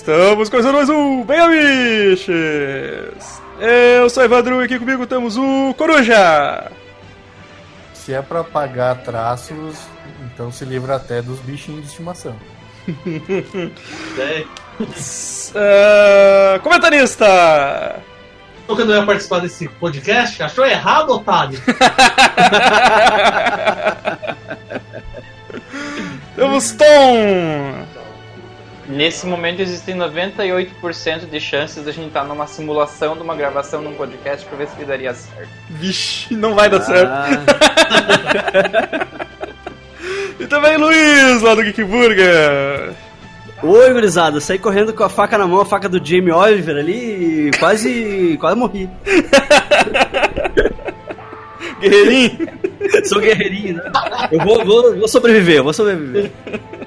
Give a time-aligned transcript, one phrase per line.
[0.00, 2.32] Estamos começando mais um Bem Amiches!
[3.60, 6.72] Eu sou o Evandro e aqui comigo temos o Coruja!
[7.92, 9.76] Se é pra pagar traços,
[10.24, 12.34] então se livra até dos bichinhos de estimação.
[15.50, 17.96] uh, comentarista!
[18.66, 20.42] Nunca não ia participar desse podcast?
[20.42, 21.60] Achou errado, otário?
[26.36, 27.99] temos Tom!
[28.90, 33.80] Nesse momento existem 98% de chances de a gente estar numa simulação de uma gravação
[33.80, 35.48] de um podcast pra ver se daria certo.
[35.68, 36.80] Vixe, não vai dar ah.
[36.80, 37.12] certo.
[40.40, 42.92] e também Luiz, lá do Geek Burger.
[43.62, 47.48] Oi, gurizada, saí correndo com a faca na mão, a faca do Jamie Oliver ali
[47.48, 48.90] e quase, quase morri.
[51.78, 52.48] guerreirinho?
[53.04, 53.84] Sou guerreirinho, né?
[54.32, 56.32] Eu vou, vou, vou sobreviver, eu vou sobreviver.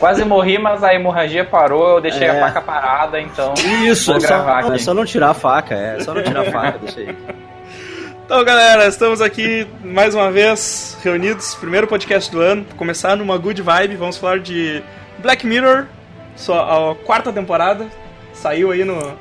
[0.00, 2.30] Quase morri, mas a hemorragia parou, eu deixei é.
[2.30, 3.52] a faca parada, então.
[3.84, 6.78] Isso, é só, é só não tirar a faca, é só não tirar a faca,
[6.78, 7.16] deixa aí.
[8.24, 13.60] Então, galera, estamos aqui mais uma vez reunidos, primeiro podcast do ano, começar numa good
[13.60, 13.96] vibe.
[13.96, 14.82] Vamos falar de
[15.18, 15.86] Black Mirror,
[16.34, 17.86] sua a quarta temporada.
[18.32, 19.18] Saiu aí no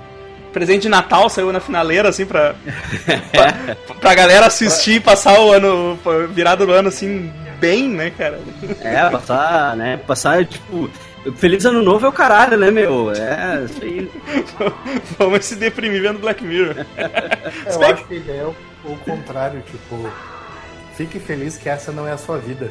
[0.59, 2.53] presente de Natal, saiu na finaleira, assim, pra,
[3.31, 5.97] pra, pra galera assistir e passar o ano,
[6.33, 8.39] virado do ano, assim, bem, né, cara?
[8.81, 9.97] É, passar, né?
[9.97, 10.89] Passar, tipo.
[11.35, 13.11] Feliz ano novo é o caralho, né, meu?
[13.11, 14.11] É, isso aí.
[15.17, 16.85] Vamos se deprimir vendo Black Mirror.
[17.65, 18.55] Eu acho que é o,
[18.89, 20.09] o contrário, tipo.
[20.99, 22.69] Fique feliz que essa não é a sua vida.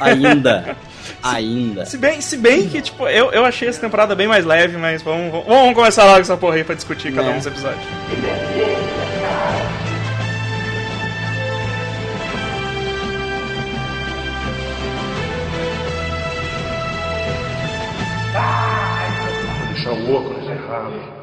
[0.00, 0.76] Ainda.
[1.22, 1.86] Ainda.
[1.86, 5.00] Se bem, se bem que, tipo, eu, eu achei essa temporada bem mais leve, mas
[5.00, 7.34] vamos, vamos, vamos começar logo essa porra aí pra discutir cada é.
[7.34, 7.84] um dos episódios.
[19.72, 21.17] Deixar o óculos errado.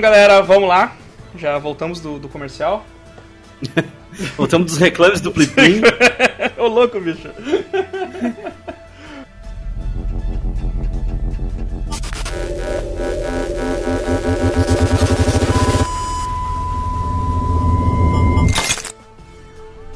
[0.00, 0.96] Então, galera, vamos lá.
[1.36, 2.86] Já voltamos do, do comercial.
[4.34, 5.82] voltamos dos reclames do Pliplim.
[6.56, 7.28] Ô louco, bicho.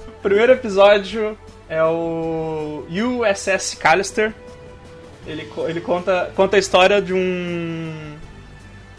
[0.07, 4.35] O primeiro episódio é o USS Callister.
[5.27, 8.04] Ele, ele conta, conta a história de um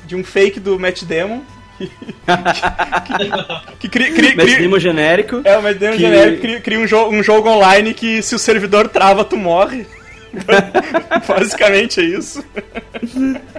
[0.05, 1.41] de um fake do Matt Damon.
[1.77, 1.89] que,
[3.79, 5.41] que, cria, cria, Matt Damon genérico.
[5.43, 5.99] É, o Matt Damon que...
[5.99, 9.85] genérico cria, cria um, jo um jogo online que se o servidor trava, tu morre.
[11.27, 12.43] Basicamente é isso.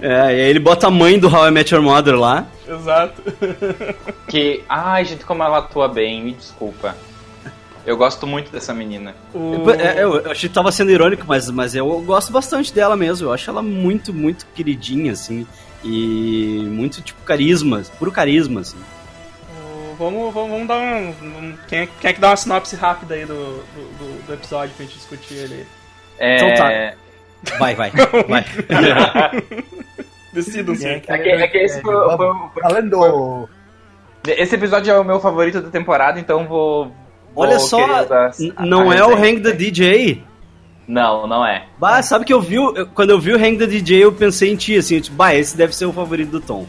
[0.01, 2.47] É, e aí ele bota a mãe do How I Met Your Mother lá.
[2.67, 3.21] Exato.
[4.27, 6.95] Que, ai, gente, como ela atua bem, me desculpa.
[7.85, 9.15] Eu gosto muito dessa menina.
[9.33, 9.71] O...
[9.71, 13.27] É, eu, eu achei que tava sendo irônico, mas, mas eu gosto bastante dela mesmo.
[13.27, 15.47] Eu acho ela muito, muito queridinha, assim.
[15.83, 18.77] E muito, tipo, carisma, puro carisma, assim.
[19.97, 21.57] Vamos, vamos, vamos dar um.
[21.67, 24.85] Quem é, quem é que dá uma sinopse rápida aí do, do, do episódio pra
[24.85, 25.65] gente discutir ele?
[26.19, 26.35] É...
[26.35, 27.57] Então tá.
[27.57, 27.91] Vai, vai,
[28.27, 28.45] vai.
[30.33, 30.85] Decidam-se.
[30.85, 32.17] É, é, que, é que esse foi, foi,
[32.53, 33.49] foi, Falando!
[34.27, 36.91] Esse episódio é o meu favorito da temporada, então vou.
[37.33, 38.05] vou Olha só,
[38.59, 40.23] não é o Hang the DJ?
[40.87, 41.65] Não, não é.
[41.77, 42.57] Bah, sabe que eu vi,
[42.93, 45.57] quando eu vi o Hang the DJ, eu pensei em ti, assim, tipo, bah, esse
[45.57, 46.65] deve ser o favorito do Tom.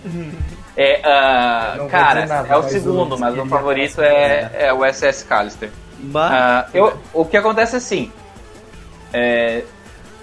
[0.77, 5.71] É, uh, cara, nada, é o segundo, mas o favorito é, é o SS Callister.
[5.99, 6.67] Bah.
[6.73, 8.13] Uh, eu, o que acontece é assim,
[9.13, 9.63] é,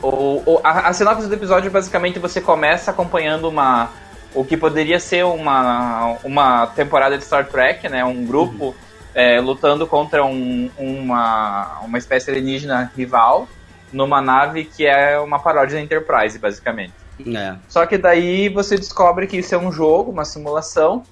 [0.02, 3.90] o, o, a, a sinopse do episódio, basicamente, você começa acompanhando uma
[4.34, 8.04] o que poderia ser uma, uma temporada de Star Trek, né?
[8.04, 8.74] Um grupo uhum.
[9.14, 13.48] é, lutando contra um, uma, uma espécie alienígena rival
[13.92, 16.94] numa nave que é uma paródia da Enterprise, basicamente.
[17.26, 17.56] É.
[17.68, 21.04] Só que daí você descobre que isso é um jogo, uma simulação,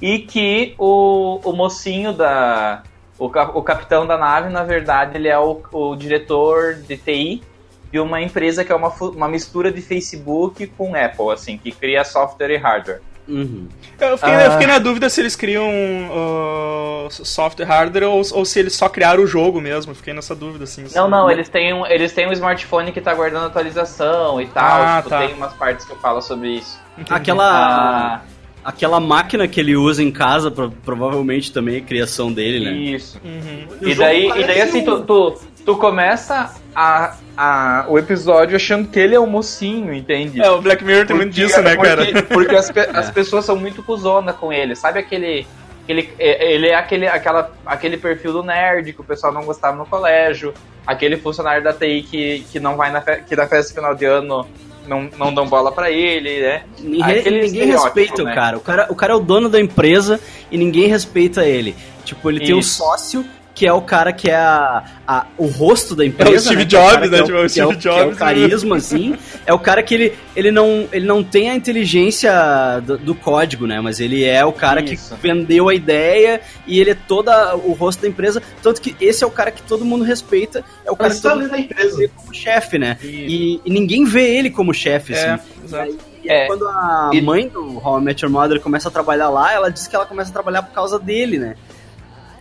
[0.00, 2.82] e que o, o mocinho da.
[3.18, 7.42] O, o capitão da nave, na verdade, ele é o, o diretor de TI
[7.90, 12.04] de uma empresa que é uma, uma mistura de Facebook com Apple, assim, que cria
[12.04, 13.00] software e hardware.
[13.26, 13.68] Uhum.
[14.00, 14.44] Eu, fiquei, ah.
[14.44, 18.88] eu, fiquei, na dúvida se eles criam uh, software hardware ou, ou, se eles só
[18.88, 19.94] criaram o jogo mesmo.
[19.94, 20.84] fiquei nessa dúvida, assim.
[20.94, 24.82] Não, não, eles têm, um, eles têm um smartphone que tá guardando atualização e tal.
[24.82, 25.18] Ah, tipo, tá.
[25.26, 26.78] Tem umas partes que eu falo sobre isso.
[27.10, 27.44] Aquela.
[27.44, 28.20] Ah,
[28.64, 32.72] aquela máquina que ele usa em casa, provavelmente também é criação dele, né?
[32.72, 33.18] Isso.
[33.24, 33.66] Uhum.
[33.80, 38.98] E, daí, e daí assim, tu, tu, tu começa a, a, o episódio achando que
[38.98, 40.40] ele é o mocinho, entende?
[40.40, 42.22] É, o Black Mirror tem muito disso, né, porque, cara?
[42.22, 44.74] Porque as, as pessoas são muito cuzona com ele.
[44.74, 45.46] Sabe aquele.
[45.86, 49.76] Ele, é, ele é aquele, aquela, aquele perfil do nerd que o pessoal não gostava
[49.76, 50.54] no colégio,
[50.86, 54.06] aquele funcionário da TI que, que não vai na, fe, que na festa final de
[54.06, 54.46] ano
[54.86, 56.62] não, não dão bola para ele, né?
[56.78, 58.32] Ninguém, ninguém respeita né?
[58.32, 58.56] o cara.
[58.56, 58.86] o cara.
[58.90, 60.18] O cara é o dono da empresa
[60.50, 61.76] e ninguém respeita ele.
[62.04, 62.46] Tipo, ele Isso.
[62.46, 63.24] tem um sócio
[63.58, 66.32] que é o cara que é a, a, o rosto da empresa.
[66.32, 66.64] É o Steve né?
[66.64, 67.18] Jobs, né?
[67.18, 67.86] É tipo, o Steve Jobs.
[67.86, 69.16] É o, é carisma, assim.
[69.44, 72.30] É o cara que ele, ele, não, ele não tem a inteligência
[72.86, 73.80] do, do código, né?
[73.80, 75.12] Mas ele é o cara Isso.
[75.12, 78.40] que vendeu a ideia e ele é toda o rosto da empresa.
[78.62, 80.64] Tanto que esse é o cara que todo mundo respeita.
[80.86, 82.10] É o cara Mas que todo mundo da empresa.
[82.14, 82.96] como chefe, né?
[83.02, 85.42] E, e, ninguém vê ele como chefe, é, assim.
[85.64, 85.98] Exato.
[86.22, 89.52] E é, quando a mãe do How I Met Your Mother começa a trabalhar lá,
[89.52, 91.56] ela diz que ela começa a trabalhar por causa dele, né?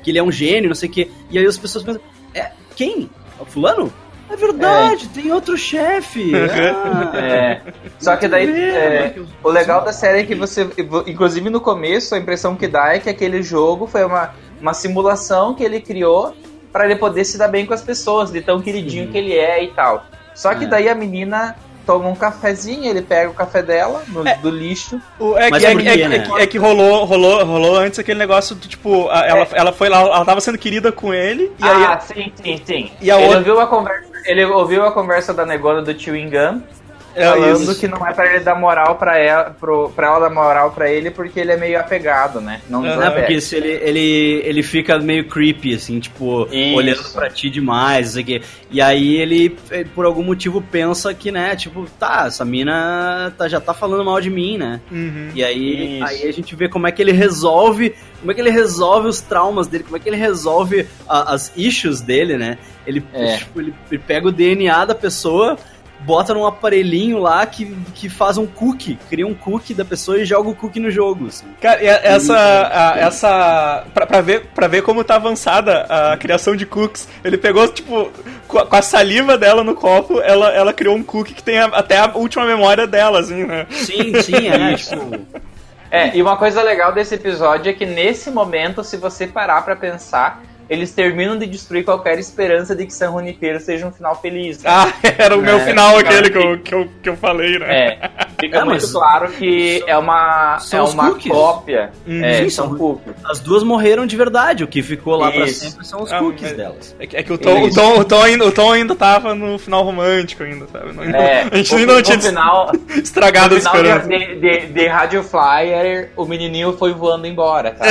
[0.07, 1.11] Que ele é um gênio, não sei o quê.
[1.29, 2.01] E aí as pessoas pensam,
[2.33, 3.09] é, quem?
[3.37, 3.91] É o fulano?
[4.29, 5.21] É verdade, é.
[5.21, 6.31] tem outro chefe.
[6.39, 7.61] Ah, é.
[7.99, 10.65] Só que daí, é, o legal da série é que você,
[11.05, 15.53] inclusive no começo, a impressão que dá é que aquele jogo foi uma, uma simulação
[15.53, 16.33] que ele criou
[16.71, 19.11] para ele poder se dar bem com as pessoas, de tão queridinho Sim.
[19.11, 20.05] que ele é e tal.
[20.33, 20.67] Só que é.
[20.67, 21.53] daí a menina
[21.87, 25.01] toma um cafezinho, ele pega o café dela no, é, do lixo.
[25.17, 26.27] O, é, que, é, é, é, né?
[26.37, 30.01] é, que rolou, rolou, rolou antes aquele negócio do tipo, a, ela, ela foi lá,
[30.01, 31.51] ela tava sendo querida com ele.
[31.57, 32.91] E ah, aí, sim, sim, sim.
[32.99, 33.39] E a ele, outra...
[33.39, 36.76] ouviu a conversa, ele ouviu a conversa da negona do Chewing Gum é
[37.25, 37.79] falando isso.
[37.79, 40.89] que não é pra ele dar moral pra ela, pro, pra ela dar moral pra
[40.89, 42.61] ele porque ele é meio apegado, né?
[42.69, 46.75] Não é, porque se ele, ele, ele fica meio creepy, assim, tipo, isso.
[46.75, 49.57] olhando pra ti demais, não sei E aí ele,
[49.95, 54.19] por algum motivo, pensa que, né, tipo, tá, essa mina tá, já tá falando mal
[54.21, 54.81] de mim, né?
[54.91, 55.31] Uhum.
[55.33, 58.51] E aí, aí a gente vê como é que ele resolve, como é que ele
[58.51, 62.57] resolve os traumas dele, como é que ele resolve a, as issues dele, né?
[62.85, 63.37] Ele, é.
[63.37, 65.57] tipo, ele, ele pega o DNA da pessoa
[65.99, 70.25] bota num aparelhinho lá que, que faz um cookie, cria um cookie da pessoa e
[70.25, 71.27] joga o cookie no jogo.
[71.27, 71.45] Assim.
[71.61, 72.35] Cara, essa.
[72.37, 77.37] A, essa pra, pra, ver, pra ver como tá avançada a criação de cookies, ele
[77.37, 78.11] pegou, tipo,
[78.47, 81.97] com a, saliva dela no copo, ela, ela criou um cookie que tem a, até
[81.97, 83.65] a última memória dela, assim, né?
[83.69, 85.47] Sim, sim, é, tipo.
[85.89, 89.75] É, e uma coisa legal desse episódio é que nesse momento, se você parar para
[89.75, 94.61] pensar, eles terminam de destruir qualquer esperança de que San Junipero seja um final feliz.
[94.61, 94.69] Né?
[94.69, 97.67] Ah, era o meu é, final aquele que eu, que, eu, que eu falei, né?
[97.67, 98.09] É,
[98.39, 101.31] fica é, muito claro que é uma, é uma cookies.
[101.31, 101.91] cópia.
[102.07, 103.13] Hum, é, sim, são, cookies.
[103.23, 105.37] As duas morreram de verdade, o que ficou lá Isso.
[105.37, 106.95] pra sempre são os ah, cookies delas.
[106.99, 109.57] É, é, que o Tom, o, Tom, o, Tom ainda, o Tom ainda tava no
[109.57, 110.91] final romântico ainda, sabe?
[110.93, 114.07] Não, é, a gente ainda não tinha final, estragado a esperança.
[114.07, 117.85] De, de, de Radio Flyer, o menininho foi voando embora, tá?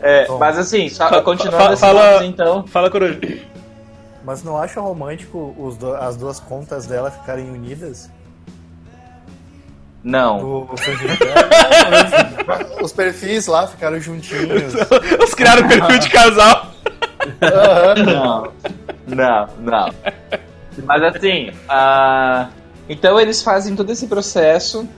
[0.00, 2.66] É, mas assim, só, continuando esse fala, então.
[2.66, 3.18] Fala, Coruja.
[4.24, 8.10] Mas não acha romântico os do, as duas contas dela ficarem unidas?
[10.02, 10.38] Não.
[10.38, 10.70] Do,
[12.82, 14.74] os perfis lá ficaram juntinhos.
[15.20, 16.70] Os criaram perfil de casal.
[17.96, 18.52] Não,
[19.08, 19.90] não, não.
[20.84, 22.48] Mas assim, uh,
[22.88, 24.88] então eles fazem todo esse processo.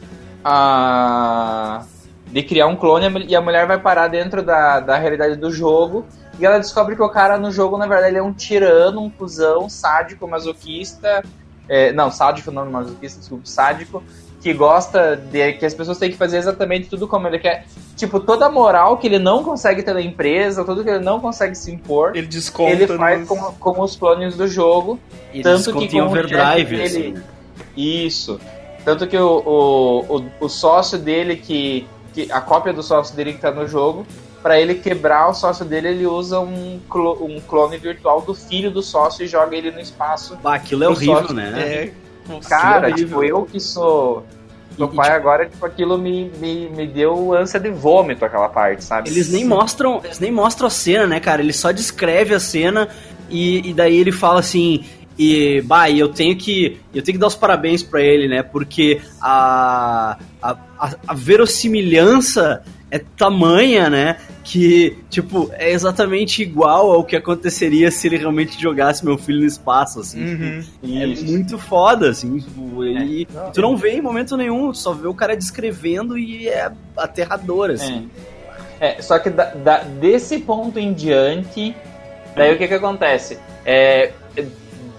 [0.45, 1.83] Uh,
[2.31, 6.07] de criar um clone e a mulher vai parar dentro da, da realidade do jogo
[6.39, 9.11] e ela descobre que o cara no jogo, na verdade, ele é um tirano, um
[9.11, 11.23] cuzão, sádico, masoquista.
[11.69, 14.03] É, não, sádico não, masoquista, desculpa, sádico,
[14.41, 17.67] que gosta de que as pessoas têm que fazer exatamente tudo como ele quer.
[17.97, 21.19] Tipo, toda a moral que ele não consegue ter na empresa, tudo que ele não
[21.19, 22.71] consegue se impor, ele desconta.
[22.71, 23.29] Ele faz nos...
[23.29, 24.99] com, com os clones do jogo.
[25.35, 26.83] Ele tanto que com overdrive, ele...
[26.85, 27.15] assim.
[27.77, 28.41] Isso.
[28.85, 31.87] Tanto que o, o, o, o sócio dele que
[32.27, 34.05] que a cópia do sócio dele que tá no jogo.
[34.43, 38.71] Para ele quebrar o sócio dele, ele usa um, clo um clone virtual do filho
[38.71, 40.37] do sócio e joga ele no espaço.
[40.43, 41.35] Bah, aquilo é horrível, sócio.
[41.35, 41.53] né?
[41.61, 41.93] É,
[42.49, 44.25] cara, é tipo, eu que sou
[44.79, 49.11] meu pai agora, tipo, aquilo me, me, me deu ânsia de vômito, aquela parte, sabe?
[49.11, 51.43] Eles nem mostram, eles nem mostram a cena, né, cara?
[51.43, 52.89] Ele só descreve a cena
[53.29, 54.85] e, e daí ele fala assim.
[55.19, 56.79] E, bah, eu tenho que.
[56.95, 58.41] Eu tenho que dar os parabéns para ele, né?
[58.45, 64.17] Porque a, a, a, a verossimilhança é tamanha, né?
[64.49, 69.47] que, tipo, é exatamente igual ao que aconteceria se ele realmente jogasse meu filho no
[69.47, 70.25] espaço, assim.
[70.25, 70.63] Uhum.
[70.63, 72.39] Tipo, é muito foda, assim.
[72.39, 73.51] Tipo, e é.
[73.51, 77.69] tu não vê em momento nenhum, tu só vê o cara descrevendo e é aterrador,
[77.69, 78.09] assim.
[78.81, 81.77] É, é só que da, da, desse ponto em diante,
[82.35, 83.39] daí o que que acontece?
[83.67, 84.13] É,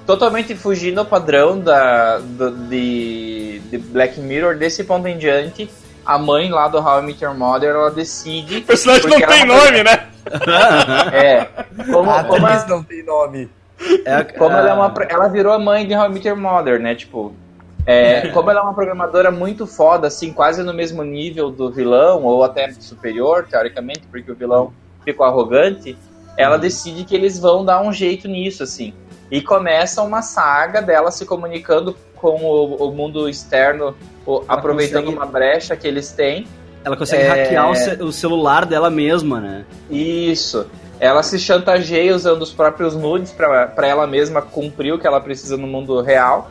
[0.10, 5.70] totalmente fugindo ao padrão da, do, de, de Black Mirror, desse ponto em diante,
[6.04, 8.58] a mãe lá do How I Met Your Mother, ela decide...
[8.58, 10.08] O personagem não tem nome, né?
[11.14, 11.48] é.
[11.92, 12.66] Como, a como a...
[12.66, 13.52] não tem nome.
[14.04, 14.92] É, como ela é uma...
[15.08, 16.96] Ela virou a mãe de How I Met Your Mother, né?
[16.96, 17.36] Tipo...
[17.86, 22.24] É, como ela é uma programadora muito foda, assim, quase no mesmo nível do vilão,
[22.24, 24.74] ou até superior, teoricamente, porque o vilão
[25.06, 25.96] ficou arrogante,
[26.36, 26.62] ela uhum.
[26.62, 28.92] decide que eles vão dar um jeito nisso, assim.
[29.32, 33.96] E começa uma saga dela se comunicando com o, o mundo externo,
[34.26, 35.18] o, aproveitando consegue...
[35.18, 36.48] uma brecha que eles têm.
[36.84, 37.28] Ela consegue é...
[37.28, 39.66] hackear o, o, celular dela mesma, né?
[39.90, 40.66] Isso.
[41.00, 45.56] Ela se chantageia usando os próprios nudes para ela mesma cumprir o que ela precisa
[45.56, 46.50] no mundo real.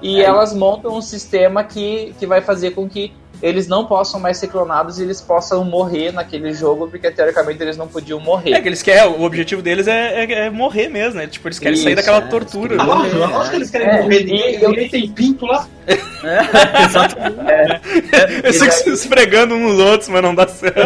[0.00, 0.24] E é.
[0.24, 4.48] elas montam um sistema que, que vai fazer com que eles não possam mais ser
[4.48, 8.52] clonados e eles possam morrer naquele jogo, porque teoricamente eles não podiam morrer.
[8.52, 11.26] É que eles querem, o objetivo deles é, é, é morrer mesmo, né?
[11.26, 12.76] Tipo, eles querem Isso, sair daquela é, tortura.
[12.78, 15.66] Ah, lógico que eles querem é, morrer, ninguém, ninguém tem pinto lá.
[16.22, 17.50] É, exatamente.
[17.50, 20.78] É, Eles ficam se esfregando uns nos outros, mas não dá certo.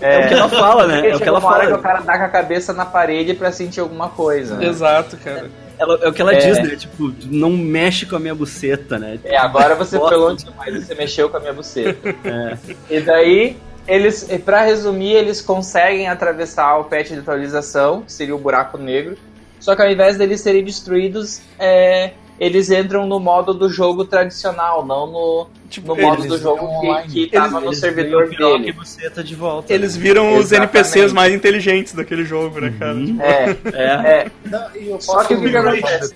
[0.00, 1.10] É, o que ela fala, né?
[1.10, 1.66] É o que ela fala.
[1.66, 4.56] que o cara dá com a cabeça na parede pra sentir alguma coisa.
[4.56, 4.66] Né?
[4.66, 5.50] Exato, cara.
[5.78, 6.38] Ela, é o que ela é.
[6.38, 6.76] diz, né?
[6.76, 9.18] Tipo, não mexe com a minha buceta, né?
[9.24, 12.14] É, agora você pelou demais, você mexeu com a minha buceta.
[12.24, 12.56] É.
[12.90, 13.56] E daí,
[13.86, 19.16] eles, pra resumir, eles conseguem atravessar o patch de atualização, que seria o buraco negro.
[19.60, 24.84] Só que ao invés deles serem destruídos, é, eles entram no modo do jogo tradicional,
[24.84, 26.68] não no, tipo, no modo do jogo
[27.02, 28.74] que, que tava eles, no servidor dele.
[29.14, 30.02] Tá de volta, eles né?
[30.02, 32.94] viram os NPCs mais inteligentes daquele jogo, né, cara?
[32.94, 33.18] Uhum.
[33.20, 34.10] É, é.
[34.10, 34.30] é.
[34.44, 36.14] Não, só que o que acontece?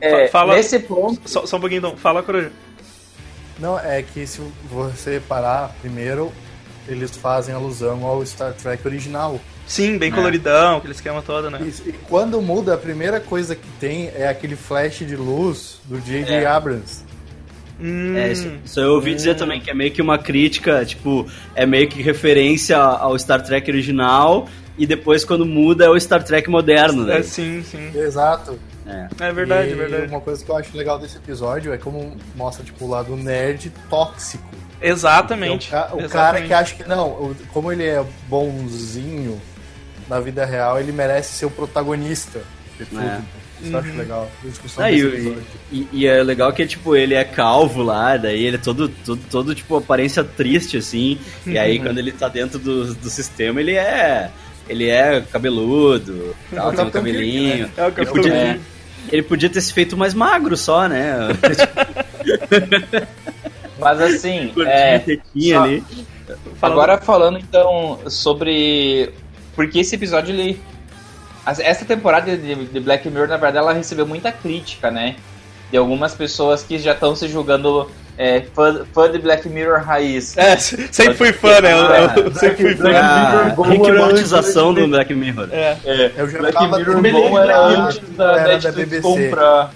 [0.00, 1.20] É, fala, nesse ponto...
[1.28, 1.96] Só, só um pouquinho, então.
[1.96, 2.52] Fala, Coruja.
[3.58, 6.30] Não, é que se você parar primeiro,
[6.88, 9.40] eles fazem alusão ao Star Trek original.
[9.66, 10.14] Sim, bem é.
[10.14, 11.60] coloridão, aquele esquema todo, né?
[11.66, 11.82] Isso.
[11.86, 16.34] E quando muda, a primeira coisa que tem é aquele flash de luz do J.J.
[16.34, 16.46] É.
[16.46, 17.04] Abrams.
[17.80, 18.16] Hum.
[18.16, 19.16] É, isso, isso, eu ouvi hum.
[19.16, 23.42] dizer também que é meio que uma crítica, tipo, é meio que referência ao Star
[23.42, 27.18] Trek original e depois quando muda é o Star Trek moderno, né?
[27.18, 27.90] É, sim, sim.
[27.94, 28.58] Exato.
[28.86, 30.06] É, é verdade, e é verdade.
[30.06, 33.72] Uma coisa que eu acho legal desse episódio é como mostra, tipo, o lado nerd
[33.90, 34.48] tóxico.
[34.80, 35.68] Exatamente.
[35.68, 36.08] o, ca o Exatamente.
[36.08, 39.40] cara que acha que, não, como ele é bonzinho
[40.08, 42.42] na vida real, ele merece ser o protagonista
[42.78, 43.00] de tudo.
[43.00, 43.20] É.
[43.60, 43.96] Isso eu acho uhum.
[43.96, 44.30] legal.
[44.44, 45.38] Discussão ah, e,
[45.72, 49.20] e, e, é legal que tipo, ele é calvo lá, daí ele é todo, todo,
[49.30, 51.18] todo tipo, aparência triste, assim.
[51.46, 51.84] E aí, uhum.
[51.84, 54.30] quando ele tá dentro do, do sistema, ele é.
[54.68, 57.68] Ele é cabeludo, tal, tem um cabelinho.
[57.68, 57.72] Né?
[57.76, 58.58] É o ele, podia, é,
[59.12, 61.14] ele podia ter se feito mais magro só, né?
[63.78, 64.52] Mas assim.
[64.66, 65.84] é, só, ali.
[66.60, 69.12] Agora falando então sobre
[69.56, 70.60] porque esse episódio, ele.
[71.46, 75.16] Essa temporada de Black Mirror, na verdade, ela recebeu muita crítica, né?
[75.70, 80.36] De algumas pessoas que já estão se julgando é, fã, fã de Black Mirror raiz.
[80.36, 81.72] É, sempre fui fã, né?
[81.72, 82.90] Eu, eu sempre fui fã.
[82.92, 85.48] Ah, Rickmortização do Black Mirror.
[85.52, 85.78] É.
[85.84, 86.12] é.
[86.16, 89.70] Eu já Black Mirror bom era antes da Netflix comprar.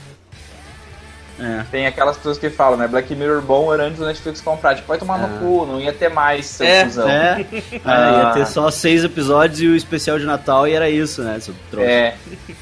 [1.41, 1.65] É.
[1.71, 2.87] Tem aquelas pessoas que falam, né?
[2.87, 4.75] Black Mirror bom era antes do Netflix comprar.
[4.75, 5.27] Tipo, vai tomar é.
[5.27, 7.09] no cu, não ia ter mais, seu é, cuzão.
[7.09, 7.47] É.
[7.85, 8.23] Ah.
[8.25, 11.39] ia ter só seis episódios e o especial de Natal e era isso, né?
[11.79, 12.15] É.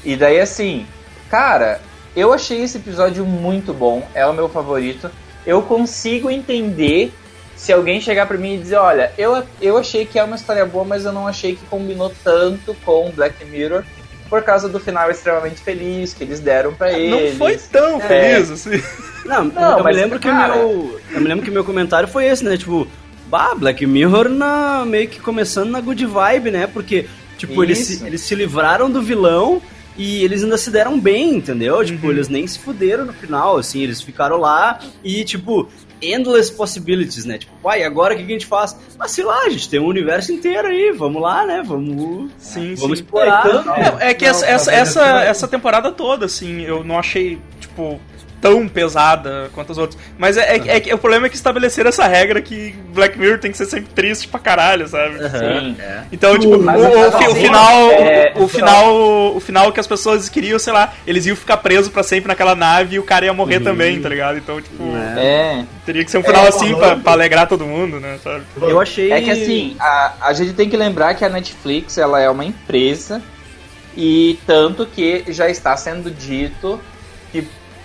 [0.03, 0.85] E daí, assim,
[1.29, 1.81] cara,
[2.15, 4.07] eu achei esse episódio muito bom.
[4.13, 5.11] É o meu favorito.
[5.45, 7.13] Eu consigo entender
[7.55, 10.65] se alguém chegar para mim e dizer, olha, eu, eu achei que é uma história
[10.65, 13.83] boa, mas eu não achei que combinou tanto com Black Mirror
[14.29, 17.31] por causa do final extremamente feliz que eles deram para eles.
[17.31, 18.07] Não foi tão é.
[18.07, 18.81] feliz assim.
[19.25, 20.53] Não, não eu, me lembro cara...
[20.53, 22.55] que meu, eu me lembro que meu comentário foi esse, né?
[22.57, 22.87] Tipo,
[23.27, 26.67] bah, Black Mirror na, meio que começando na good vibe, né?
[26.67, 27.05] Porque,
[27.37, 29.61] tipo, eles se, eles se livraram do vilão
[29.97, 31.83] e eles ainda se deram bem, entendeu?
[31.83, 32.13] Tipo, uhum.
[32.13, 35.67] eles nem se fuderam no final, assim, eles ficaram lá e, tipo,
[36.01, 37.37] endless possibilities, né?
[37.37, 38.75] Tipo, pai, agora o que a gente faz?
[38.97, 41.61] Mas sei lá, a gente tem um universo inteiro aí, vamos lá, né?
[41.65, 43.03] Vamos, sim, vamos sim.
[43.03, 43.45] explorar.
[43.45, 46.97] É, então, é, é que não, essa, essa, essa, essa temporada toda, assim, eu não
[46.97, 47.99] achei, tipo,
[48.41, 49.99] tão pesada quanto as outras.
[50.17, 53.39] Mas é, é, é, é, o problema é que estabeleceram essa regra que Black Mirror
[53.39, 55.17] tem que ser sempre triste pra caralho, sabe?
[55.29, 55.75] Sim.
[55.79, 56.03] É.
[56.11, 57.91] Então, tipo, o, o, o, final.
[57.91, 59.35] É, o, final.
[59.35, 62.55] O final que as pessoas queriam, sei lá, eles iam ficar presos pra sempre naquela
[62.55, 63.63] nave e o cara ia morrer uhum.
[63.63, 64.37] também, tá ligado?
[64.37, 64.83] Então, tipo.
[65.17, 65.63] É.
[65.85, 68.19] Teria que ser um final assim pra, pra, alegrar todo mundo, né?
[68.23, 68.43] Sabe?
[68.61, 69.11] Eu achei.
[69.11, 72.45] É que assim, a, a gente tem que lembrar que a Netflix ela é uma
[72.45, 73.21] empresa.
[73.97, 76.79] E tanto que já está sendo dito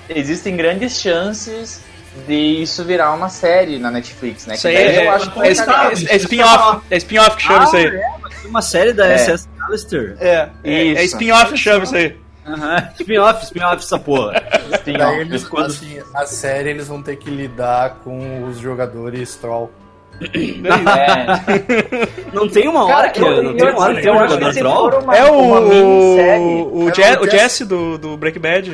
[0.08, 1.82] existem grandes chances
[2.26, 4.54] de isso virar uma série na Netflix, né?
[4.54, 7.64] Isso aí é, eu acho que é, é, é spin-off, é spin-off que chama ah,
[7.64, 7.86] isso aí.
[7.86, 9.18] É, uma série da é.
[9.18, 10.16] SS Callister.
[10.20, 12.16] É, é, é spin-off que chama isso aí.
[12.46, 12.76] Uhum.
[13.00, 14.42] Spin-off, spin-off essa porra.
[14.74, 15.18] Spin-off.
[15.18, 15.66] Eles, quando...
[15.66, 19.72] assim, a série eles vão ter que lidar com os jogadores troll.
[20.20, 22.30] É.
[22.32, 24.54] Não tem uma hora Cara, que eu, não tem uma hora que tem um jogador
[24.54, 25.00] troll?
[25.00, 28.70] Uma, é o, o, o, é o Jesse do, do Break Bad.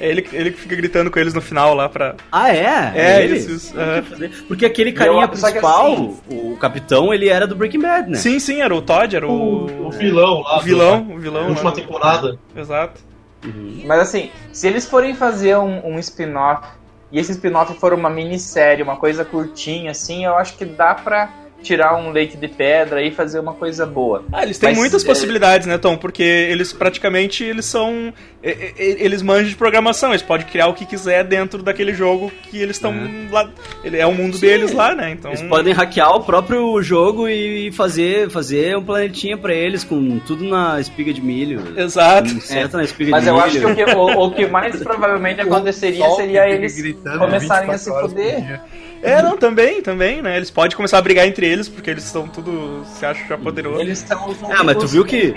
[0.00, 2.16] É ele, ele que fica gritando com eles no final lá pra.
[2.32, 2.92] Ah, é?
[2.94, 3.36] É, ele?
[3.36, 3.50] isso.
[3.50, 3.74] isso.
[3.76, 4.30] Uhum.
[4.48, 8.16] Porque aquele carinha principal, assim, o capitão, ele era do Breaking Bad, né?
[8.16, 9.66] Sim, sim, era o Todd, era o.
[9.66, 10.58] O, o vilão lá.
[10.58, 11.48] O vilão, o vilão.
[11.48, 11.76] última lá.
[11.76, 12.38] temporada.
[12.56, 13.02] Exato.
[13.44, 13.82] Uhum.
[13.84, 16.66] Mas assim, se eles forem fazer um, um spin-off
[17.12, 21.30] e esse spin-off for uma minissérie, uma coisa curtinha, assim, eu acho que dá pra
[21.62, 24.24] tirar um leite de pedra e fazer uma coisa boa.
[24.32, 25.06] Ah, eles têm Mas, muitas é...
[25.06, 25.96] possibilidades, né, Tom?
[25.96, 28.12] Porque eles praticamente eles são
[28.42, 32.76] eles manjam de programação, eles podem criar o que quiser dentro daquele jogo que eles
[32.76, 33.30] estão é.
[33.30, 33.50] lá,
[33.84, 35.10] é o mundo Sim, deles lá, né?
[35.10, 40.18] Então eles podem hackear o próprio jogo e fazer fazer um planetinha para eles com
[40.20, 41.78] tudo na espiga de milho.
[41.78, 42.28] Exato.
[42.40, 42.76] Certo é.
[42.78, 43.44] na espiga Mas de eu milho.
[43.46, 46.80] acho que o que, o, o que mais provavelmente aconteceria seria eles
[47.18, 48.60] começarem a se foder.
[49.02, 50.36] É, não, também, também, né?
[50.36, 52.84] Eles podem começar a brigar entre eles, porque eles estão tudo.
[52.84, 53.80] se acham já poderosos.
[53.80, 54.36] Eles estão.
[54.50, 55.34] Ah, mas tu viu que.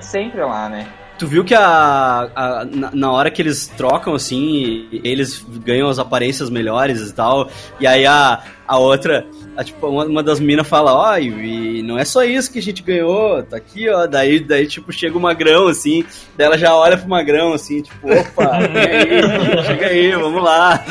[0.00, 0.86] sempre lá, né?
[1.22, 6.00] Tu viu que a, a na, na, hora que eles trocam, assim, eles ganham as
[6.00, 7.48] aparências melhores e tal,
[7.78, 9.24] e aí a, a outra,
[9.56, 12.50] a, tipo, uma, uma das minas fala, ó, oh, e, e não é só isso
[12.50, 16.04] que a gente ganhou, tá aqui, ó, daí, daí tipo, chega o Magrão, assim,
[16.36, 20.84] daí ela já olha pro Magrão, assim, tipo, opa, aí, chega aí, vamos lá.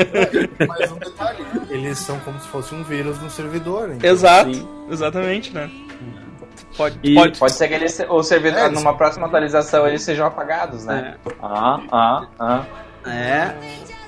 [0.66, 3.90] Mas um detalhe, eles são como se fosse um vírus no servidor.
[3.94, 4.66] Então, Exato, assim.
[4.90, 5.70] exatamente, né?
[6.76, 10.26] Pode, e pode, pode ser que eles, o servidor, é, numa próxima atualização eles sejam
[10.26, 11.16] apagados, né?
[11.24, 11.32] É.
[11.42, 12.64] Ah, ah, ah.
[13.06, 13.54] É.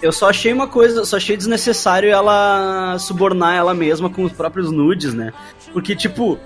[0.02, 4.70] Eu só achei uma coisa, só achei desnecessário ela subornar ela mesma com os próprios
[4.70, 5.32] nudes, né?
[5.72, 6.38] Porque, tipo,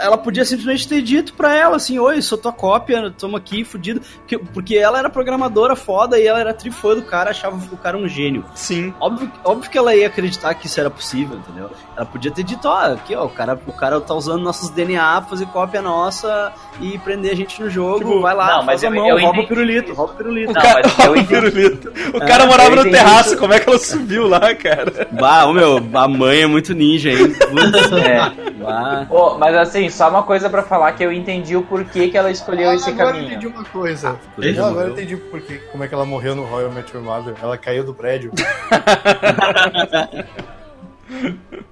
[0.00, 4.00] ela podia simplesmente ter dito pra ela assim, oi, sou tua cópia, toma aqui, fudido.
[4.18, 7.96] Porque, porque ela era programadora foda e ela era trifã do cara, achava o cara
[7.96, 8.44] um gênio.
[8.54, 8.94] Sim.
[9.00, 11.70] Óbvio, óbvio que ela ia acreditar que isso era possível, entendeu?
[11.96, 14.70] Ela podia ter dito, ó, oh, aqui, ó, o cara, o cara tá usando nossos
[14.70, 18.64] DNA pra fazer cópia nossa e prender a gente no jogo, tipo, vai lá, não,
[18.64, 20.50] faz a mão, eu rouba o pirulito, rouba o pirulito.
[20.50, 21.92] O não, cara, mas eu pirulito.
[22.14, 23.38] O é, cara morava no terraço, isso.
[23.38, 25.08] como é que ela subiu lá, cara?
[25.12, 27.32] Bah, ô meu, a mãe é muito ninja, hein?
[27.50, 28.52] Putz, é.
[28.62, 29.06] Bah.
[29.10, 32.30] Oh, mas assim, só uma coisa pra falar que eu entendi o porquê que ela
[32.30, 33.26] escolheu ah, esse agora caminho.
[33.26, 34.10] Agora eu entendi uma coisa.
[34.10, 37.04] Ah, não, agora eu entendi porque, como é que ela morreu no Royal Met Your
[37.04, 37.34] Mother.
[37.42, 38.32] Ela caiu do prédio.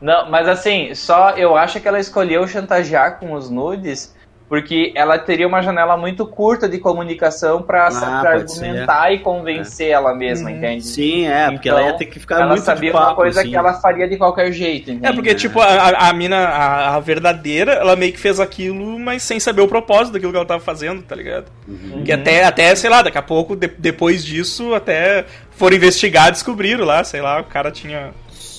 [0.00, 4.14] Não, mas assim, só eu acho que ela escolheu chantagear com os nudes
[4.50, 9.12] porque ela teria uma janela muito curta de comunicação para ah, argumentar ser.
[9.12, 9.90] e convencer é.
[9.90, 10.84] ela mesma, hum, entende?
[10.84, 13.42] Sim, é, porque então, ela ia ter que ficar ela muito sabia papo, uma coisa
[13.42, 13.50] assim.
[13.50, 15.06] que ela faria de qualquer jeito, entende?
[15.06, 19.22] É, porque, tipo, a, a mina, a, a, verdadeira, ela meio que fez aquilo, mas
[19.22, 21.44] sem saber o propósito daquilo que ela tava fazendo, tá ligado?
[21.68, 22.02] Uhum.
[22.02, 26.84] Que até, até, sei lá, daqui a pouco, de, depois disso, até foram investigar, descobriram
[26.84, 28.10] lá, sei lá, o cara tinha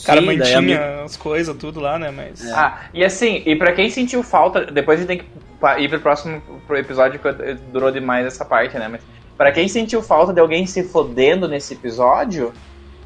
[0.01, 2.11] o cara mantinha as coisas, tudo lá, né?
[2.11, 2.43] Mas.
[2.43, 2.53] É.
[2.53, 5.40] Ah, e assim, e pra quem sentiu falta, depois a gente tem que
[5.79, 8.87] ir pro próximo pro episódio que durou demais essa parte, né?
[8.87, 9.01] Mas
[9.37, 12.53] para quem sentiu falta de alguém se fodendo nesse episódio,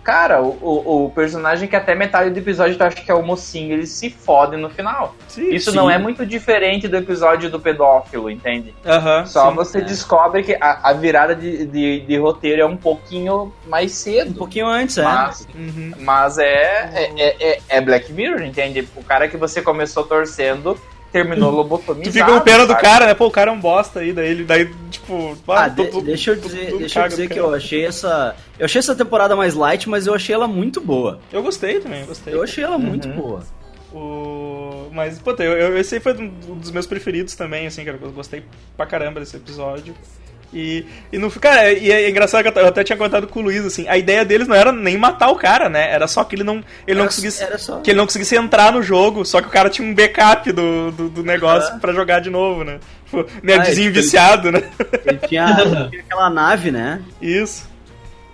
[0.05, 3.23] cara, o, o, o, personagem que até metade do episódio tu acha que é o
[3.23, 5.15] mocinho, ele se fode no final.
[5.27, 5.77] Sim, Isso sim.
[5.77, 8.75] não é muito diferente do episódio do pedófilo, entende?
[8.85, 9.81] Uhum, Só sim, você é.
[9.81, 14.29] descobre que a, a virada de, de, de, roteiro é um pouquinho mais cedo.
[14.29, 15.03] Um pouquinho antes, é.
[15.03, 15.57] mas, é.
[15.57, 15.91] Uhum.
[16.01, 18.87] Mas é, é, é, é Black Mirror, entende?
[18.95, 20.77] O cara que você começou torcendo
[21.15, 22.03] terminou lobotomizado.
[22.11, 23.13] Tu fica com pena do cara, né?
[23.13, 25.37] Pô, o cara é um bosta aí, daí ele, daí, tipo.
[25.47, 28.35] Ah, de, deixa eu dizer, deixa eu dizer que eu achei essa.
[28.59, 31.19] Eu achei essa temporada mais light, mas eu achei ela muito boa.
[31.31, 32.33] Eu gostei também, eu gostei.
[32.33, 32.81] Eu achei ela uhum.
[32.81, 33.43] muito boa.
[33.93, 34.89] O...
[34.91, 37.97] Mas, puta, eu, eu, esse aí foi um dos meus preferidos também, assim, cara.
[38.01, 38.43] Eu gostei
[38.75, 39.95] pra caramba desse episódio.
[40.53, 43.65] E, e no, cara, e é engraçado que eu até tinha contado com o Luiz,
[43.65, 45.91] assim, a ideia deles não era nem matar o cara, né?
[45.91, 47.45] Era só que ele não, ele não conseguisse.
[47.83, 50.91] Que ele não conseguisse entrar no jogo, só que o cara tinha um backup do,
[50.91, 51.79] do, do negócio ah.
[51.79, 52.79] para jogar de novo, né?
[53.05, 54.69] Tipo, nerdzinho ah, viciado, ele, né?
[55.05, 57.01] Ele tinha, ele tinha aquela nave, né?
[57.21, 57.74] Isso.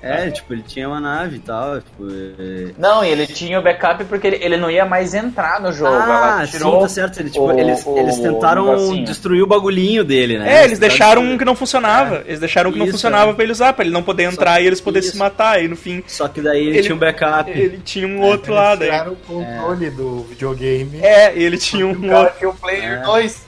[0.01, 2.07] É, tipo, ele tinha uma nave e tal, tipo...
[2.09, 2.71] É...
[2.77, 5.93] Não, e ele tinha o backup porque ele, ele não ia mais entrar no jogo.
[5.93, 7.19] Ah, tirou sim, tá certo.
[7.19, 10.61] Ele, tipo, o, eles, o, eles tentaram destruir o bagulhinho dele, né?
[10.61, 12.17] É, eles deixaram um que não funcionava.
[12.17, 12.23] É.
[12.27, 13.33] Eles deixaram um que não funcionava é.
[13.33, 15.63] pra ele usar, pra ele não poder entrar e eles poderem se matar.
[15.63, 16.03] E no fim...
[16.07, 17.51] Só que daí ele, ele tinha um backup.
[17.51, 18.83] Ele tinha um é, outro lado.
[18.83, 20.99] Eles tiraram o controle do videogame.
[21.01, 22.33] É, ele tinha um outro...
[22.39, 23.45] Tinha o Player 2.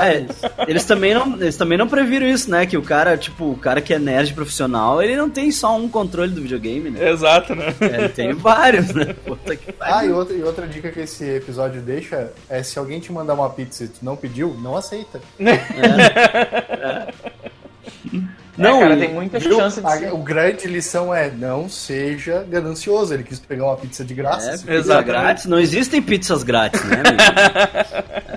[0.00, 0.24] É,
[0.66, 2.66] eles também não eles também não previram isso, né?
[2.66, 5.88] Que o cara, tipo, o cara que é nerd profissional, ele não tem só um
[5.90, 7.10] controle do videogame, né?
[7.10, 7.74] Exato, né?
[7.80, 9.14] É, tem vários, né?
[9.80, 13.34] ah, e outra, e outra dica que esse episódio deixa é se alguém te mandar
[13.34, 15.20] uma pizza e tu não pediu, não aceita.
[15.40, 15.52] É.
[16.76, 17.30] é.
[18.56, 19.56] Não, é, cara, tem muita viu?
[19.56, 20.12] chance de a, ser.
[20.12, 23.14] O grande lição é não seja ganancioso.
[23.14, 24.50] Ele quis pegar uma pizza de graça.
[24.50, 25.46] É, pizza grátis.
[25.46, 27.02] Não existem pizzas grátis, né.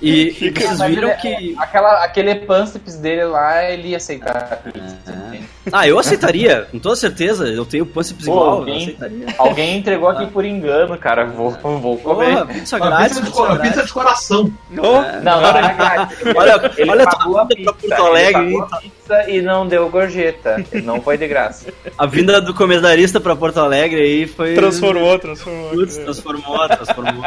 [0.00, 1.54] E, e vocês viram que.
[1.58, 4.96] Aquela, aquele pânceps dele lá, ele ia aceitar a pizza.
[5.06, 5.56] É.
[5.72, 7.48] Ah, eu aceitaria, com toda certeza.
[7.48, 8.50] Eu tenho pânceps Pô, igual.
[8.58, 8.96] Alguém,
[9.36, 11.24] alguém entregou aqui por engano, cara.
[11.24, 12.34] Vou, vou comer.
[12.34, 13.18] Porra, pizza grátis.
[13.18, 14.52] Pizza de, pizza de coração.
[14.70, 18.42] Não, não, não, não, não, Olha, ele olha pagou a pizza, Porto Alegre.
[18.42, 20.64] Ele pagou a pizza e não deu gorjeta.
[20.84, 21.72] Não foi de graça.
[21.98, 24.54] A vinda do comentarista pra Porto Alegre aí foi.
[24.54, 25.70] Transformou, transformou.
[25.70, 27.24] Putz, transformou, transformou.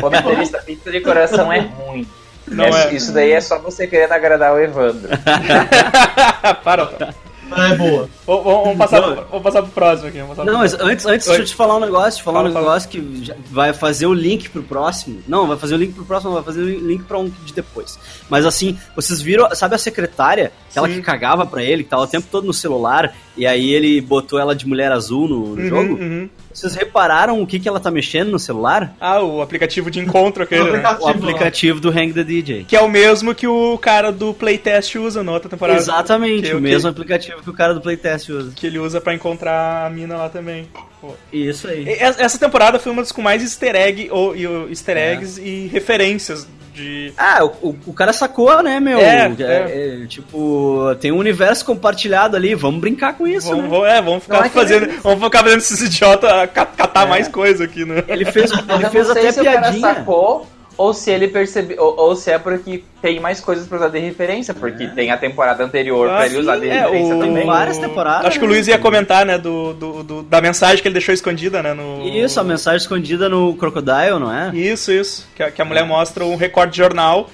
[0.00, 2.06] Comentarista, pizza de coração é ruim.
[2.46, 2.94] Não é, é.
[2.94, 5.08] Isso daí é só você querendo agradar o Evandro.
[6.64, 7.14] Para.
[7.54, 8.08] É boa.
[8.26, 10.18] Vamos, passar, pro, vamos passar pro próximo aqui.
[10.18, 12.54] Não, pro mas antes, antes deixa eu te falar um negócio, te falar fala, um
[12.54, 13.02] negócio fala.
[13.02, 15.22] que vai fazer o link pro próximo.
[15.28, 17.98] Não, vai fazer o link pro próximo, vai fazer o link pra um de depois.
[18.30, 20.52] Mas assim, vocês viram, sabe a secretária?
[20.70, 20.94] Aquela Sim.
[20.94, 24.38] que cagava pra ele, que tava o tempo todo no celular, e aí ele botou
[24.38, 25.94] ela de mulher azul no, no uhum, jogo?
[25.94, 26.28] Uhum.
[26.52, 28.94] Vocês repararam o que, que ela tá mexendo no celular?
[29.00, 30.60] Ah, o aplicativo de encontro aquele.
[30.60, 30.70] o, né?
[30.70, 32.64] aplicativo, o aplicativo do Hang the DJ.
[32.64, 35.78] Que é o mesmo que o cara do Playtest usa na outra temporada.
[35.78, 38.52] Exatamente, que, o mesmo que, aplicativo que o cara do Playtest usa.
[38.54, 40.68] Que ele usa para encontrar a mina lá também.
[41.00, 41.14] Pô.
[41.32, 41.86] Isso aí.
[41.88, 44.34] Essa temporada foi uma das com mais easter egg ou,
[44.68, 45.12] easter é.
[45.12, 45.44] eggs é.
[45.44, 47.12] e referências de.
[47.16, 48.98] Ah, o, o cara sacou, né, meu?
[48.98, 50.02] É, é.
[50.02, 53.68] é, tipo, tem um universo compartilhado ali, vamos brincar com isso, vamos, né?
[53.68, 54.84] Vamos, é, vamos ficar é fazendo.
[54.84, 54.98] Ele...
[55.02, 58.02] Vamos ficar fazendo esses idiotas catar mais coisa aqui, né?
[58.08, 59.50] Ele fez, ele fez até piadinha.
[59.50, 63.66] O cara sacou ou se ele percebe ou, ou, se é porque tem mais coisas
[63.66, 64.88] pra usar de referência, porque é.
[64.88, 67.18] tem a temporada anterior ah, pra ele usar de é, referência o...
[67.18, 67.46] também.
[67.46, 68.26] Várias temporadas.
[68.26, 71.14] Acho que o Luiz ia comentar, né, do, do, do, da mensagem que ele deixou
[71.14, 72.06] escondida, né, no...
[72.06, 74.50] Isso, a mensagem escondida no Crocodile, não é?
[74.54, 77.28] Isso, isso, que a, que a mulher mostra um recorte de jornal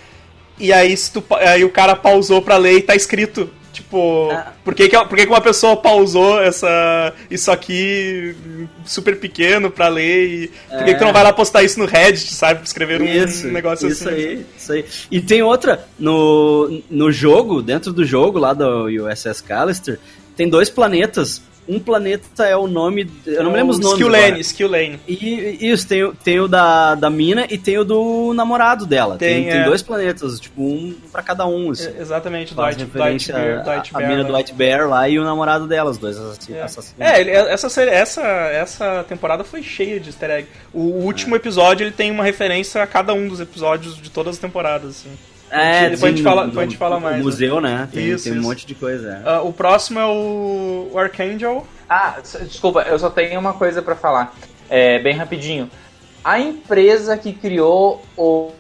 [0.58, 3.48] e aí, tu, aí o cara pausou pra ler e tá escrito
[3.78, 4.52] Tipo, ah.
[4.64, 8.34] por, que, que, por que, que uma pessoa pausou essa, isso aqui
[8.84, 10.26] super pequeno pra ler?
[10.26, 11.12] E por que, que tu não é.
[11.12, 12.64] vai lá postar isso no Reddit, sabe?
[12.64, 14.18] Escrever isso, um negócio isso assim.
[14.18, 14.84] Aí, isso aí.
[15.12, 20.00] E tem outra, no, no jogo, dentro do jogo lá do USS Callister,
[20.36, 23.10] tem dois planetas um planeta é o nome.
[23.26, 23.98] Eu não me lembro os nomes.
[23.98, 25.00] Skill Lane, Skill Lane.
[25.06, 29.18] E isso, tem, tem o da, da mina e tem o do namorado dela.
[29.18, 29.52] Tem, tem, é...
[29.52, 31.70] tem dois planetas, tipo, um pra cada um.
[31.70, 31.88] Assim.
[31.88, 35.66] É, exatamente, do White, Bear, a, a, mina do White Bear lá e o namorado
[35.66, 36.94] dela, os dois assassinos.
[36.98, 40.48] É, é essa, essa, essa temporada foi cheia de easter egg.
[40.72, 41.38] O último é.
[41.38, 45.10] episódio ele tem uma referência a cada um dos episódios de todas as temporadas, assim.
[45.50, 47.22] É, depois, sim, a gente fala, depois a gente fala mais.
[47.22, 47.78] museu, né?
[47.78, 47.88] né?
[47.92, 49.22] Tem, isso, tem um monte de coisa.
[49.24, 49.38] É.
[49.38, 51.66] Uh, o próximo é o, o Archangel.
[51.88, 54.34] Ah, desculpa, eu só tenho uma coisa para falar.
[54.68, 55.70] É, bem rapidinho.
[56.22, 58.50] A empresa que criou o,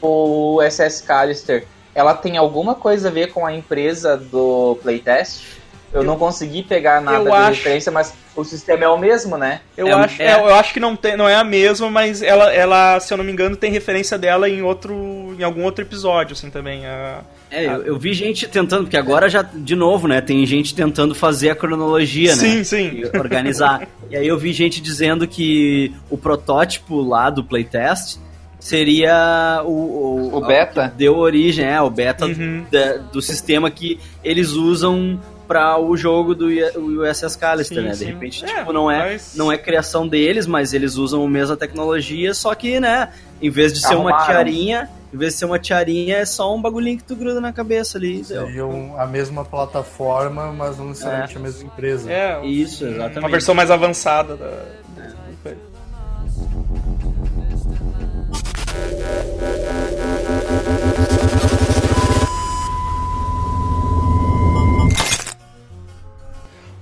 [0.00, 5.61] o SS Callister, ela tem alguma coisa a ver com a empresa do playtest?
[5.92, 7.50] Eu, eu não consegui pegar nada de acho...
[7.50, 9.60] referência, mas o sistema é o mesmo, né?
[9.76, 10.34] Eu, é, acho, é.
[10.34, 13.24] eu acho que não, tem, não é a mesma, mas ela, ela, se eu não
[13.24, 15.36] me engano, tem referência dela em outro.
[15.38, 16.86] em algum outro episódio, assim, também.
[16.86, 20.74] A, é, eu, eu, vi gente tentando, porque agora já, de novo, né, tem gente
[20.74, 22.64] tentando fazer a cronologia, sim, né?
[22.64, 23.02] Sim, sim.
[23.18, 23.86] Organizar.
[24.10, 28.18] e aí eu vi gente dizendo que o protótipo lá do playtest
[28.58, 30.92] seria o, o, o beta.
[30.96, 32.64] deu origem, é, o beta uhum.
[32.70, 35.20] do, do sistema que eles usam
[35.52, 37.94] para o jogo do USS Callister, sim, né?
[37.94, 39.34] De repente, é, tipo, não é, mas...
[39.36, 43.10] não é criação deles, mas eles usam a mesma tecnologia, só que, né,
[43.40, 46.62] em vez de ser uma tiarinha, em vez de ser uma tiarinha, é só um
[46.62, 48.24] bagulhinho que tu gruda na cabeça ali.
[48.24, 51.38] Seriam a mesma plataforma, mas não necessariamente é.
[51.38, 52.10] a mesma empresa.
[52.10, 53.18] É, isso, exatamente.
[53.18, 54.64] Uma versão mais avançada da.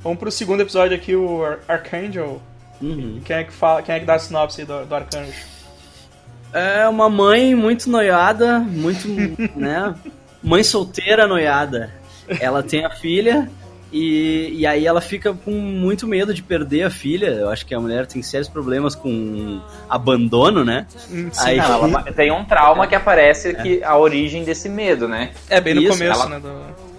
[0.03, 2.41] Vamos pro segundo episódio aqui, o Archangel.
[2.81, 3.21] Uhum.
[3.25, 5.33] Quem é que fala, quem é que dá a sinopse do, do Arcanjo?
[6.53, 9.07] É uma mãe muito noiada, muito,
[9.55, 9.95] né?
[10.43, 11.93] Mãe solteira noiada.
[12.41, 13.51] Ela tem a filha
[13.93, 17.27] E, e aí ela fica com muito medo de perder a filha.
[17.27, 20.87] Eu acho que a mulher tem sérios problemas com abandono, né?
[21.11, 23.55] Hum, sim, aí, não, ela tem um trauma que aparece é.
[23.55, 25.33] que a origem desse medo, né?
[25.49, 26.29] É bem no Isso, começo, ela...
[26.31, 26.41] né?
[26.41, 26.90] Do...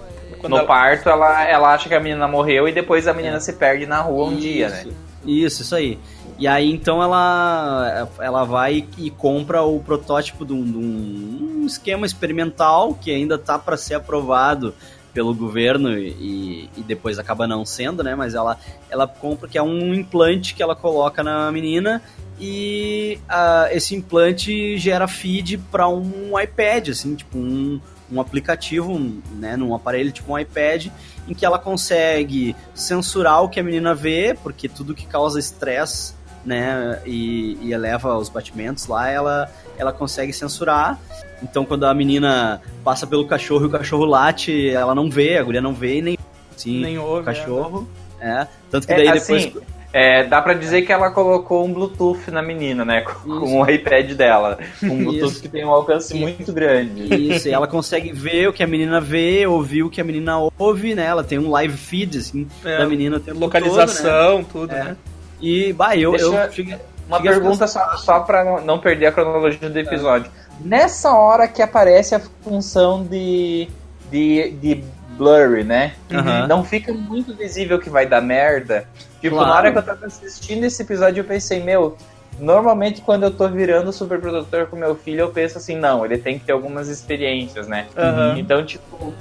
[0.48, 0.68] No ela...
[0.68, 3.40] parto, ela, ela acha que a menina morreu e depois a menina é.
[3.40, 4.86] se perde na rua um isso, dia, né?
[5.26, 6.00] Isso, isso aí.
[6.38, 12.06] E aí então ela, ela vai e compra o protótipo de um, de um esquema
[12.06, 14.74] experimental que ainda tá para ser aprovado
[15.14, 18.16] pelo governo e, e, depois acaba não sendo, né?
[18.16, 18.58] Mas ela,
[18.90, 22.02] ela compra que é um implante que ela coloca na menina
[22.40, 27.80] e uh, esse implante gera feed para um iPad, assim, tipo um,
[28.12, 29.00] um aplicativo,
[29.32, 30.88] né, num aparelho tipo um iPad,
[31.28, 36.14] em que ela consegue censurar o que a menina vê, porque tudo que causa estresse,
[36.46, 41.00] né, e, e eleva os batimentos lá, ela, ela consegue censurar.
[41.42, 45.44] Então, quando a menina passa pelo cachorro e o cachorro late, ela não vê, a
[45.44, 46.18] guria não vê nem,
[46.56, 47.90] sim, nem ouve o cachorro.
[48.20, 48.48] É, é.
[48.70, 49.64] Tanto que daí é, assim, depois.
[49.94, 53.02] É, dá pra dizer que ela colocou um Bluetooth na menina, né?
[53.02, 54.58] Com, com o iPad dela.
[54.82, 55.42] Um Bluetooth Isso.
[55.42, 57.14] que tem um alcance muito grande.
[57.14, 60.38] Isso, e ela consegue ver o que a menina vê, ouvir o que a menina
[60.58, 61.06] ouve, né?
[61.06, 63.20] Ela tem um live feed, assim, é, da menina.
[63.20, 64.74] Tem localização, todo, né?
[64.74, 64.84] tudo, é.
[64.84, 64.98] né?
[65.42, 66.26] E, bah, eu, Deixa...
[66.26, 66.78] eu cheguei,
[67.08, 70.32] Uma cheguei pergunta só, só pra não perder a cronologia do episódio.
[70.64, 73.68] Nessa hora que aparece a função de,
[74.12, 74.84] de, de
[75.18, 75.94] blurry, né?
[76.10, 76.48] Uhum.
[76.48, 78.88] Não fica muito visível que vai dar merda.
[79.22, 79.50] Tipo, claro.
[79.50, 81.96] na hora que eu tava assistindo esse episódio, eu pensei, meu,
[82.40, 86.18] normalmente quando eu tô virando super produtor com meu filho, eu penso assim, não, ele
[86.18, 87.88] tem que ter algumas experiências, né?
[87.96, 88.38] Uhum.
[88.38, 89.14] Então, tipo,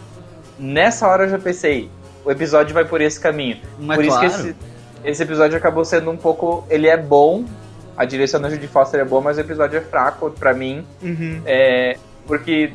[0.59, 1.91] nessa hora eu já pensei,
[2.25, 3.59] o episódio vai por esse caminho.
[3.79, 4.27] Mas por claro.
[4.27, 4.57] isso que esse,
[5.05, 6.65] esse episódio acabou sendo um pouco.
[6.71, 7.45] Ele é bom,
[7.97, 10.85] a direção da Judy Foster é boa, mas o episódio é fraco para mim.
[11.03, 11.43] Uhum.
[11.45, 12.73] É, porque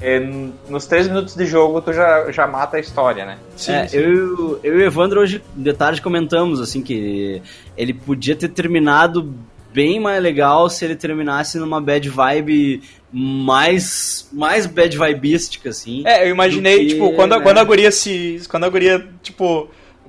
[0.00, 0.20] é,
[0.68, 3.38] nos três minutos de jogo tu já, já mata a história, né?
[3.56, 3.96] Sim, é, sim.
[3.96, 7.42] Eu, eu e o Evandro hoje de tarde comentamos assim que
[7.76, 9.34] ele podia ter terminado
[9.72, 12.82] bem mais legal se ele terminasse numa bad vibe
[13.12, 16.02] mais mais bad vibística assim.
[16.06, 17.40] É, eu imaginei, que, tipo, quando, né?
[17.40, 19.68] quando a guria se quando a guria, tipo,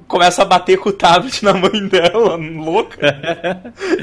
[0.10, 2.98] começa a bater com o tablet na mãe dela, louca.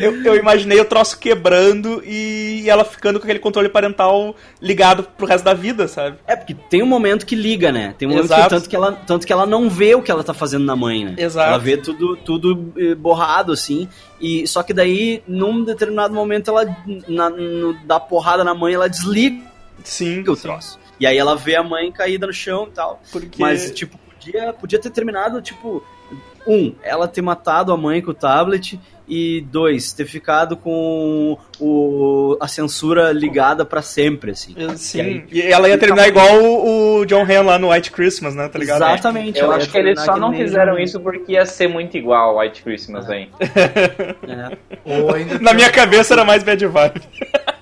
[0.01, 5.27] eu, eu imaginei o troço quebrando e ela ficando com aquele controle parental ligado pro
[5.27, 6.17] resto da vida, sabe?
[6.25, 7.95] É, porque tem um momento que liga, né?
[7.99, 10.23] Tem um momento que tanto, que ela, tanto que ela não vê o que ela
[10.23, 11.15] tá fazendo na mãe, né?
[11.19, 11.49] Exato.
[11.49, 13.89] Ela vê tudo, tudo eh, borrado, assim.
[14.21, 16.65] E, só que daí, num determinado momento, ela
[17.09, 19.43] na, no, dá porrada na mãe, ela desliga
[19.83, 20.75] sim, o troço.
[20.75, 20.79] Sim.
[21.01, 23.03] E aí ela vê a mãe caída no chão e tal.
[23.11, 23.43] Porque...
[23.43, 25.83] Mas, tipo, podia, podia ter terminado, tipo,
[26.47, 28.79] um, ela ter matado a mãe com o tablet
[29.09, 34.55] e dois, ter ficado com o, a censura ligada para sempre, assim.
[34.77, 34.99] Sim,
[35.31, 38.35] e, aí, e ela ia terminar igual o, o John Hamm lá no White Christmas,
[38.35, 38.49] né?
[38.49, 38.83] Tá ligado?
[38.83, 39.39] Exatamente.
[39.39, 43.09] Eu acho que eles só não fizeram isso porque ia ser muito igual White Christmas,
[43.09, 43.21] é.
[43.21, 43.31] hein?
[44.87, 45.39] É.
[45.41, 47.01] Na minha cabeça era mais bad vibe.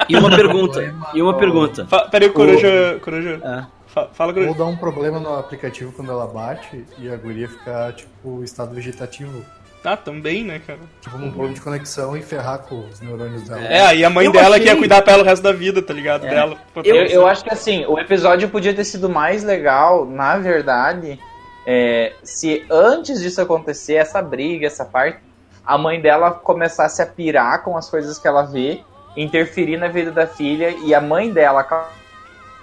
[0.09, 1.87] E uma pergunta, e uma pergunta.
[2.11, 3.41] Peraí, Coruja, Coruja.
[3.43, 3.74] É.
[4.13, 4.51] Fala, Coruja.
[4.51, 8.75] Ou dá um problema no aplicativo quando ela bate e a guria ficar, tipo, estado
[8.75, 9.45] vegetativo.
[9.85, 10.81] Ah, também, né, cara?
[11.03, 13.61] Tipo, um problema de conexão e ferrar com os neurônios dela.
[13.65, 14.61] É, aí a mãe eu dela achei...
[14.61, 16.27] que ia cuidar pra ela o resto da vida, tá ligado?
[16.27, 16.31] É.
[16.31, 16.57] Dela.
[16.83, 21.21] Eu, eu acho que assim, o episódio podia ter sido mais legal, na verdade,
[21.67, 25.19] é, se antes disso acontecer, essa briga, essa parte,
[25.67, 28.81] a mãe dela começasse a pirar com as coisas que ela vê,
[29.15, 31.63] interferir na vida da filha, e a mãe dela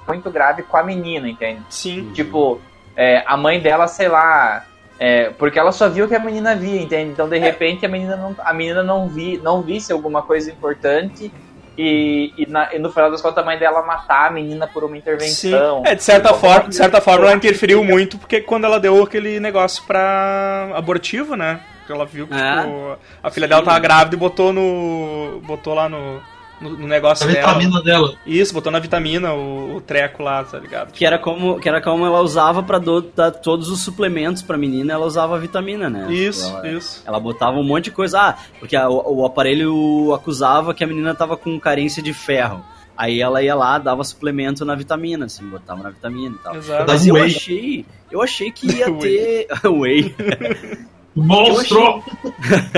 [0.08, 1.62] muito grave com a menina, entende?
[1.70, 2.12] Sim.
[2.14, 2.62] Tipo,
[2.96, 4.66] é, a mãe dela, sei lá.
[5.00, 7.12] É, porque ela só viu o que a menina via, entende?
[7.12, 7.40] Então, de é.
[7.40, 11.32] repente, a menina não, a menina não, vi, não visse alguma coisa importante
[11.78, 14.84] e, e, na, e, no final das contas a mãe dela matar a menina por
[14.84, 15.84] uma intervenção.
[15.84, 15.90] Sim.
[15.90, 19.40] É, de certa forma, de certa forma ela interferiu muito, porque quando ela deu aquele
[19.40, 21.62] negócio pra abortivo, né?
[21.80, 22.62] Porque ela viu que é.
[22.62, 23.50] tipo, a filha Sim.
[23.50, 25.42] dela tava grávida e botou no.
[25.44, 26.22] botou lá no
[26.62, 27.48] no, no negócio a dela.
[27.48, 28.14] vitamina dela.
[28.26, 30.92] Isso, botou na vitamina o, o treco lá, tá ligado?
[30.92, 34.58] Que era como, que era como ela usava pra do, dar todos os suplementos pra
[34.58, 36.12] menina, ela usava a vitamina, né?
[36.14, 37.04] Isso, ela, isso.
[37.06, 38.20] Ela botava um monte de coisa.
[38.20, 42.64] Ah, porque a, o, o aparelho acusava que a menina tava com carência de ferro.
[42.98, 46.56] Aí ela ia lá, dava suplemento na vitamina, assim, botava na vitamina e tal.
[46.56, 46.86] Exato.
[46.88, 49.48] Mas eu achei, eu achei que ia ter.
[49.66, 50.16] Whey.
[51.16, 52.04] Monstro!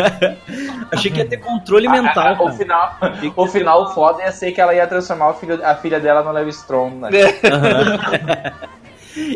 [0.92, 1.12] Achei...
[1.12, 2.26] que ia ter controle mental.
[2.26, 2.98] A, a, o, final,
[3.36, 6.32] o final foda ia ser que ela ia transformar o filho, a filha dela no
[6.32, 7.10] Levi Strong, né?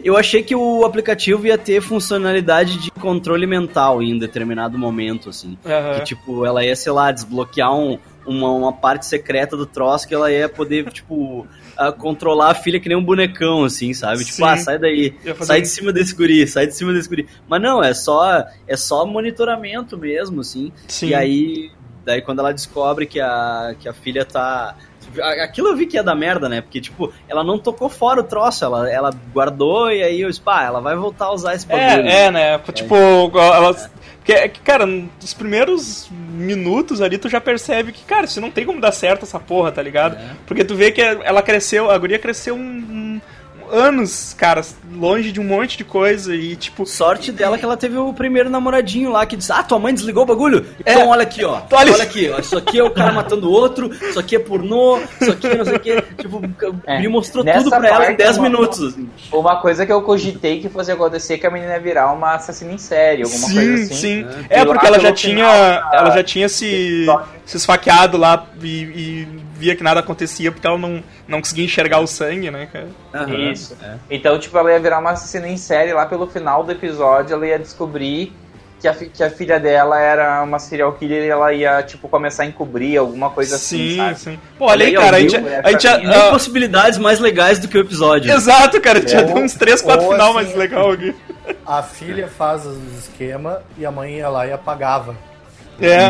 [0.03, 5.57] Eu achei que o aplicativo ia ter funcionalidade de controle mental em determinado momento, assim.
[5.63, 5.93] Uhum.
[5.95, 10.13] Que, tipo, ela ia, sei lá, desbloquear um, uma, uma parte secreta do troço que
[10.13, 14.25] ela ia poder, tipo, a controlar a filha que nem um bonecão, assim, sabe?
[14.25, 14.43] Tipo, Sim.
[14.43, 17.27] ah, sai daí, sai de cima desse guri, sai de cima desse guri.
[17.47, 20.71] Mas não, é só, é só monitoramento mesmo, assim.
[20.87, 21.07] Sim.
[21.07, 21.71] E aí,
[22.05, 24.75] daí quando ela descobre que a, que a filha tá
[25.43, 26.61] Aquilo eu vi que ia dar merda, né?
[26.61, 30.41] Porque, tipo, ela não tocou fora o troço, ela, ela guardou e aí eu disse,
[30.41, 32.07] pá, ela vai voltar a usar esse é, bagulho.
[32.09, 32.59] É, é né?
[32.73, 33.75] Tipo, ela.
[34.17, 38.81] Porque, cara, nos primeiros minutos ali tu já percebe que, cara, isso não tem como
[38.81, 40.17] dar certo essa porra, tá ligado?
[40.17, 40.31] É.
[40.45, 43.21] Porque tu vê que ela cresceu, a guria cresceu um, um
[43.71, 46.85] anos, cara, longe de um monte de coisa e, tipo.
[46.85, 50.23] Sorte dela que ela teve o primeiro namoradinho lá que disse: Ah, tua mãe desligou
[50.23, 50.65] o bagulho?
[50.85, 50.91] É.
[50.91, 51.61] Então olha aqui, ó.
[51.71, 52.39] Olha, olha aqui, ó.
[52.39, 55.57] Isso aqui é o cara matando o outro, isso aqui é pornô, isso aqui é
[55.57, 56.01] não sei o que.
[56.17, 56.41] Tipo,
[56.85, 56.99] é.
[56.99, 58.81] me mostrou tudo pra ela em 10 minutos.
[58.81, 59.09] Assim.
[59.31, 62.35] Uma coisa que eu cogitei que fosse acontecer é que a menina ia virar uma
[62.35, 63.93] assassina em série, alguma sim, coisa assim.
[63.93, 64.45] Sim, sim.
[64.49, 65.35] É, porque ela já tinha.
[65.35, 67.05] Final, ela já tinha se,
[67.45, 69.27] se esfaqueado lá e, e
[69.57, 72.87] via que nada acontecia porque ela não, não conseguia enxergar o sangue, né, cara?
[73.13, 73.75] Uhum, Isso.
[73.81, 73.95] É.
[74.09, 77.47] Então, tipo, ela ia virar uma assassina em série lá pelo final do episódio, ela
[77.47, 78.33] ia descobrir
[78.79, 82.43] que a, que a filha dela era uma serial killer e ela ia, tipo, começar
[82.43, 84.39] a encobrir alguma coisa sim, assim, Sim, sim.
[84.57, 85.97] Pô, olha aí, cara, a gente, a gente já...
[85.97, 86.31] Uh...
[86.31, 88.31] possibilidades mais legais do que o episódio.
[88.31, 91.15] Exato, cara, tinha é, uns 3, 4 final assim, mais legal aqui.
[91.65, 95.15] A filha faz os esquema e a mãe ia lá e apagava.
[95.79, 96.09] É.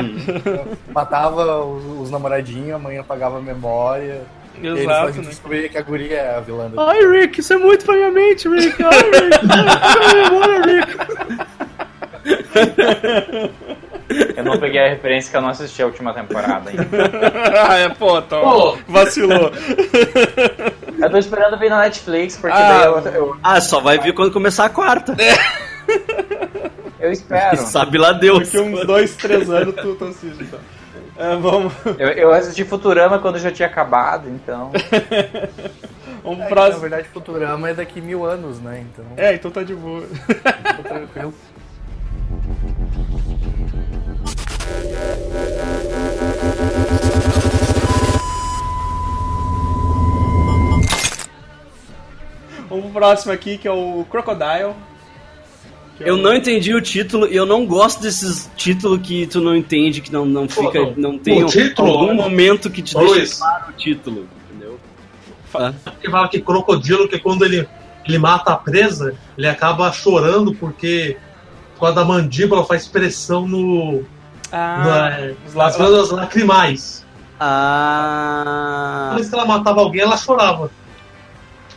[0.91, 4.21] Matava os, os namoradinhos, a mãe apagava a memória.
[4.61, 5.27] Exato, né?
[5.29, 6.71] descobrir que a guria é a vilã.
[6.77, 8.83] Ai, Rick, isso é muito pra minha mente, Rick.
[8.83, 9.45] Ai, Rick,
[10.15, 10.97] memória, Rick.
[14.35, 16.87] Eu não peguei a referência que eu não assisti a última temporada ainda.
[17.69, 18.77] ah, é, pô, tô, pô.
[18.87, 19.51] vacilou.
[20.97, 23.37] Eu tô esperando vir na Netflix, porque ah, daí eu, eu...
[23.43, 25.15] Ah, só vai vir quando começar a quarta.
[25.21, 25.37] É.
[26.99, 27.57] Eu espero.
[27.57, 28.39] Sabe lá Deus.
[28.39, 30.59] Daqui uns dois, três anos tu, tu assiste, então.
[31.17, 31.73] É, vamos.
[31.97, 34.71] Eu, eu, assisti Futurama quando já tinha acabado, então.
[36.23, 36.75] vamos é, próximo.
[36.75, 38.85] Na verdade, Futurama é daqui mil anos, né?
[38.91, 39.05] Então...
[39.15, 40.03] É, então tá de boa.
[40.03, 41.33] Tô tranquilo.
[52.69, 54.75] Vamos pro próximo aqui, que é o Crocodile.
[55.99, 60.01] Eu não entendi o título e eu não gosto desses títulos que tu não entende,
[60.01, 60.85] que não, não fica.
[60.85, 63.39] Pô, não tem um, título, algum momento que te deixa Luiz.
[63.39, 64.27] claro o título.
[64.49, 64.79] Entendeu?
[65.45, 67.67] Fala que fala que crocodilo, que quando ele,
[68.05, 71.17] ele mata a presa, ele acaba chorando porque
[71.73, 74.03] por causa da mandíbula faz pressão no.
[74.51, 77.05] Ah, na, nas glândulas lacrimais.
[77.39, 79.09] Ah.
[79.13, 80.71] Por isso que ela matava alguém, ela chorava.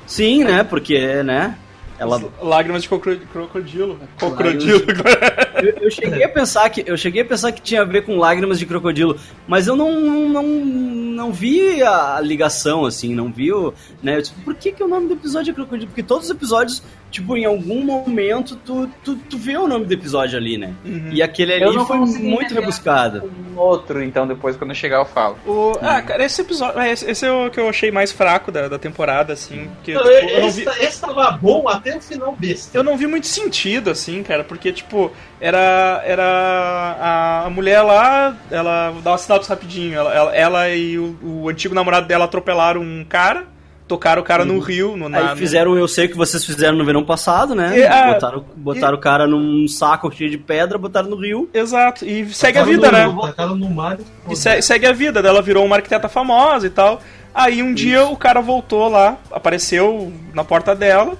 [0.06, 0.62] Sim, né?
[0.62, 1.56] Porque, né?
[2.00, 2.18] Ela...
[2.40, 4.00] Lágrimas de crocodilo.
[4.16, 4.80] Crocodilo.
[5.60, 8.16] Eu, eu, cheguei a pensar que eu cheguei a pensar que tinha a ver com
[8.16, 13.74] lágrimas de crocodilo, mas eu não, não, não vi a ligação assim, não vi o,
[14.02, 14.22] né?
[14.22, 15.88] Tipo, por que que o nome do episódio é crocodilo?
[15.88, 19.92] Porque todos os episódios tipo, em algum momento tu, tu, tu vê o nome do
[19.92, 20.72] episódio ali, né?
[20.84, 21.10] Uhum.
[21.12, 23.30] E aquele ali foi muito rebuscado.
[23.52, 25.36] Um outro, então, depois quando eu chegar eu falo.
[25.46, 26.80] O, ah, cara, esse episódio.
[26.80, 29.68] É, esse, esse é o que eu achei mais fraco da, da temporada, assim.
[29.82, 30.64] Que, tipo, eu não vi...
[30.80, 32.76] Esse tava bom até o final besta.
[32.76, 36.02] Eu não vi muito sentido, assim, cara, porque, tipo, era.
[36.04, 37.44] Era.
[37.46, 38.94] A mulher lá, ela.
[39.02, 39.94] Dá uma sinopse rapidinho.
[39.94, 43.46] Ela, ela, ela e o, o antigo namorado dela atropelaram um cara
[43.90, 44.60] tocaram o cara no uhum.
[44.60, 44.96] rio.
[44.96, 47.76] No, na, Aí fizeram, eu sei que vocês fizeram no verão passado, né?
[47.76, 48.96] E, ah, botaram botaram e...
[48.96, 51.50] o cara num saco cheio de pedra, botaram no rio.
[51.52, 53.08] Exato, e segue a vida, no, né?
[53.08, 53.98] Botaram no mar.
[54.28, 57.00] E se, segue a vida, ela virou uma arquiteta famosa e tal.
[57.34, 57.84] Aí um Isso.
[57.84, 61.18] dia o cara voltou lá, apareceu na porta dela.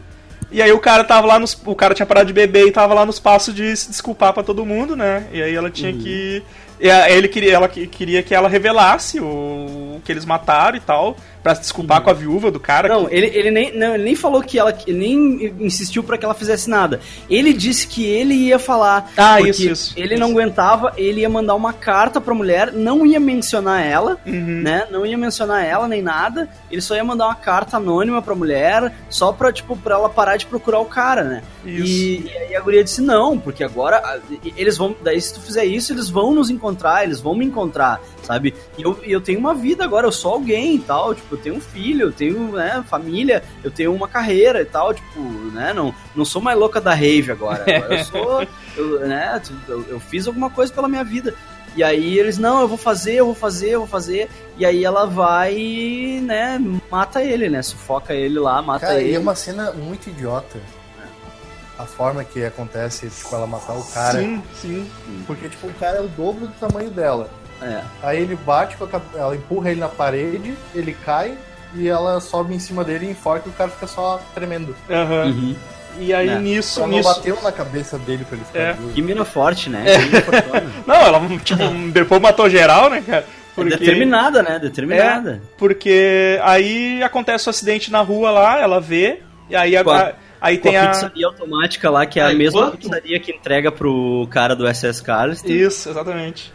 [0.53, 1.61] E aí o cara tava lá nos.
[1.65, 4.43] O cara tinha parado de beber e tava lá nos passos de se desculpar para
[4.43, 5.27] todo mundo, né?
[5.33, 5.99] E aí ela tinha uhum.
[5.99, 6.43] que.
[6.81, 11.63] Ele queria, ela queria que ela revelasse o que eles mataram e tal para se
[11.63, 12.05] desculpar uhum.
[12.05, 12.89] com a viúva do cara.
[12.89, 13.15] Não, que...
[13.15, 14.77] ele, ele, nem, não, ele nem falou que ela.
[14.87, 17.01] Ele nem insistiu para que ela fizesse nada.
[17.29, 19.11] Ele disse que ele ia falar.
[19.17, 19.95] Ah, isso, isso.
[19.97, 20.21] Ele isso.
[20.21, 24.63] não aguentava, ele ia mandar uma carta pra mulher, não ia mencionar ela, uhum.
[24.63, 24.87] né?
[24.91, 26.49] Não ia mencionar ela nem nada.
[26.71, 30.37] Ele só ia mandar uma carta anônima pra mulher, só pra, tipo, pra ela parar
[30.37, 31.43] de procurar o cara, né?
[31.65, 31.87] Isso.
[31.87, 34.21] E, e aí a guria disse: não, porque agora
[34.57, 34.95] eles vão.
[35.03, 36.70] Daí, se tu fizer isso, eles vão nos encontrar,
[37.05, 38.55] eles vão me encontrar, sabe?
[38.77, 41.57] E eu, eu tenho uma vida agora, eu sou alguém e tal, tipo, eu tenho
[41.57, 45.21] um filho, eu tenho, né, família, eu tenho uma carreira e tal, tipo,
[45.53, 47.63] né, não, não sou mais louca da rave agora.
[47.63, 51.35] agora eu sou, eu, né, eu, eu fiz alguma coisa pela minha vida.
[51.77, 54.29] E aí eles, não, eu vou fazer, eu vou fazer, eu vou fazer.
[54.59, 57.63] E aí ela vai e, né, mata ele, né?
[57.63, 59.13] Sufoca ele lá, mata cara, ele.
[59.13, 60.59] E é uma cena muito idiota.
[61.81, 64.19] A forma que acontece, tipo, ela matar o cara.
[64.19, 64.91] Sim, sim.
[65.27, 67.31] Porque, tipo, o cara é o dobro do tamanho dela.
[67.63, 67.81] É.
[68.03, 71.37] Aí ele bate com a ela empurra ele na parede, ele cai
[71.75, 74.77] e ela sobe em cima dele e enforca e o cara fica só tremendo.
[74.89, 75.31] Uhum.
[75.31, 75.57] uhum.
[75.99, 76.39] E aí é.
[76.39, 76.81] nisso.
[76.81, 77.09] Ela nisso...
[77.09, 78.77] não bateu na cabeça dele pra ele ficar é.
[78.95, 79.85] Que mina forte, né?
[79.87, 79.99] É.
[80.87, 81.63] não, ela tipo,
[81.93, 83.25] depois matou geral, né, cara?
[83.25, 83.75] É porque...
[83.75, 84.59] É determinada, né?
[84.59, 85.43] Determinada.
[85.43, 90.15] É, porque aí acontece o um acidente na rua lá, ela vê, e aí a,
[90.41, 92.79] a Aí tem a, a pizzaria automática lá, que é a mesma quanto?
[92.79, 95.45] pizzaria que entrega pro cara do SS Carlos.
[95.45, 96.53] Isso, exatamente.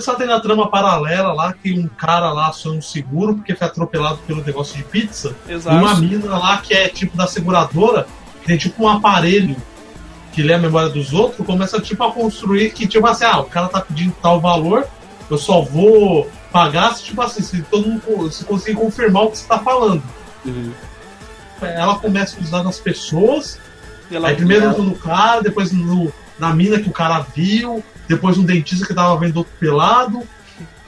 [0.00, 3.66] Só tem na trama paralela lá que um cara lá aciona um seguro porque foi
[3.66, 5.34] atropelado pelo negócio de pizza.
[5.48, 5.76] Exato.
[5.76, 8.06] E uma mina lá que é tipo da seguradora,
[8.40, 9.56] que tem tipo um aparelho
[10.32, 13.44] que lê a memória dos outros, começa tipo a construir que tipo assim, ah, o
[13.44, 14.86] cara tá pedindo tal valor,
[15.30, 19.38] eu só vou pagar se tipo assim, se todo mundo se conseguir confirmar o que
[19.38, 20.02] você tá falando.
[20.44, 20.72] Uhum.
[21.62, 23.58] Ela começa a usar nas pessoas,
[24.24, 28.86] aí primeiro no cara, depois no, na mina que o cara viu, depois um dentista
[28.86, 30.22] que tava vendo outro pelado.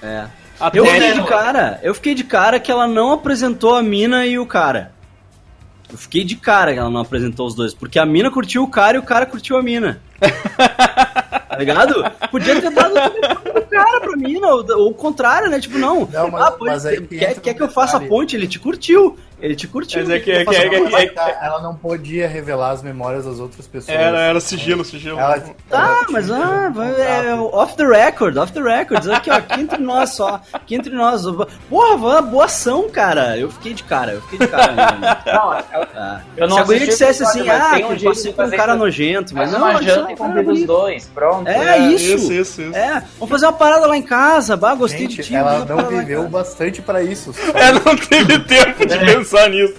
[0.02, 0.26] É.
[0.60, 4.26] Até eu fiquei de cara, eu fiquei de cara que ela não apresentou a mina
[4.26, 4.92] e o cara.
[5.90, 8.68] Eu fiquei de cara que ela não apresentou os dois, porque a mina curtiu o
[8.68, 10.00] cara e o cara curtiu a mina.
[10.20, 12.04] tá ligado?
[12.30, 12.94] Podia ter dado
[13.84, 15.60] cara pra mina, ou, ou o contrário, né?
[15.60, 16.06] Tipo, não.
[16.06, 18.36] não mas, ah, mas quer, quer que eu faça a ponte?
[18.36, 19.16] Ele te curtiu.
[19.40, 20.00] Ele te curtiu.
[20.00, 23.68] Mas é que, é, que, é, que, ela não podia revelar as memórias das outras
[23.68, 23.96] pessoas.
[23.96, 25.18] Era, era sigilo, sigilo.
[25.18, 29.08] Ela, tá, mas ah, é, off the record, off the record.
[29.08, 30.40] Aqui, ó, aqui entre nós só.
[30.52, 31.22] Aqui entre nós.
[31.70, 33.38] Porra, boa ação, cara.
[33.38, 34.74] Eu fiquei de cara, eu fiquei de cara.
[35.26, 36.20] não, eu, ah.
[36.36, 39.34] eu não Se a guria dissesse assim, ah, um que passei com um cara nojento,
[39.36, 39.70] mas não.
[39.70, 41.46] Uma janta e os dois, pronto.
[41.46, 42.16] É, isso.
[42.16, 42.76] Isso, isso, isso.
[42.76, 45.34] É, vamos fazer uma parada lá em casa, bah, gostei Gente, de ti.
[45.34, 47.34] Ela não viveu bastante pra isso.
[47.54, 49.76] Ela não teve tempo de pensar pensar nisso.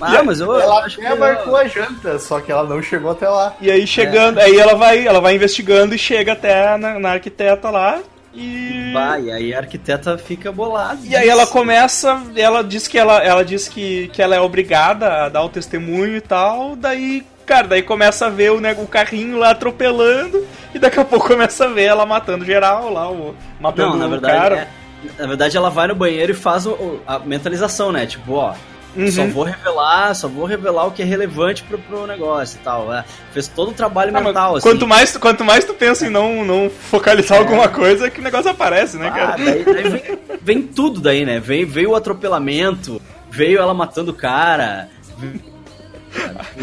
[0.00, 3.10] Ah, mas eu, ela acho até que marcou a janta, só que ela não chegou
[3.10, 3.56] até lá.
[3.60, 4.44] E aí chegando, é.
[4.44, 8.00] aí ela vai, ela vai investigando e chega até na, na arquiteta lá
[8.32, 11.00] e vai, aí a arquiteta fica bolada.
[11.02, 15.24] E aí ela começa, ela diz que ela, ela diz que, que ela é obrigada
[15.24, 18.86] a dar o testemunho e tal, daí Cara, daí começa a ver o, né, o
[18.86, 23.34] carrinho lá atropelando e daqui a pouco começa a ver ela matando geral lá, o,
[23.58, 24.68] matando Não, na verdade, o cara.
[25.16, 28.04] É, na verdade, ela vai no banheiro e faz o, a mentalização, né?
[28.04, 28.54] Tipo, ó,
[28.96, 29.12] Uhum.
[29.12, 32.92] Só vou revelar, só vou revelar o que é relevante pro, pro negócio e tal.
[32.92, 34.68] É, fez todo o trabalho ah, mental, assim.
[34.68, 37.40] Quanto mais, quanto mais tu pensa em não, não focalizar é.
[37.40, 39.36] alguma coisa, que o negócio aparece, né, ah, cara?
[39.36, 41.38] Daí, daí vem, vem, tudo daí, né?
[41.38, 44.88] Vem, veio o atropelamento, veio ela matando o cara.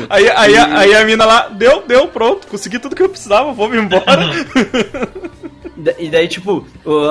[0.10, 3.70] Aí, aí, aí a mina lá, deu, deu, pronto, consegui tudo que eu precisava, vou
[3.70, 4.06] me embora.
[6.00, 6.66] E daí, tipo,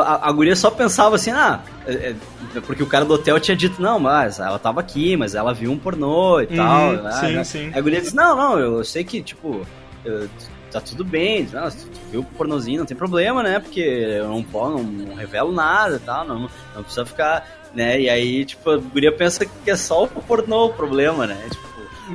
[0.05, 3.57] a, a guria só pensava assim, ah, é, é, porque o cara do hotel tinha
[3.57, 6.93] dito, não, mas ela tava aqui, mas ela viu um pornô e uhum, tal.
[6.95, 7.12] Né?
[7.12, 7.45] Sim, né?
[7.45, 7.66] sim.
[7.66, 9.66] Aí a guria disse, não, não, eu sei que, tipo,
[10.05, 10.28] eu,
[10.72, 13.61] tá tudo bem, não, tu viu o pornozinho, não tem problema, né?
[13.61, 18.01] Porque eu não, não, não revelo nada e tal, não, não precisa ficar, né?
[18.01, 21.39] E aí, tipo, a guria pensa que é só o pornô o problema, né?
[21.51, 21.74] Tipo.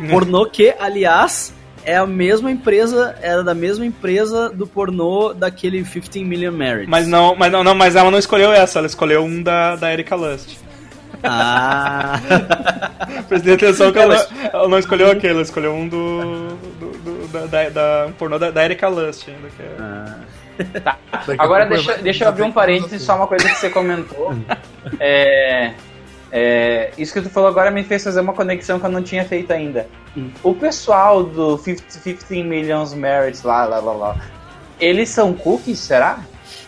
[0.10, 6.24] Pornô que, aliás, é a mesma empresa, era da mesma empresa do pornô daquele 15
[6.24, 6.90] Million Marriage.
[6.90, 9.92] Mas não, mas não, não, mas ela não escolheu essa, ela escolheu um da, da
[9.92, 10.58] Erika Lust.
[11.24, 12.20] Ah!
[13.28, 16.56] Prestei atenção que ela, ela não escolheu aquele, ela escolheu um do.
[16.80, 19.50] do, do da, da, da, pornô da, da Erika Lust ainda.
[19.50, 19.76] Que é...
[19.80, 20.16] ah.
[20.84, 20.98] Tá.
[21.38, 24.34] Agora deixa, deixa eu abrir um parênteses, só uma coisa que você comentou.
[25.00, 25.74] É,
[26.32, 29.26] é, isso que tu falou agora me fez fazer uma conexão que eu não tinha
[29.26, 29.88] feito ainda.
[30.16, 30.30] Hum.
[30.44, 34.18] O pessoal do 50, 15 Millions Merits lá, lá, lá, lá,
[34.80, 36.20] eles são cookies, será?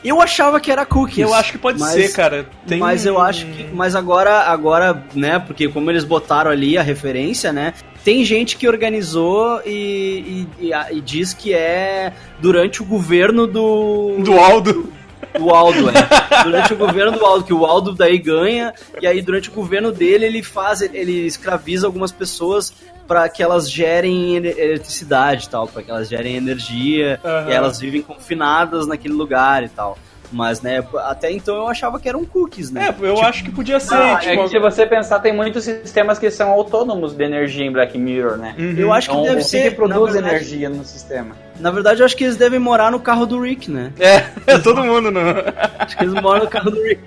[0.04, 1.20] Eu achava que era cookies.
[1.20, 2.48] Eu acho que pode mas, ser, cara.
[2.66, 2.80] Tem...
[2.80, 3.68] Mas eu acho que.
[3.72, 5.38] Mas agora, agora, né?
[5.38, 7.74] Porque como eles botaram ali a referência, né?
[8.04, 14.18] Tem gente que organizou e, e, e, e diz que é durante o governo do.
[14.24, 14.92] Do Aldo
[15.38, 16.44] do Aldo, é.
[16.44, 19.92] Durante o governo do Aldo, que o Aldo daí ganha, e aí durante o governo
[19.92, 22.74] dele ele faz, ele escraviza algumas pessoas
[23.08, 27.50] para que elas gerem eletricidade e tal, para que elas gerem energia, uhum.
[27.50, 29.98] e elas vivem confinadas naquele lugar e tal.
[30.32, 32.86] Mas, né, até então eu achava que eram cookies, né?
[32.86, 33.96] É, eu tipo, acho que podia ser.
[33.96, 34.32] Ah, tipo...
[34.32, 37.98] É que se você pensar, tem muitos sistemas que são autônomos de energia em Black
[37.98, 38.56] Mirror, né?
[38.58, 38.76] Uhum.
[38.78, 39.70] Eu acho que então, deve ser.
[39.70, 41.36] que produz verdade, energia no sistema.
[41.62, 43.94] Na verdade, eu acho que eles devem morar no carro do Rick, né?
[44.00, 45.22] É, é todo mundo, não.
[45.80, 47.02] Acho que eles moram no carro do Rick.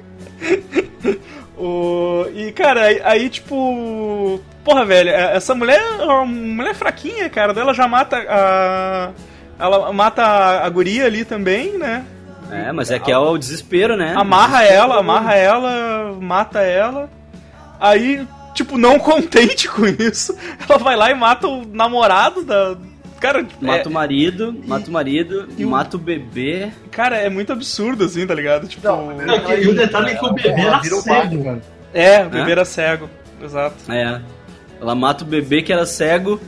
[1.59, 2.27] o...
[2.35, 4.41] E, cara, aí, aí, tipo.
[4.65, 7.53] Porra, velho, é, essa mulher é uma mulher fraquinha, cara.
[7.59, 9.11] Ela já mata a.
[9.59, 12.05] Ela mata a guria ali também, né?
[12.51, 14.15] É, mas é que é o desespero, né?
[14.17, 17.11] Amarra ela, amarra ela, mata ela.
[17.81, 20.37] Aí, tipo, não contente com isso,
[20.69, 22.77] ela vai lá e mata o namorado da.
[23.25, 23.89] Cara, mata é...
[23.89, 26.71] o marido, mata o marido, e mata o bebê.
[26.91, 28.69] Cara, é muito absurdo, assim, tá ligado?
[28.69, 28.87] Tipo.
[28.87, 31.43] Não, não, e o detalhe é que o bebê era cego.
[31.43, 31.63] Mano.
[31.95, 32.53] É, o bebê é?
[32.53, 33.09] era cego.
[33.43, 33.77] Exato.
[33.91, 34.21] É.
[34.79, 36.39] Ela mata o bebê que era cego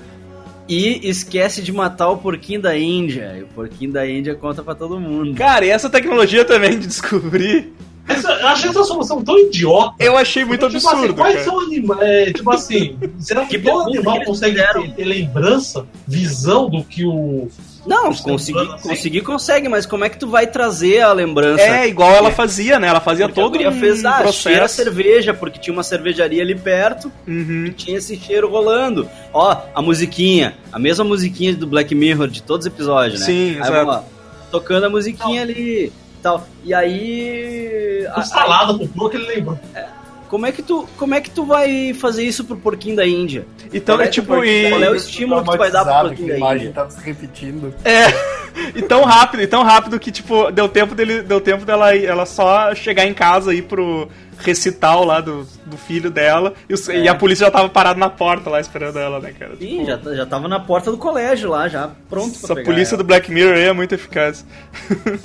[0.69, 3.37] e esquece de matar o porquinho da Índia.
[3.39, 5.35] E o porquinho da Índia conta para todo mundo.
[5.35, 7.73] Cara, e essa tecnologia também de descobrir
[8.19, 9.95] essa, eu achei essa solução tão idiota.
[9.99, 11.05] Eu achei muito tipo, absurdo.
[11.05, 11.45] Assim, quais cara.
[11.45, 12.01] são animais.
[12.03, 17.05] É, tipo assim, será que, que todo animal consegue ter, ter, lembrança, visão do que
[17.05, 17.49] o.
[17.87, 18.89] Não, conseguir, assim?
[18.89, 21.63] conseguir consegue, mas como é que tu vai trazer a lembrança?
[21.63, 22.89] É, igual ela fazia, né?
[22.89, 24.43] Ela fazia porque todo a um fez, ah, processo.
[24.43, 27.67] cheira cerveja, porque tinha uma cervejaria ali perto uhum.
[27.67, 29.09] e tinha esse cheiro rolando.
[29.33, 33.27] Ó, a musiquinha, a mesma musiquinha do Black Mirror de todos os episódios, né?
[33.27, 33.89] Sim, Aí, exato.
[33.89, 34.03] Ó,
[34.51, 35.93] tocando a musiquinha ali
[36.27, 36.47] tal.
[36.65, 37.86] E aí.
[38.13, 39.59] A salada com porco ele lembrou.
[39.75, 39.87] É,
[40.29, 43.47] como é que tu, como é que tu vai fazer isso pro porquinho da Índia?
[43.73, 44.71] Então é tipo e...
[44.71, 46.73] qual é o estímulo que tu vai dar pro porquinho da Índia?
[46.73, 47.75] Tava se repetindo.
[47.85, 48.37] É.
[48.75, 52.25] E tão rápido, e tão rápido que tipo deu tempo dele, deu tempo dela ela
[52.25, 56.89] só chegar em casa e ir pro recital lá do, do filho dela e, os,
[56.89, 57.01] é.
[57.01, 59.57] e, a polícia já tava parada na porta lá esperando ela, né, cara?
[59.57, 63.03] Sim, tipo, já, já tava na porta do colégio lá, já pronto Essa polícia ela.
[63.03, 64.45] do Black Mirror aí é muito eficaz.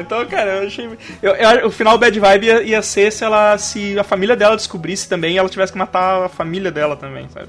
[0.00, 0.88] Então, cara, eu achei.
[1.22, 3.56] Eu, eu, o final Bad Vibe ia, ia, ser se ela.
[3.58, 7.48] Se a família dela descobrisse também ela tivesse que matar a família dela também, sabe?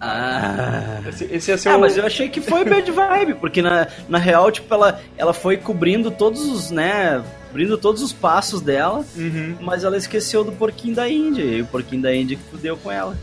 [0.00, 1.02] Ah.
[1.06, 1.80] Esse, esse ia ser ah, o...
[1.80, 5.58] mas eu achei que foi Bad Vibe, porque na, na real, tipo, ela, ela foi
[5.58, 7.22] cobrindo todos os, né?
[7.48, 9.56] Cobrindo todos os passos dela, uhum.
[9.60, 11.42] mas ela esqueceu do porquinho da Índia.
[11.42, 13.14] E o porquinho da Índia que fudeu com ela.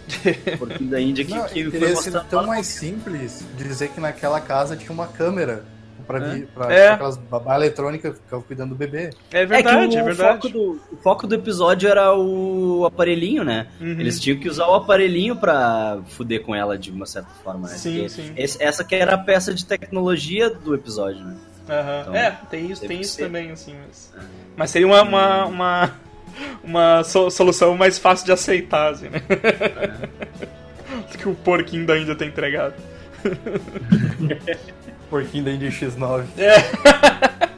[0.54, 2.26] o porquinho da Índia que, Não, que foi mostrando.
[2.30, 5.64] tão mais simples dizer que naquela casa tinha uma câmera
[6.08, 6.40] pra, é.
[6.54, 6.90] pra é.
[6.90, 9.10] aquelas babá eletrônica ficar cuidando do bebê.
[9.32, 10.42] É verdade, é, é verdade.
[10.42, 13.68] Foco do, o foco do episódio era o aparelhinho, né?
[13.80, 14.00] Uhum.
[14.00, 17.76] Eles tinham que usar o aparelhinho pra fuder com ela de uma certa forma, né?
[17.76, 18.34] Sim, sim.
[18.38, 21.36] Esse, essa que era a peça de tecnologia do episódio, né?
[21.68, 22.02] Uhum.
[22.02, 23.76] Então, é, tem isso, tem isso também, assim.
[23.86, 24.20] Mas, é.
[24.56, 25.94] mas seria uma, uma, uma,
[26.64, 29.22] uma solução mais fácil de aceitar, assim, né?
[29.30, 30.48] É.
[31.18, 32.76] que o porquinho da Índia tem entregado.
[35.10, 36.26] Porquinho da Indy X9.
[36.38, 37.48] É.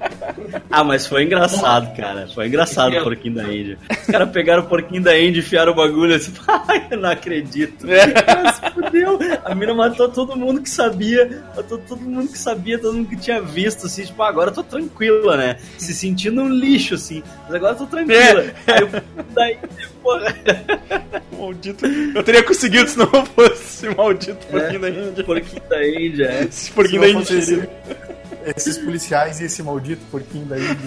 [0.70, 2.28] Ah, mas foi engraçado, cara.
[2.34, 3.78] Foi engraçado o porquinho da Indy.
[3.90, 6.34] Os caras pegaram o porquinho da Indy e enfiaram o bagulho assim.
[6.48, 7.88] Ai, eu não acredito.
[7.90, 8.08] É.
[8.54, 9.20] se fudeu.
[9.44, 11.44] A mina matou todo mundo que sabia.
[11.56, 14.06] Matou todo mundo que sabia, todo mundo que tinha visto, assim.
[14.06, 15.58] Tipo, agora eu tô tranquila, né?
[15.78, 17.24] Se sentindo um lixo, assim.
[17.46, 18.46] Mas agora eu tô tranquila.
[18.68, 18.74] É.
[18.74, 20.36] Aí o porquinho da Indy, porra.
[21.38, 21.86] Maldito.
[21.86, 24.80] Eu teria conseguido se não fosse maldito porquinho é.
[24.80, 25.24] da Índia.
[25.24, 26.44] Porquinho da Índia, é.
[26.44, 27.70] Esse porquinho da Índia
[28.46, 30.78] esses policiais e esse maldito porquinho da Índia.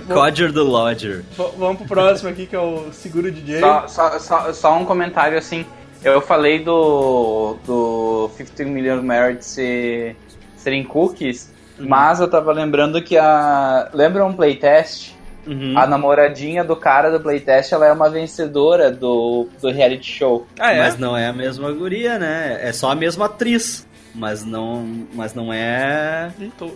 [0.12, 1.22] Codger do Lodger.
[1.58, 3.60] Vamos pro próximo aqui, que é o Seguro DJ.
[3.60, 5.66] Só, só, só, só um comentário assim.
[6.02, 10.16] Eu falei do, do 15 Million Merits ser,
[10.56, 11.88] serem cookies, uhum.
[11.88, 13.90] mas eu tava lembrando que a.
[13.92, 15.14] Lembra um playtest?
[15.46, 15.76] Uhum.
[15.76, 20.46] A namoradinha do cara do playtest, ela é uma vencedora do, do reality show.
[20.58, 20.78] Ah, é?
[20.78, 22.58] Mas não é a mesma guria, né?
[22.62, 26.30] É só a mesma atriz mas não, mas não é.
[26.58, 26.72] Tô...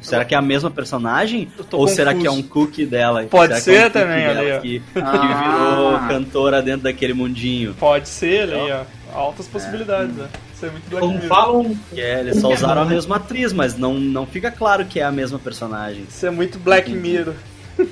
[0.00, 1.50] Será que é a mesma personagem?
[1.58, 1.94] Ou confuso.
[1.94, 3.24] será que é um cookie dela?
[3.24, 5.10] Pode será ser é um também, ali, que, ah.
[5.10, 7.74] que, virou cantora dentro daquele mundinho.
[7.74, 8.84] Pode ser, ali, ó.
[9.12, 10.22] Altas possibilidades, é.
[10.22, 10.28] né?
[10.54, 11.78] Isso é muito Black Como falam.
[11.96, 15.12] É, eles só usaram a mesma atriz, mas não, não fica claro que é a
[15.12, 16.04] mesma personagem.
[16.08, 17.34] Isso é muito Black Mirror.
[17.78, 17.84] É.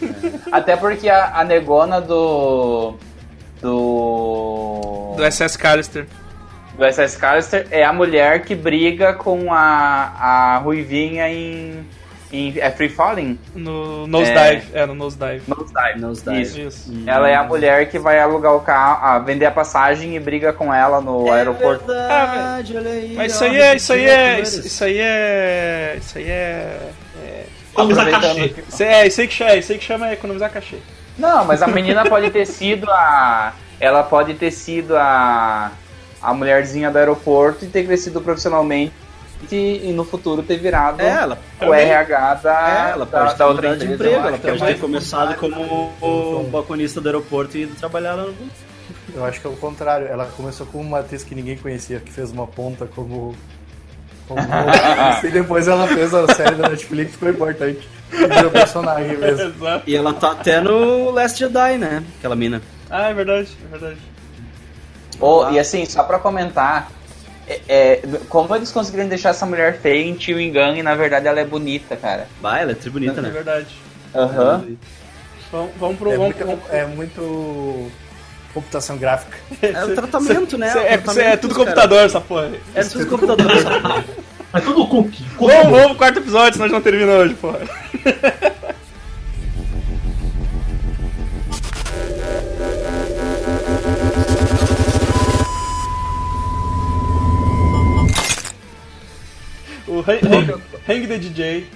[0.51, 2.95] Até porque a, a negona do.
[3.63, 5.15] Do.
[5.17, 6.07] Do SS Callister
[6.77, 11.87] do SS Callister é a mulher que briga com a, a Ruivinha em,
[12.31, 13.39] em é Free Falling?
[13.55, 15.43] No Nosedive, é, é no Nosedive.
[15.49, 16.43] Nosedive, Nosedive.
[16.43, 16.61] Isso.
[16.61, 16.93] Isso.
[16.93, 17.05] Hum.
[17.07, 20.53] Ela é a mulher que vai alugar o carro, a vender a passagem e briga
[20.53, 21.87] com ela no é aeroporto.
[21.87, 26.19] Verdade, ah, olha aí, mas isso aí é, isso aí é, isso aí é, isso
[26.19, 26.91] aí é,
[27.25, 28.85] é economizar cachê.
[28.85, 30.77] É, isso aí que chama, isso aí que chama economizar cachê.
[31.19, 35.73] Não, mas a menina pode ter sido a, ela pode ter sido a
[36.21, 38.93] a mulherzinha do aeroporto e ter crescido profissionalmente
[39.53, 43.39] e no futuro ter virado é, ela, o RH da, é, ela pode da, ter
[43.39, 48.15] da outra de emprego, ela pode ter começado como o balconista do aeroporto e trabalhar
[48.15, 48.35] lá no
[49.15, 50.07] eu acho que é o contrário.
[50.07, 53.35] Ela começou como uma atriz que ninguém conhecia, que fez uma ponta como.
[54.29, 54.41] como
[55.25, 57.89] e depois ela fez a série da Netflix, ficou importante.
[58.11, 59.55] Virou personagem mesmo.
[59.87, 62.03] e ela tá até no Last Jedi, né?
[62.19, 62.61] Aquela mina.
[62.91, 63.99] Ah, é verdade, é verdade.
[65.21, 66.91] Oh, e assim, só pra comentar,
[67.47, 71.27] é, é, como eles conseguiram deixar essa mulher feia em Tio Engano e na verdade
[71.27, 72.29] ela é bonita, cara?
[72.41, 73.29] Vai, ela é tri bonita, é, né?
[73.29, 73.67] É verdade.
[74.15, 74.57] Aham.
[74.57, 74.77] Uhum.
[75.53, 76.11] Vamos, vamos pro.
[76.11, 77.91] É, vamos, muito, é muito
[78.53, 79.37] computação gráfica.
[79.63, 80.69] É o tratamento, né?
[80.69, 82.51] É, tratamento, é, tudo computador, essa porra.
[82.75, 84.05] É tudo computador, essa porra.
[84.53, 85.25] É tudo cookie.
[85.39, 87.61] vamos pro quarto episódio, senão a gente não termina hoje, porra.
[100.07, 101.67] Hang, Hang, Hang the DJ.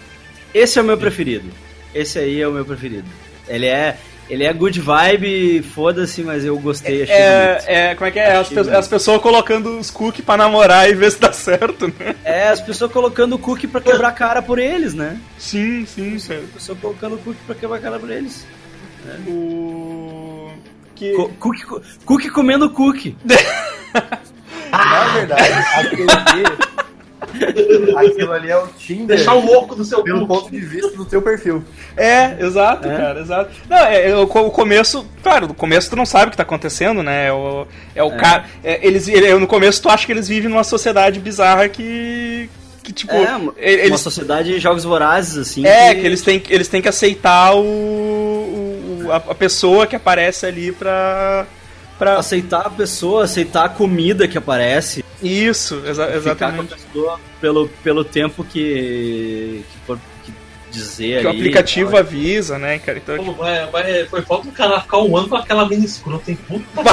[0.55, 1.49] Esse é o meu preferido.
[1.95, 3.09] Esse aí é o meu preferido.
[3.49, 3.97] Ele é
[4.31, 7.69] ele é good vibe, foda-se, mas eu gostei, achei é, bonito.
[7.69, 8.37] É, como é que é?
[8.37, 12.15] As, pe as, pessoas colocando os cookies pra namorar e ver se dá certo, né?
[12.23, 15.21] É, as pessoas colocando o cookie pra quebrar a cara por eles, né?
[15.37, 16.35] Sim, sim, sim.
[16.35, 18.47] As pessoas colocando o cookie pra quebrar a cara por eles.
[19.05, 19.19] Né?
[19.27, 20.53] O...
[20.95, 21.13] Que...
[21.15, 21.65] Co cookie,
[22.05, 23.17] cookie comendo cookie.
[24.71, 26.05] Na verdade, aquele
[27.97, 29.17] Aquilo ali é o Tinder.
[29.17, 31.65] Deixar o louco do seu Pelo ponto de vista do teu perfil.
[31.97, 32.97] É, exato, é.
[32.97, 33.51] cara, exato.
[33.69, 36.43] Não, é, é, o, o começo, claro, no começo tu não sabe o que tá
[36.43, 37.29] acontecendo, né?
[37.29, 38.17] É o, é o é.
[38.17, 38.45] cara.
[38.63, 42.49] É, eles, ele, no começo tu acha que eles vivem numa sociedade bizarra que.
[42.83, 45.67] Que, tipo, é, eles, uma sociedade de jogos vorazes, assim.
[45.67, 49.95] É, que, que eles, têm, eles têm que aceitar o, o a, a pessoa que
[49.95, 51.47] aparece ali pra,
[51.99, 52.17] pra.
[52.17, 55.00] Aceitar a pessoa, aceitar a comida que aparece.
[55.23, 56.75] Isso, exa exatamente.
[57.41, 60.33] pelo, pelo tempo que, que for que
[60.71, 62.99] dizer que ali, o aplicativo avisa, né, cara?
[62.99, 63.35] Então, Pô, tipo...
[63.37, 66.39] vai, vai, foi falta do cara ficar um ano com aquela mini escrota, hein?
[66.47, 66.91] Puta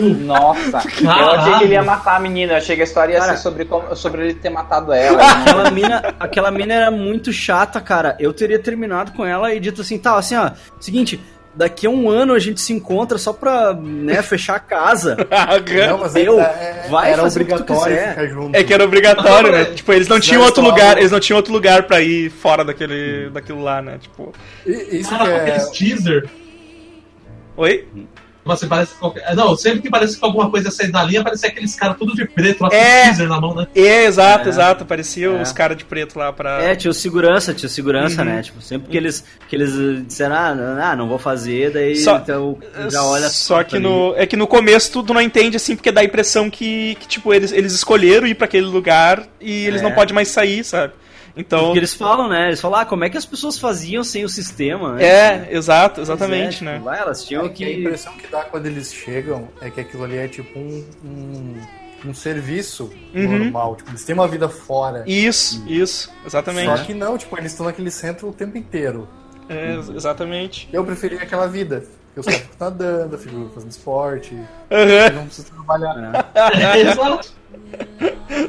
[0.00, 1.20] Nossa, Caraca.
[1.20, 2.54] eu achei que ele ia matar a menina.
[2.54, 5.14] Eu achei que a história ia cara, ser sobre, sobre ele ter matado ela.
[5.24, 5.50] Né?
[5.50, 8.16] aquela, mina, aquela mina era muito chata, cara.
[8.18, 10.50] Eu teria terminado com ela e dito assim, tá, assim, ó,
[10.80, 11.20] seguinte,
[11.54, 15.16] daqui a um ano a gente se encontra só pra né, fechar a casa.
[15.88, 18.56] não, mas Meu, é, vai era obrigatório ficar junto.
[18.56, 19.64] É que era obrigatório, né?
[19.66, 23.30] Tipo, eles não tinham outro lugar, eles não tinham outro lugar pra ir fora daquele,
[23.30, 23.98] daquilo lá, né?
[23.98, 24.32] Tipo.
[24.66, 25.58] Isso ah, é...
[25.70, 26.28] teaser.
[27.56, 27.86] Oi?
[28.44, 28.94] Você parece.
[29.34, 32.26] Não, sempre que parece que alguma coisa sair da linha, parecia aqueles caras tudo de
[32.26, 33.66] preto lá com é, teaser na mão, né?
[33.74, 34.48] É, exato, é.
[34.50, 34.84] exato.
[34.84, 35.42] Parecia é.
[35.42, 36.62] os caras de preto lá pra.
[36.62, 38.28] É, tinha o segurança, tinha o segurança, uhum.
[38.28, 38.42] né?
[38.42, 39.72] Tipo, sempre que eles, que eles
[40.06, 42.58] disseram, ah, não, ah, não vou fazer, daí só, então,
[42.90, 44.14] já olha Só que no.
[44.16, 47.08] É que no começo tu, tu não entende assim, porque dá a impressão que, que
[47.08, 49.84] tipo, eles, eles escolheram ir para aquele lugar e eles é.
[49.84, 50.92] não podem mais sair, sabe?
[51.36, 52.48] Então, Porque eles falam, né?
[52.48, 54.94] Eles falam, ah, como é que as pessoas faziam sem o sistema?
[54.94, 55.04] Né?
[55.04, 56.74] É, exato, exatamente, é, né?
[56.74, 57.64] Tipo, lá elas tinham é que...
[57.64, 61.60] A impressão que dá quando eles chegam é que aquilo ali é tipo um, um,
[62.06, 63.38] um serviço uhum.
[63.38, 63.76] normal.
[63.76, 65.02] Tipo, eles têm uma vida fora.
[65.06, 66.78] Isso, isso, exatamente.
[66.78, 69.08] Só que não, tipo, eles estão naquele centro o tempo inteiro.
[69.48, 70.68] É, exatamente.
[70.72, 71.84] Eu preferi aquela vida.
[72.16, 74.34] Eu só fico nadando, fico fazendo esporte.
[74.34, 75.16] Uhum.
[75.16, 76.30] Não preciso trabalhar.
[76.34, 76.80] É.
[76.80, 77.34] Exato.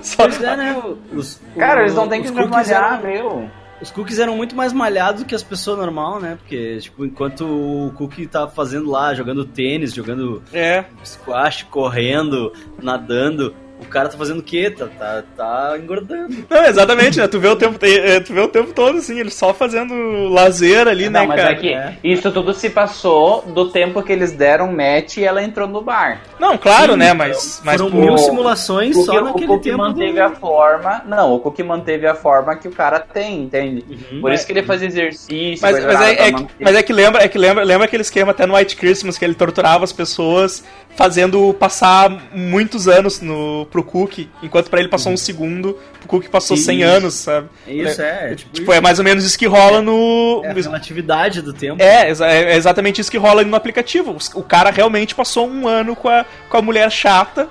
[0.01, 0.25] Só...
[0.45, 0.83] É, né?
[1.13, 3.49] Os, Cara, o, eles não têm que trabalhar, meu.
[3.81, 6.37] Os cookies eram muito mais malhados do que as pessoas normal, né?
[6.37, 10.85] Porque, tipo, enquanto o cookie tá fazendo lá, jogando tênis, jogando é.
[11.03, 13.53] squash, correndo, nadando,
[13.85, 14.69] o cara tá fazendo o quê?
[14.69, 16.45] Tá, tá, tá engordando.
[16.49, 17.27] Não, exatamente, né?
[17.27, 19.93] Tu vê o tempo, é, tu vê o tempo todo, assim, ele só fazendo
[20.29, 21.53] lazer ali, não, né, mas cara?
[21.53, 21.97] É que é.
[22.03, 26.21] isso tudo se passou do tempo que eles deram match e ela entrou no bar.
[26.39, 27.61] Não, claro, Sim, né, mas...
[27.63, 29.77] mas foram mil simulações só naquele o tempo.
[29.77, 30.23] manteve do...
[30.23, 31.03] a forma...
[31.05, 33.85] Não, o Cook manteve a forma que o cara tem, entende?
[33.89, 35.59] Uhum, Por isso que ele faz exercício...
[35.61, 38.31] Mas, mas, é, é que, mas é que lembra, é que lembra, lembra aquele esquema
[38.31, 40.63] até no White Christmas, que ele torturava as pessoas
[40.95, 46.29] fazendo passar muitos anos no, pro Cook, enquanto para ele passou um segundo, pro Cook
[46.29, 46.65] passou isso.
[46.65, 47.49] 100 anos, sabe?
[47.67, 48.31] Isso, é.
[48.31, 50.41] é tipo, tipo é mais ou menos isso que rola no...
[50.45, 51.81] É a relatividade do tempo.
[51.83, 54.15] É, é exatamente isso que rola no aplicativo.
[54.33, 57.49] O cara realmente passou um ano com a, com a mulher chata,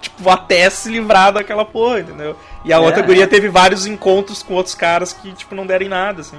[0.00, 2.36] tipo, até se livrar daquela porra, entendeu?
[2.64, 5.86] E a é, outra guria teve vários encontros com outros caras que, tipo, não deram
[5.86, 6.38] em nada, assim.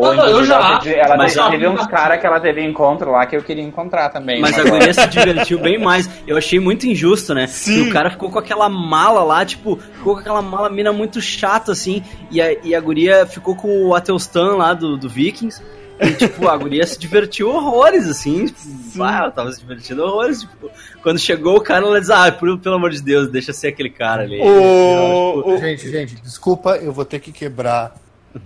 [0.00, 3.10] Ou, não, eu já ela, teve, ela mas teve uns caras que ela teve encontro
[3.10, 4.40] lá que eu queria encontrar também.
[4.40, 6.08] Mas, mas a guria se divertiu bem mais.
[6.26, 7.46] Eu achei muito injusto, né?
[7.46, 7.84] Sim.
[7.84, 11.20] Que o cara ficou com aquela mala lá, tipo, ficou com aquela mala mina muito
[11.20, 12.02] chata, assim.
[12.30, 15.60] E a, e a guria ficou com o Atelstan lá do, do Vikings.
[16.00, 18.46] E, tipo, a guria se divertiu horrores, assim.
[18.46, 20.40] Tipo, ah, ela tava se divertindo horrores.
[20.40, 20.70] Tipo,
[21.02, 23.90] quando chegou o cara, ela diz, ah, pelo, pelo amor de Deus, deixa ser aquele
[23.90, 24.40] cara ali.
[24.40, 25.42] O...
[25.42, 27.94] Tipo, gente, gente, desculpa, eu vou ter que quebrar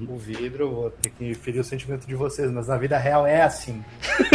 [0.09, 3.43] o vidro, vou ter que ferir o sentimento de vocês, mas na vida real é
[3.43, 3.85] assim.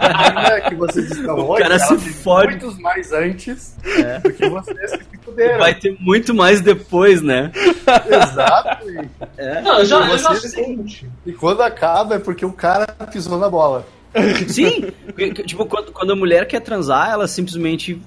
[0.00, 2.52] Ainda que vocês estão o hoje, cara se fode.
[2.52, 4.18] muitos mais antes é.
[4.18, 5.58] do que vocês que se fuderam.
[5.58, 7.52] Vai ter muito mais depois, né?
[8.06, 8.86] Exato.
[9.36, 9.60] É.
[9.60, 10.32] Não, eu já, eu já
[11.26, 13.86] E quando acaba é porque o cara pisou na bola.
[14.48, 14.92] Sim,
[15.46, 18.00] tipo, quando, quando a mulher quer transar, ela simplesmente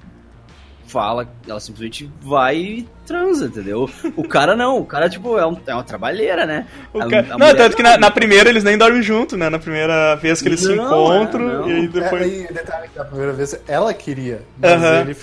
[0.87, 3.89] fala, ela simplesmente vai e transa, entendeu?
[4.15, 6.67] O cara não, o cara, tipo, é, um, é uma trabalheira, né?
[6.93, 7.33] A, cara...
[7.33, 9.49] a não, tanto que na, na, primeira eles nem dormem junto, né?
[9.49, 12.21] Na primeira vez que eles não, se encontram, é, e aí depois.
[12.21, 15.01] É, e detalhe que na primeira vez ela queria, mas uh -huh.
[15.01, 15.17] ele.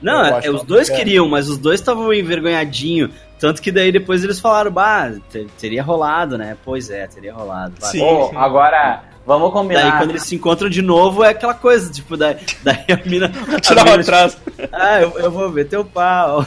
[0.00, 3.10] Não, é, os dois queriam, mas os dois estavam envergonhadinho.
[3.38, 5.12] Tanto que daí depois eles falaram, bah,
[5.60, 6.56] teria rolado, né?
[6.64, 7.74] Pois é, teria rolado.
[7.80, 8.02] Sim.
[8.02, 9.82] Oh, agora, Vamos combinar.
[9.82, 13.30] Daí quando eles se encontram de novo é aquela coisa, tipo, daí, daí a mina.
[13.60, 14.38] Tirar o atraso.
[14.72, 16.44] Ah, eu, eu vou ver teu pau.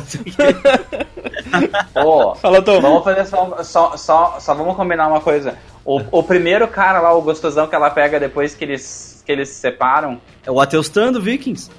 [1.95, 2.81] oh, Fala, Tom.
[2.81, 5.55] Vamos fazer só, só, só, só vamos combinar uma coisa.
[5.85, 9.47] O, o primeiro cara lá, o gostosão que ela pega depois que eles, que eles
[9.49, 10.19] se separam.
[10.45, 11.69] É o Ateustan do Vikings.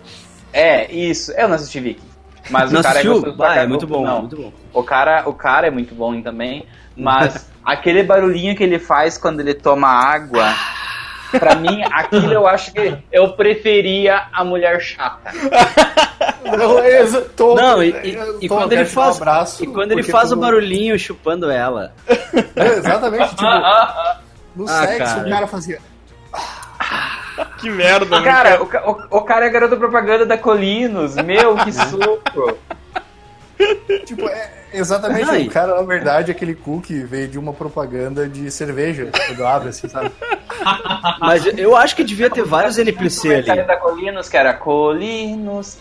[0.53, 1.33] É, isso.
[1.33, 2.13] Eu não assisti Vikings.
[2.49, 3.13] Mas não o cara assistiu?
[3.13, 4.21] é gostoso ah, é muito bom, não.
[4.21, 4.53] muito bom.
[4.73, 6.65] O cara, o cara é muito bom também,
[6.97, 10.47] mas aquele barulhinho que ele faz quando ele toma água
[11.39, 15.31] Pra mim, aquilo eu acho que eu preferia a mulher chata.
[16.45, 17.05] Não, é
[17.37, 20.35] tô, não e, e, e quando ele faz, um abraço, e quando ele faz tu...
[20.35, 21.93] o barulhinho chupando ela.
[22.57, 23.43] É, exatamente, tipo,
[24.55, 25.27] no ah, sexo cara.
[25.27, 25.81] o cara fazia.
[27.59, 28.25] Que merda, né?
[28.25, 31.17] Cara, o, o, o, cara é garoto propaganda da Colinos.
[31.17, 32.59] Meu, que suco.
[34.05, 35.31] tipo, é, exatamente.
[35.31, 35.47] Ai.
[35.47, 39.11] O cara, na verdade, aquele cookie veio de uma propaganda de cerveja.
[39.27, 40.11] Quando abre, assim, sabe?
[41.21, 43.63] Mas eu acho que devia ter vários NPC ali.
[43.65, 45.79] da Colinos, que era Colinos.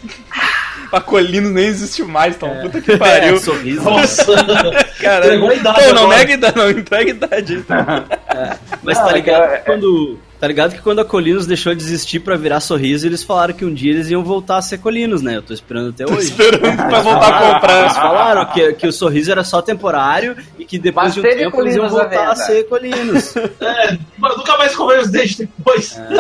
[0.91, 2.49] A Colinos nem existe mais, então.
[2.49, 2.61] É.
[2.61, 3.35] Puta que pariu.
[3.35, 3.83] É, sorriso.
[3.83, 4.25] Nossa.
[4.99, 5.73] Caramba.
[5.73, 7.53] Pô, não nega idade, não entrega idade.
[7.55, 7.77] Então.
[7.77, 8.57] É.
[8.81, 9.53] Mas não, tá ligado?
[9.53, 13.21] É, quando Tá ligado que quando a Colinos deixou de existir pra virar sorriso, eles
[13.21, 15.37] falaram que um dia eles iam voltar a ser Colinos, né?
[15.37, 16.31] Eu tô esperando até tô hoje.
[16.31, 17.79] esperando pra voltar a comprar.
[17.81, 21.23] Eles falaram que, que o sorriso era só temporário e que depois Mas de um
[21.23, 23.35] tempo Colinos eles iam voltar a ser Colinos.
[23.61, 25.97] É, mas nunca mais escovar os dentes depois.
[25.97, 26.17] É.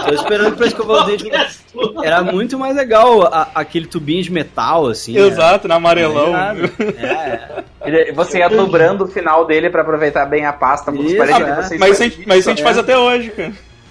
[0.00, 1.64] Eu tô esperando pra escovar os dentes.
[2.02, 5.16] Era muito mais legal a, aquele tubinho de metal, assim.
[5.16, 6.32] Exato, era, na amarelão.
[7.86, 8.12] É.
[8.14, 10.90] Você ia dobrando o final dele pra aproveitar bem a pasta.
[10.90, 11.78] Isso, é.
[11.78, 13.25] Mas, a gente, mas a gente faz até hoje.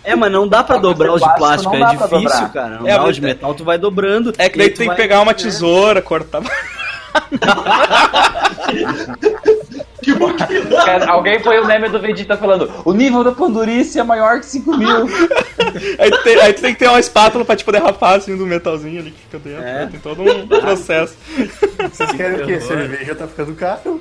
[0.03, 2.79] É, mas não dá pra dobrar os de plástico, é difícil, cara.
[2.79, 4.33] Não é, dá os de metal, tu vai dobrando.
[4.37, 6.41] É que daí tu tem que pegar uma tesoura, cortar.
[10.85, 14.45] Cara, alguém põe o meme do Vegeta falando: o nível da Pandurice é maior que
[14.45, 15.07] 5 mil.
[15.97, 18.37] aí, tu tem, aí, tu tem, que ter uma espátula pra te poder rapar assim
[18.37, 19.63] do metalzinho ali que fica dentro.
[19.63, 19.73] É.
[19.73, 19.89] Né?
[19.91, 21.15] Tem todo um processo.
[21.91, 22.59] Vocês querem o quê?
[22.59, 23.99] Cerveja tá ficando caro.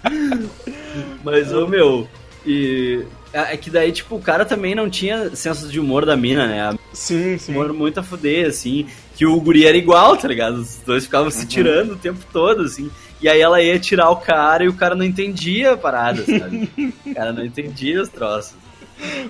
[1.22, 2.08] Mas, ô meu,
[2.46, 6.16] e é, é que daí, tipo, o cara também não tinha senso de humor da
[6.16, 6.78] mina, né?
[6.92, 7.52] Sim, sim.
[7.52, 8.86] Humor muito a fuder, assim.
[9.14, 10.56] Que o guri era igual, tá ligado?
[10.56, 11.30] Os dois ficavam uhum.
[11.30, 12.90] se tirando o tempo todo, assim.
[13.20, 16.70] E aí ela ia tirar o cara e o cara não entendia a parada, sabe?
[17.06, 18.54] o cara não entendia os troços.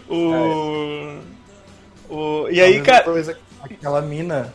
[0.08, 1.18] O...
[2.08, 2.48] o...
[2.50, 3.04] E aí, cara...
[3.04, 4.52] Coisa, aquela mina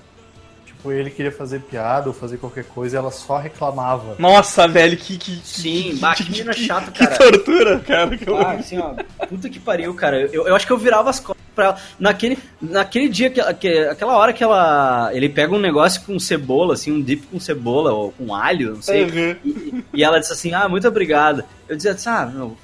[0.85, 4.15] tipo, ele queria fazer piada ou fazer qualquer coisa e ela só reclamava.
[4.19, 5.17] Nossa, velho, que.
[5.17, 7.11] que Sim, que chato, cara.
[7.11, 8.17] Que tortura, cara.
[8.17, 8.93] Que ah, assim, ó,
[9.27, 10.21] puta que pariu, cara.
[10.21, 11.77] Eu, eu acho que eu virava as costas pra ela.
[11.99, 15.09] Naquele, naquele dia, que, que, aquela hora que ela.
[15.13, 18.81] Ele pega um negócio com cebola, assim, um dip com cebola ou com alho, não
[18.81, 19.05] sei.
[19.05, 19.35] Uhum.
[19.43, 21.45] E, e, ela disse assim: ah, muito obrigada.
[21.67, 22.55] Eu dizia assim, ah, meu,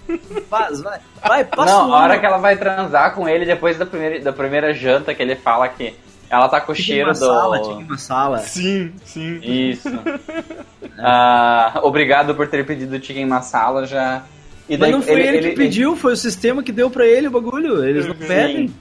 [0.47, 3.86] faz, vai, vai, passa Não, a hora que ela vai transar com ele depois da
[3.86, 5.95] primeira, da primeira janta que ele fala que
[6.32, 7.15] ela tá com o cheiro do.
[7.15, 8.38] Sala, tinha uma sala.
[8.39, 9.39] Sim, sim.
[9.43, 9.89] Isso.
[9.89, 14.23] uh, obrigado por ter pedido chicken masala já.
[14.69, 16.89] E daí, Mas não foi ele, ele, ele que pediu, foi o sistema que deu
[16.89, 17.84] pra ele o bagulho.
[17.84, 18.73] Eles não pedem.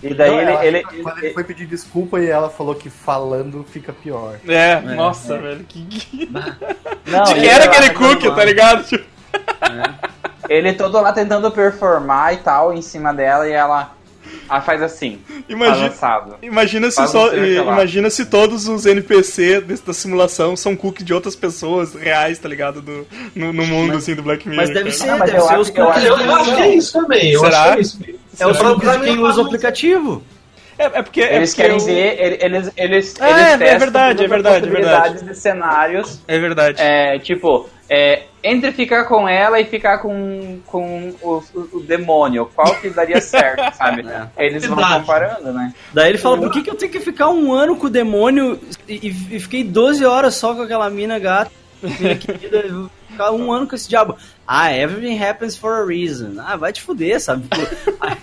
[0.00, 2.88] E daí não, ele, ela, ele, Quando ele, foi pedir desculpa e ela falou que
[2.88, 4.38] falando fica pior.
[4.46, 5.38] É, é nossa, é.
[5.38, 5.64] velho.
[5.64, 6.30] Que...
[7.06, 8.84] Não, De que era aquele cookie, tá ligado?
[8.84, 9.04] Tipo...
[9.34, 10.10] É.
[10.48, 13.92] Ele todo lá tentando performar e tal em cima dela e ela.
[14.50, 15.20] Ah, faz assim.
[15.48, 15.92] Imagina,
[16.42, 21.94] imagina se só, imagina se todos os NPC da simulação são cookies de outras pessoas
[21.94, 22.82] reais, tá ligado?
[22.82, 24.66] Do, no, no mundo, mas, assim, do Black Mirror.
[24.66, 26.04] Mas deve ser, ah, deve ser os cookies.
[26.04, 27.30] Eu, eu acho que é isso também.
[27.30, 27.62] Eu Será?
[27.62, 27.98] acho que é isso.
[28.40, 30.22] É os cookies de quem usa o aplicativo.
[30.76, 31.20] É, é porque.
[31.20, 31.84] Eles é porque querem eu...
[31.84, 35.24] ver, eles, eles, ah, eles é, é verdade, é verdade, é verdade.
[35.24, 36.20] de cenários.
[36.26, 36.82] É verdade.
[36.82, 42.48] É, tipo, é, entre ficar com ela e ficar com, com o, o, o demônio,
[42.54, 44.06] qual que daria certo, sabe?
[44.08, 44.46] É.
[44.46, 45.74] Eles vão comparando, né?
[45.92, 48.60] Daí ele fala, por que, que eu tenho que ficar um ano com o demônio
[48.88, 51.50] e, e fiquei 12 horas só com aquela mina gata,
[51.82, 54.16] mina querida, ficar um ano com esse diabo?
[54.46, 56.34] Ah, everything happens for a reason.
[56.38, 57.48] Ah, vai te fuder, sabe?
[58.00, 58.16] Aí,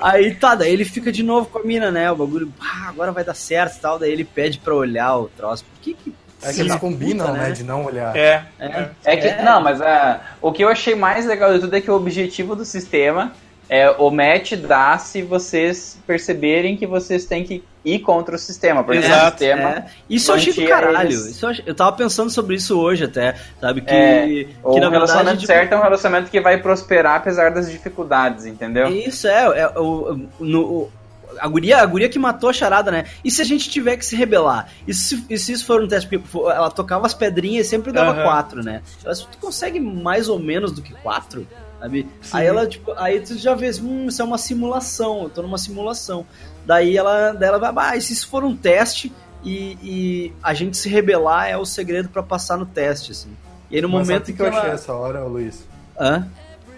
[0.24, 2.10] aí tá, daí ele fica de novo com a mina, né?
[2.10, 3.98] O bagulho, ah, agora vai dar certo e tal.
[3.98, 5.64] Daí ele pede pra olhar o troço.
[5.64, 7.48] Por que que é que eles combinam, puta, né?
[7.48, 7.52] né?
[7.52, 8.16] De não olhar.
[8.16, 8.44] É.
[8.58, 9.42] É, é que, é.
[9.42, 12.54] não, mas uh, o que eu achei mais legal de tudo é que o objetivo
[12.54, 13.32] do sistema
[13.68, 18.84] é, o match dá se vocês perceberem que vocês têm que ir contra o sistema.
[18.84, 19.26] Porque Exato.
[19.26, 19.84] O sistema é.
[20.08, 21.08] Isso eu achei do caralho.
[21.08, 21.26] Eles...
[21.26, 21.64] Isso eu, achei...
[21.66, 23.80] eu tava pensando sobre isso hoje até, sabe?
[23.80, 25.46] Que, é, que o na relacionamento tipo...
[25.46, 28.88] certo é um relacionamento que vai prosperar apesar das dificuldades, entendeu?
[28.88, 30.90] Isso é, é o, no,
[31.38, 33.04] a guria, a guria que matou a charada, né?
[33.24, 34.68] E se a gente tiver que se rebelar?
[34.86, 36.08] E se, e se isso for um teste?
[36.08, 38.24] Porque ela tocava as pedrinhas e sempre dava uhum.
[38.24, 38.82] quatro, né?
[39.04, 41.46] Ela, tu consegue mais ou menos do que quatro?
[41.80, 42.08] Sabe?
[42.32, 45.58] Aí ela, tipo, aí tu já vê, hum, isso é uma simulação, eu tô numa
[45.58, 46.26] simulação.
[46.64, 49.12] Daí ela, daí ela vai, ah, e se isso for um teste
[49.44, 53.36] e, e a gente se rebelar é o segredo para passar no teste, assim.
[53.70, 54.58] E aí no Mas momento que, que eu ela...
[54.58, 55.66] achei essa hora, Luiz?
[56.00, 56.26] Hã?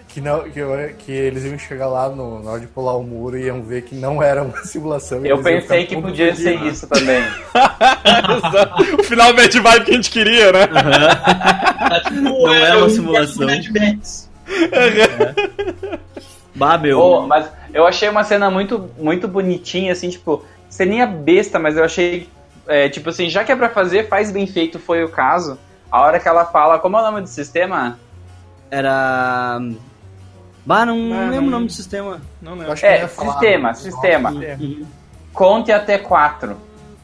[0.07, 0.61] Que, não, que,
[0.99, 3.83] que, eles iam chegar lá no, na hora de pular o muro e iam ver
[3.83, 5.25] que não era uma simulação.
[5.25, 7.21] Eu pensei que podia ser isso também.
[8.99, 10.67] o final bad vibe que a gente queria, né?
[12.13, 12.21] Uhum.
[12.45, 13.47] não era uma simulação.
[13.49, 13.59] É.
[16.55, 16.99] Babel.
[16.99, 21.83] Oh, mas eu achei uma cena muito, muito bonitinha, assim, tipo, ceninha besta, mas eu
[21.83, 22.27] achei,
[22.67, 25.59] é, tipo assim, já que é pra fazer, faz bem feito, foi o caso.
[25.91, 27.99] A hora que ela fala, como é o nome do sistema?
[28.71, 29.59] Era
[30.67, 32.19] Bah, não, não lembro o nome do sistema.
[32.41, 32.73] Não lembro.
[32.81, 34.31] É, sistema, sistema.
[34.31, 34.85] Uhum.
[35.31, 36.57] Conte até quatro.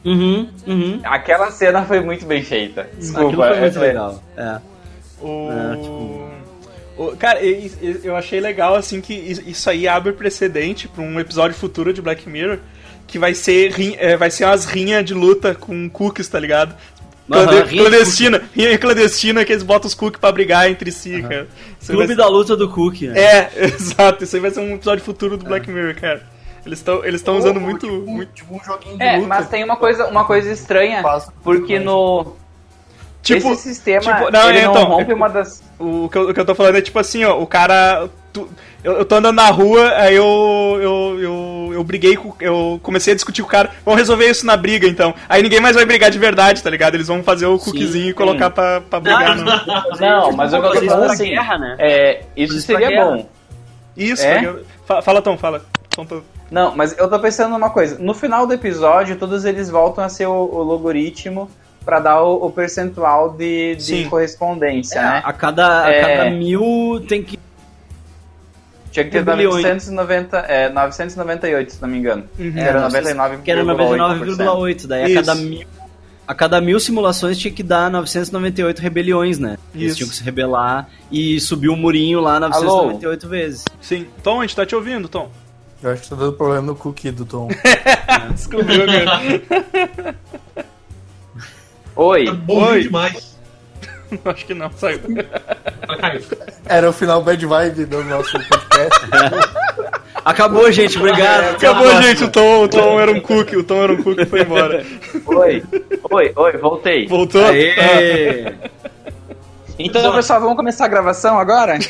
[0.04, 1.00] Uhum, uhum.
[1.02, 2.86] Aquela cena foi muito bem feita.
[2.98, 3.26] Desculpa.
[3.26, 4.22] Aquilo foi muito legal.
[4.36, 4.60] É.
[5.22, 5.48] O...
[5.50, 6.30] É, tipo...
[6.98, 7.16] o...
[7.16, 12.02] Cara, eu achei legal, assim, que isso aí abre precedente para um episódio futuro de
[12.02, 12.58] Black Mirror
[13.06, 16.74] que vai ser, é, vai ser umas rinhas de luta com cookies, tá ligado?
[17.26, 21.22] Uhum, clandestina, rinha clandestina que eles botam os cookies pra brigar entre si, uhum.
[21.22, 21.48] cara.
[21.86, 22.16] Clube vai...
[22.16, 23.18] da luta do cookie, né?
[23.18, 24.24] É, exato.
[24.24, 25.48] Isso aí vai ser um episódio futuro do é.
[25.48, 26.22] Black Mirror, cara.
[26.66, 28.32] Eles estão eles estão usando muito, tipo, muito.
[28.32, 29.28] Tipo um joguinho de é, luta.
[29.28, 31.02] mas tem uma coisa, uma coisa estranha,
[31.42, 32.36] porque no.
[33.24, 35.62] Tipo, Esse sistema tipo, não, ele então, não rompe uma das.
[35.78, 38.06] O que, eu, o que eu tô falando é tipo assim, ó, o cara.
[38.34, 38.46] Tu,
[38.82, 42.34] eu, eu tô andando na rua, aí eu, eu, eu, eu briguei com.
[42.38, 43.70] Eu comecei a discutir com o cara.
[43.82, 45.14] Vamos resolver isso na briga, então.
[45.26, 46.96] Aí ninguém mais vai brigar de verdade, tá ligado?
[46.96, 49.36] Eles vão fazer o cookiezinho e colocar pra, pra brigar.
[49.36, 51.30] Não, não, não mas eu tô falando assim.
[51.30, 51.76] Guerra, né?
[51.78, 53.26] é, isso seria bom.
[53.96, 54.54] Isso, é?
[55.02, 55.64] fala, Tom, fala.
[55.88, 56.06] Tom,
[56.50, 57.98] Não, mas eu tô pensando numa coisa.
[57.98, 61.48] No final do episódio, todos eles voltam a ser o, o logaritmo
[61.84, 65.22] para dar o, o, percentual de, de correspondência, é, né?
[65.24, 66.30] A cada, a cada é.
[66.30, 67.38] mil tem que
[68.94, 72.28] tinha que ter 990, é, 998, se não me engano.
[72.38, 72.52] Uhum.
[72.56, 73.42] Era 99,8.
[73.42, 74.86] Que era 99,8.
[74.86, 75.66] Daí a cada, mil,
[76.28, 79.58] a cada mil simulações tinha que dar 998 rebeliões, né?
[79.74, 79.84] Isso.
[79.84, 83.30] Eles tinham que se rebelar e subir o murinho lá 998 Alô?
[83.30, 83.64] vezes.
[83.80, 84.06] Sim.
[84.22, 85.28] Tom, a gente tá te ouvindo, Tom.
[85.82, 87.48] Eu acho que tá dando problema no cookie do Tom.
[88.32, 90.14] Descobriu, cara.
[91.96, 92.24] Oi.
[92.24, 92.82] Tá bom Oi.
[92.82, 93.36] demais.
[94.24, 95.00] Acho que não, saiu.
[96.66, 99.00] Era o final bad vibe do nosso podcast.
[100.24, 101.56] Acabou, gente, obrigado.
[101.56, 104.26] Acabou, gente, o Tom, o Tom era um cookie, o Tom era um cookie e
[104.26, 104.82] foi embora.
[105.26, 105.62] Oi,
[106.10, 107.06] oi, oi, voltei.
[107.06, 107.44] Voltou?
[107.44, 107.74] Aê.
[107.76, 108.70] Ah.
[109.78, 111.78] Então, pessoal, vamos começar a gravação agora?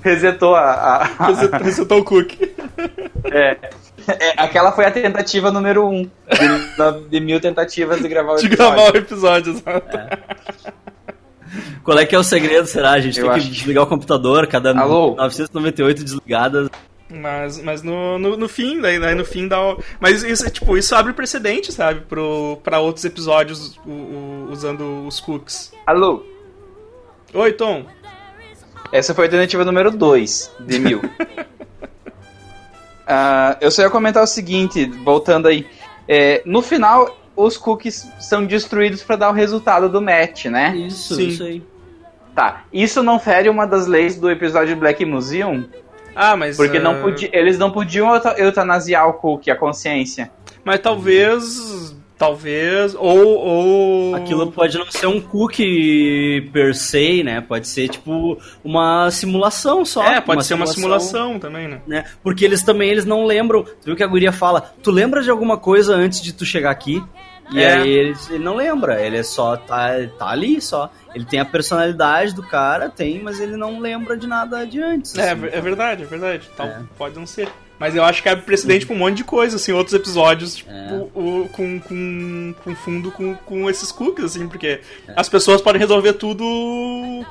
[0.00, 1.06] Resetou a.
[1.18, 1.26] a...
[1.26, 2.54] Resetou, resetou o cookie.
[3.24, 3.56] É.
[4.08, 8.50] É, aquela foi a tentativa número um de, de mil tentativas de gravar o episódio.
[8.50, 9.96] De gravar o episódio, exato.
[9.96, 10.18] É.
[11.82, 12.92] Qual é que é o segredo, será?
[12.92, 15.14] A gente Eu tem que desligar o computador, cada Alô?
[15.16, 16.68] 998 desligadas.
[17.08, 19.58] Mas, mas no, no, no fim, daí, daí, no fim dá.
[20.00, 22.00] Mas isso, tipo, isso abre precedente, sabe?
[22.00, 25.72] Pro, pra outros episódios o, o, usando os cookies.
[25.86, 26.24] Alô?
[27.32, 27.86] Oi, Tom.
[28.90, 31.00] Essa foi a tentativa número 2 de mil.
[33.06, 35.66] Uh, eu só ia comentar o seguinte, voltando aí.
[36.08, 40.76] É, no final, os cookies são destruídos para dar o resultado do match, né?
[40.76, 41.28] Isso, Sim.
[41.28, 41.62] isso aí.
[42.34, 42.64] Tá.
[42.72, 45.66] Isso não fere uma das leis do episódio de Black Museum?
[46.14, 46.56] Ah, mas.
[46.56, 46.82] Porque uh...
[46.82, 50.30] não podia, eles não podiam eutanasiar o cookie, a consciência.
[50.64, 54.14] Mas talvez Talvez, ou, ou.
[54.14, 57.42] Aquilo pode não ser um cookie per se, né?
[57.42, 60.02] Pode ser tipo uma simulação só.
[60.02, 61.82] É, pode uma ser simulação, uma simulação também, né?
[61.86, 62.04] né?
[62.22, 63.64] Porque eles também eles não lembram.
[63.64, 66.70] Tu viu que a guria fala, tu lembra de alguma coisa antes de tu chegar
[66.70, 67.04] aqui?
[67.52, 67.74] E é.
[67.74, 70.90] aí ele, ele, não lembra, ele é só tá, tá ali só.
[71.14, 75.16] Ele tem a personalidade do cara, tem, mas ele não lembra de nada de antes.
[75.16, 76.48] É, assim, é verdade, é verdade.
[76.52, 76.82] Então, é.
[76.96, 77.48] pode não ser.
[77.78, 80.70] Mas eu acho que abre precedente pra um monte de coisa, assim, outros episódios, tipo,
[80.70, 81.08] é.
[81.14, 85.14] o, com, com, com fundo com, com esses cookies, assim, porque é.
[85.14, 86.44] as pessoas podem resolver tudo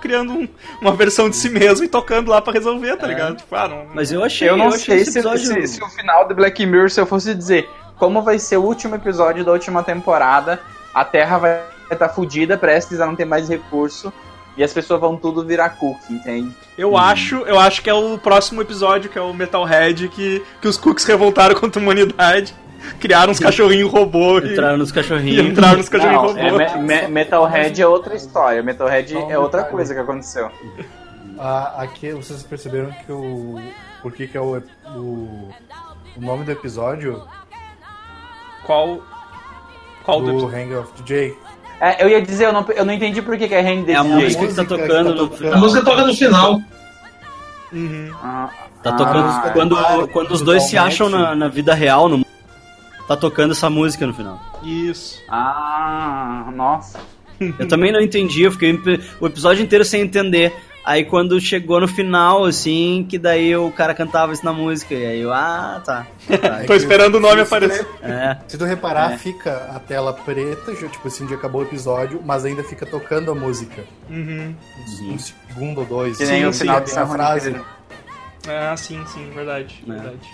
[0.02, 0.48] criando um,
[0.82, 3.10] uma versão de si mesmo e tocando lá pra resolver, tá é.
[3.10, 3.38] ligado?
[3.38, 4.48] Tipo, ah, não, Mas eu achei.
[4.48, 5.46] Eu não eu sei se, episódio...
[5.46, 7.68] se, se, o final de Black Mirror, se eu fosse dizer
[7.98, 10.60] como vai ser o último episódio da última temporada,
[10.94, 14.14] a Terra vai estar tá fudida, prestes a não ter mais recurso
[14.58, 16.52] e as pessoas vão tudo virar cookie, entende?
[16.78, 16.98] Eu hum.
[16.98, 20.78] acho, eu acho que é o próximo episódio, que é o Metalhead, que, que os
[20.78, 22.54] cookies revoltaram contra a humanidade.
[23.00, 24.38] Criaram uns cachorrinhos robô.
[24.38, 25.48] Entraram nos cachorrinhos.
[25.52, 26.40] Entraram nos cachorrinhos robô.
[26.40, 28.62] É, me, me, Metalhead é outra história.
[28.62, 30.52] Metalhead é outra coisa que aconteceu.
[31.40, 33.60] Ah, aqui vocês perceberam que o.
[34.02, 34.62] Por que, que é o,
[34.96, 35.50] o.
[36.16, 37.24] O nome do episódio?
[38.66, 39.02] Qual.
[40.04, 41.36] Qual do, do Hang of DJ?
[41.80, 43.92] É, eu ia dizer, eu não, eu não entendi por que, que é Hang the
[43.94, 45.54] É a música que tá tocando que tá no final.
[45.54, 46.62] A música toca no final.
[47.74, 48.12] Uhum.
[48.24, 48.50] Ah,
[48.82, 52.26] tá tocando ah, quando, é quando os dois se acham na, na vida real, no
[53.08, 54.40] tá tocando essa música no final.
[54.64, 55.22] Isso.
[55.30, 57.00] Ah, nossa.
[57.60, 58.80] Eu também não entendi, eu fiquei
[59.20, 60.54] o episódio inteiro sem entender.
[60.86, 64.94] Aí quando chegou no final, assim, que daí o cara cantava isso na música.
[64.94, 66.06] E aí eu, ah, tá.
[66.40, 66.64] tá.
[66.68, 67.88] Tô esperando o nome aparecer.
[68.04, 68.38] É.
[68.48, 69.18] Se tu reparar, é.
[69.18, 73.36] fica a tela preta, tipo assim, onde acabou o episódio, mas ainda fica tocando a
[73.36, 73.84] música.
[74.08, 74.54] Uhum.
[75.02, 76.18] Um segundo ou dois.
[76.18, 77.56] Que nem sim, o final dessa frase.
[78.48, 79.92] Ah, sim, sim, verdade, é.
[79.92, 80.30] verdade.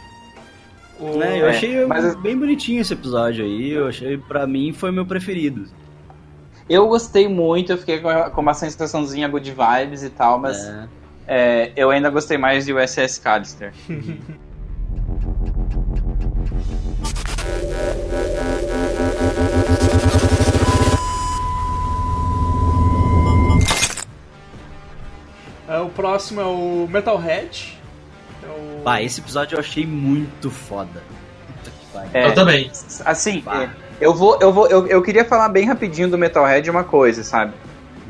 [1.00, 1.18] O...
[1.18, 2.14] Né, eu é, achei mas...
[2.16, 3.72] bem bonitinho esse episódio aí.
[3.72, 5.66] Eu achei, pra mim, foi meu preferido.
[6.72, 10.88] Eu gostei muito, eu fiquei com uma sensaçãozinha good vibes e tal, mas é.
[11.28, 13.74] É, eu ainda gostei mais de USS Callister.
[25.68, 27.80] É, o próximo é o Metalhead.
[28.44, 28.84] É o...
[28.84, 31.02] Bah, esse episódio eu achei muito foda.
[32.14, 32.70] É, eu também.
[33.06, 33.70] Assim, bah.
[34.02, 37.54] Eu vou, eu vou, eu, eu queria falar bem rapidinho do Metalhead uma coisa, sabe?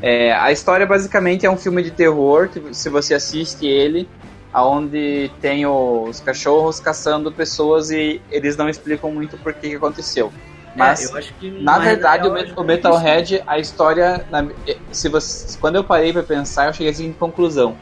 [0.00, 4.08] É, a história basicamente é um filme de terror que se você assiste ele,
[4.50, 10.32] aonde tem os cachorros caçando pessoas e eles não explicam muito por que, que aconteceu.
[10.74, 11.22] É, Mas, é,
[11.60, 14.46] na verdade, real, o Metalhead, a história, na,
[14.90, 17.76] se você, quando eu parei para pensar, eu cheguei assim em conclusão.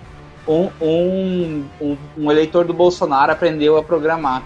[0.49, 4.43] Um, um, um, um, eleitor do Bolsonaro aprendeu a programar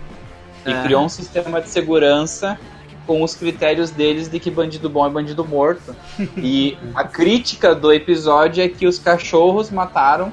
[0.67, 0.83] e é.
[0.83, 2.59] criou um sistema de segurança
[3.07, 5.95] com os critérios deles de que bandido bom é bandido morto.
[6.37, 10.33] e a crítica do episódio é que os cachorros mataram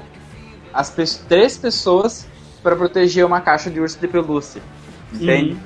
[0.72, 2.26] as pe três pessoas
[2.62, 4.62] para proteger uma caixa de urso de pelúcia.
[5.12, 5.56] Entende?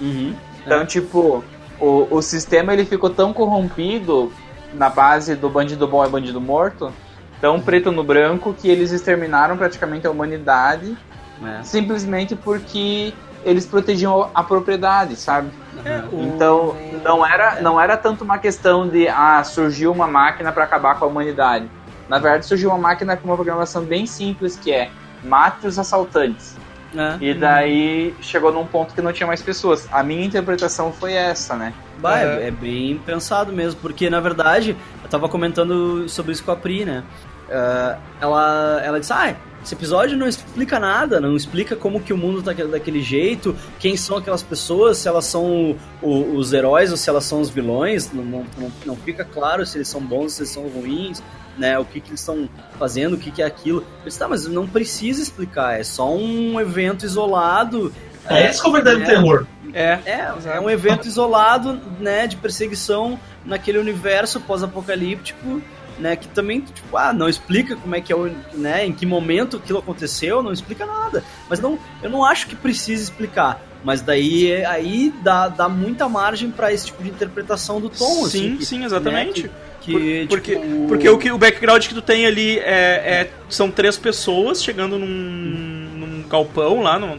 [0.00, 0.08] Uhum.
[0.08, 0.34] Uhum.
[0.64, 0.86] Então, é.
[0.86, 1.44] tipo,
[1.78, 4.32] o, o sistema ele ficou tão corrompido
[4.74, 6.92] na base do bandido bom é bandido morto,
[7.40, 10.96] tão preto no branco, que eles exterminaram praticamente a humanidade
[11.44, 11.62] é.
[11.62, 13.12] simplesmente porque
[13.44, 15.50] eles protegiam a propriedade, sabe?
[15.84, 20.64] É, então não era, não era tanto uma questão de ah, surgiu uma máquina para
[20.64, 21.70] acabar com a humanidade.
[22.08, 24.90] Na verdade, surgiu uma máquina com uma programação bem simples que é
[25.24, 26.56] mate os assaltantes.
[26.94, 27.24] É.
[27.24, 29.88] E daí chegou num ponto que não tinha mais pessoas.
[29.92, 31.72] A minha interpretação foi essa, né?
[31.98, 36.50] Bah, é, é bem pensado mesmo, porque na verdade, eu tava comentando sobre isso com
[36.50, 37.04] a Pri, né?
[37.50, 42.16] Uh, ela, ela disse, ah, esse episódio não explica nada, não explica como que o
[42.16, 46.96] mundo tá daquele jeito, quem são aquelas pessoas, se elas são o, os heróis ou
[46.96, 50.42] se elas são os vilões, não, não, não, fica claro se eles são bons, se
[50.42, 51.22] eles são ruins,
[51.58, 52.48] né, o que, que eles estão
[52.78, 53.80] fazendo, o que, que é aquilo.
[53.98, 57.92] Eu disse, tá, mas não precisa explicar, é só um evento isolado.
[58.26, 59.46] É, é esse que é o verdadeiro é, terror.
[59.74, 65.60] É, é, é um evento isolado, né, de perseguição naquele universo pós-apocalíptico
[66.00, 66.16] né?
[66.16, 68.86] Que também, tipo, ah, não explica como é que é o, né?
[68.86, 71.22] Em que momento aquilo aconteceu, não explica nada.
[71.48, 73.62] Mas não, eu não acho que precise explicar.
[73.82, 78.26] Mas daí aí dá, dá muita margem para esse tipo de interpretação do tom.
[78.26, 79.44] Sim, assim, sim, exatamente.
[79.44, 80.88] Né, que, que, porque, tipo...
[80.88, 84.98] porque o, que, o background que tu tem ali é, é são três pessoas chegando
[84.98, 87.18] num, num galpão lá, num,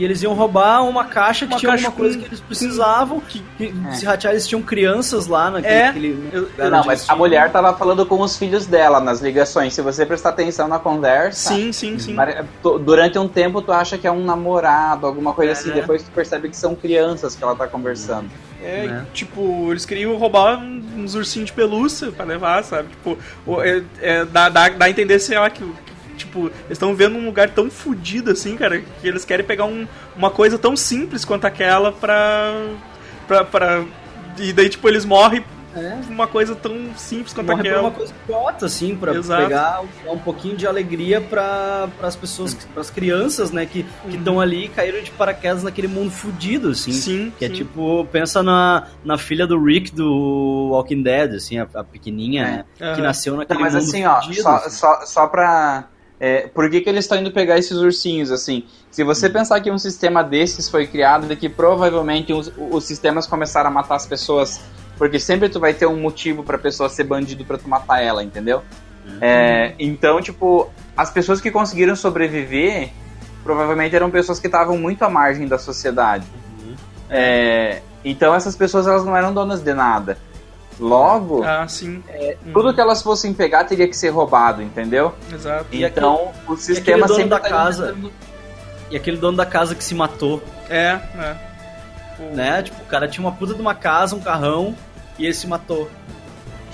[0.00, 3.20] e eles iam roubar uma caixa que uma tinha caixa alguma coisa que eles precisavam.
[3.20, 3.92] Que, que é.
[3.92, 5.74] Se ratear, eles tinham crianças lá naquele.
[5.74, 5.88] É.
[5.88, 6.32] Aquele,
[6.70, 9.74] não, mas a mulher tava falando com os filhos dela nas ligações.
[9.74, 11.50] Se você prestar atenção na conversa.
[11.54, 12.16] Sim, sim, sim.
[12.82, 15.68] Durante um tempo tu acha que é um namorado, alguma coisa é, assim.
[15.68, 15.74] Né?
[15.74, 18.30] Depois tu percebe que são crianças que ela tá conversando.
[18.62, 19.06] É, né?
[19.12, 22.88] tipo, eles queriam roubar uns ursinhos de pelúcia pra levar, sabe?
[22.88, 23.18] Tipo,
[23.62, 25.62] é, é, dá, dá, dá a entender, sei lá, que,
[26.20, 29.86] tipo, eles estão vendo um lugar tão fodido assim, cara, que eles querem pegar um,
[30.16, 32.52] uma coisa tão simples quanto aquela pra,
[33.26, 33.84] pra, pra.
[34.38, 35.44] E daí, tipo, eles morrem
[35.74, 36.00] é.
[36.08, 37.82] uma coisa tão simples quanto Morre aquela.
[37.82, 39.42] uma coisa idiota, assim, pra Exato.
[39.42, 44.34] pegar um, um pouquinho de alegria para as pessoas, para as crianças, né, que estão
[44.34, 44.40] uhum.
[44.40, 46.92] ali e caíram de paraquedas naquele mundo fudido, assim.
[46.92, 47.32] Sim.
[47.38, 47.54] Que é sim.
[47.54, 52.42] é tipo, pensa na, na filha do Rick do Walking Dead, assim, a, a pequenininha,
[52.42, 52.50] é.
[52.50, 52.94] né, uhum.
[52.96, 54.42] que nasceu naquele Não, mas mundo assim, ó, fudido.
[54.42, 54.70] Só, assim.
[54.70, 55.88] só, só pra
[56.20, 58.64] é, por que, que eles estão indo pegar esses ursinhos, assim?
[58.90, 59.32] Se você hum.
[59.32, 63.72] pensar que um sistema desses foi criado, de que provavelmente os, os sistemas começaram a
[63.72, 64.60] matar as pessoas,
[64.98, 68.22] porque sempre tu vai ter um motivo pra pessoa ser bandido pra tu matar ela,
[68.22, 68.62] entendeu?
[69.20, 72.90] É, então, tipo, as pessoas que conseguiram sobreviver
[73.42, 76.26] provavelmente eram pessoas que estavam muito à margem da sociedade.
[76.60, 76.74] Uhum.
[77.08, 80.18] É, então essas pessoas elas não eram donas de nada.
[80.80, 81.66] Logo, ah.
[82.08, 82.52] É, uhum.
[82.54, 85.12] tudo que elas fossem pegar teria que ser roubado, entendeu?
[85.30, 85.66] Exato.
[85.70, 87.94] Então o sistema sempre da tá casa
[88.90, 90.42] e aquele dono da casa que se matou.
[90.70, 91.36] É, é.
[92.18, 92.34] O...
[92.34, 92.62] Né?
[92.62, 94.74] Tipo, o cara tinha uma puta de uma casa, um carrão
[95.18, 95.90] e ele se matou.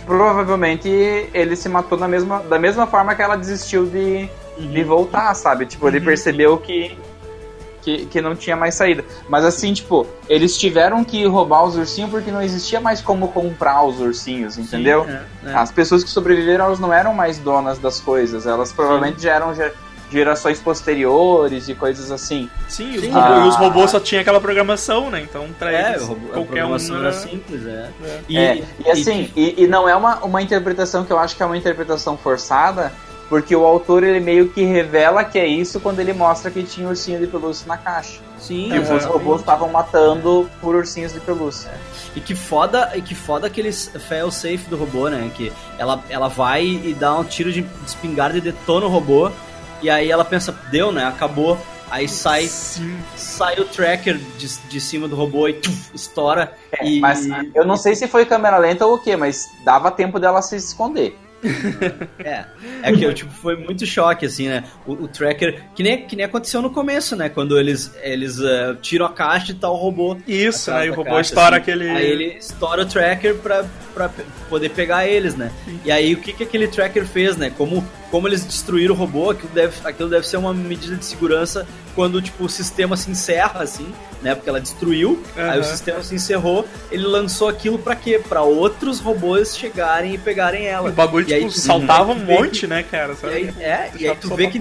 [0.06, 0.88] Provavelmente
[1.34, 4.70] ele se matou da mesma, da mesma forma que ela desistiu de, uhum.
[4.70, 5.66] de voltar, sabe?
[5.66, 6.04] Tipo, ele uhum.
[6.04, 6.96] percebeu que
[7.86, 9.04] que, que não tinha mais saída.
[9.28, 13.84] Mas assim, tipo, eles tiveram que roubar os ursinhos porque não existia mais como comprar
[13.84, 15.04] os ursinhos, entendeu?
[15.04, 15.10] Sim,
[15.44, 15.54] é, é.
[15.54, 19.28] As pessoas que sobreviveram, elas não eram mais donas das coisas, elas provavelmente Sim.
[19.28, 19.54] já eram
[20.10, 22.50] gerações posteriores e coisas assim.
[22.68, 23.10] Sim, Sim.
[23.10, 25.20] Os, ah, robôs, os robôs só tinha aquela programação, né?
[25.20, 27.88] Então, pra é, eles, robô, qualquer a programação um era simples, é.
[28.02, 28.20] é.
[28.28, 28.64] E, é.
[28.84, 31.56] e, assim, e, e, não é uma, uma interpretação que eu acho que é uma
[31.56, 32.92] interpretação forçada,
[33.28, 36.88] porque o autor ele meio que revela que é isso quando ele mostra que tinha
[36.88, 38.20] ursinho de pelúcia na caixa.
[38.38, 41.72] Sim, e os robôs estavam matando por ursinhos de pelúcia.
[42.14, 45.30] E que foda, e que foda aqueles fail safe do robô, né?
[45.34, 49.30] Que ela, ela vai e dá um tiro de espingarda e detona o robô.
[49.82, 51.04] E aí ela pensa, deu, né?
[51.04, 51.58] Acabou.
[51.90, 52.98] Aí sai, Sim.
[53.16, 56.52] sai o tracker de, de cima do robô e tuf, estoura.
[56.72, 57.00] É, e...
[57.00, 60.42] Mas eu não sei se foi câmera lenta ou o quê, mas dava tempo dela
[60.42, 61.16] se esconder
[62.18, 62.44] é,
[62.82, 64.64] é que tipo, foi muito choque, assim, né?
[64.86, 67.28] O, o, tracker, que nem, que nem aconteceu no começo, né?
[67.28, 70.16] Quando eles, eles uh, tiram a caixa e tá o robô.
[70.26, 70.70] Isso?
[70.70, 71.90] E o robô caixa, estoura assim, aquele.
[71.90, 73.64] Aí ele estoura o tracker pra,
[73.94, 74.10] pra
[74.48, 75.52] poder pegar eles, né?
[75.84, 77.50] E aí o que, que aquele tracker fez, né?
[77.56, 81.66] Como, como eles destruíram o robô, aquilo deve, aquilo deve ser uma medida de segurança
[81.96, 83.90] quando, tipo, o sistema se encerra, assim,
[84.20, 84.34] né?
[84.34, 85.50] Porque ela destruiu, uhum.
[85.50, 88.20] aí o sistema se encerrou, ele lançou aquilo para quê?
[88.28, 90.90] Para outros robôs chegarem e pegarem ela.
[90.90, 93.16] O bagulho, e tipo, aí, saltava um monte, que, né, cara?
[93.16, 93.32] Sabe?
[93.32, 94.60] E aí, é, e aí tu vê que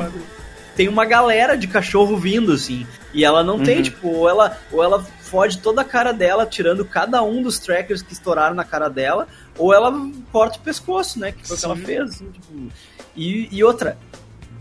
[0.78, 2.88] tem uma galera de cachorro vindo, assim.
[3.14, 3.64] E ela não uhum.
[3.64, 7.60] tem, tipo, ou ela, ou ela fode toda a cara dela, tirando cada um dos
[7.60, 9.28] trackers que estouraram na cara dela,
[9.58, 9.94] ou ela
[10.32, 11.34] corta o pescoço, né?
[11.34, 12.02] Que foi o que ela fez.
[12.02, 12.72] Assim, tipo.
[13.14, 13.98] e, e outra,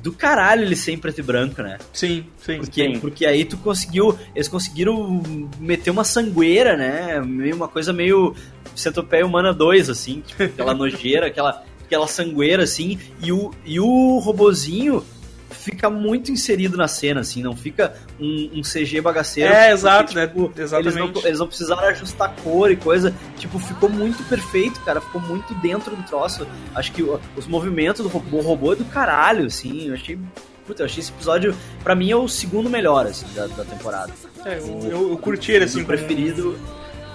[0.05, 1.79] do caralho ele ser em preto e branco, né?
[1.91, 2.59] Sim, sim.
[2.59, 3.01] Porque, sim.
[3.01, 4.19] porque aí tu conseguiu.
[4.35, 5.23] Eles conseguiram
[5.59, 7.23] meter uma sangueira, né?
[7.23, 8.37] Meio, uma coisa meio.
[8.77, 14.19] Centopeia Humana 2, assim, tipo, aquela nojeira, aquela, aquela sangueira, assim, e o, e o
[14.19, 15.03] robozinho
[15.55, 19.53] fica muito inserido na cena, assim, não fica um, um CG bagaceiro.
[19.53, 20.27] É, exato, né?
[20.27, 20.99] Tipo, Exatamente.
[20.99, 23.15] Eles não, eles não precisaram ajustar cor e coisa.
[23.39, 25.01] Tipo, ficou muito perfeito, cara.
[25.01, 26.47] Ficou muito dentro do troço.
[26.75, 29.89] Acho que os movimentos do robô, robô é do caralho, assim.
[29.89, 30.19] Eu achei
[30.67, 34.11] Puta, eu achei esse episódio, pra mim, é o segundo melhor, assim, da, da temporada.
[34.47, 35.83] É, eu, eu, eu curti ele, assim.
[35.83, 36.59] O preferido...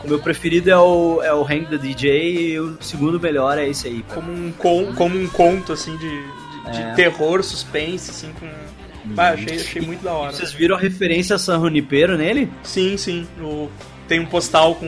[0.04, 3.68] O meu preferido é o, é o Hang the DJ e o segundo melhor é
[3.68, 4.02] esse aí.
[4.14, 6.24] Como um, con, como um conto, assim, de,
[6.72, 6.94] de é.
[6.94, 8.46] terror, suspense, assim, com.
[8.46, 9.16] Uhum.
[9.18, 10.32] Ah, achei, achei muito da hora.
[10.32, 12.52] Vocês viram a referência a San Junipero nele?
[12.64, 13.28] Sim, sim.
[13.40, 13.70] O...
[14.08, 14.88] Tem um postal com.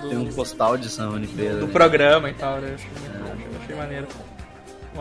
[0.00, 0.08] Do...
[0.08, 1.58] Tem um postal de San Junipero.
[1.60, 1.72] Do né?
[1.72, 2.74] programa e tal, né?
[2.74, 3.64] Achei, é.
[3.64, 4.06] achei maneiro.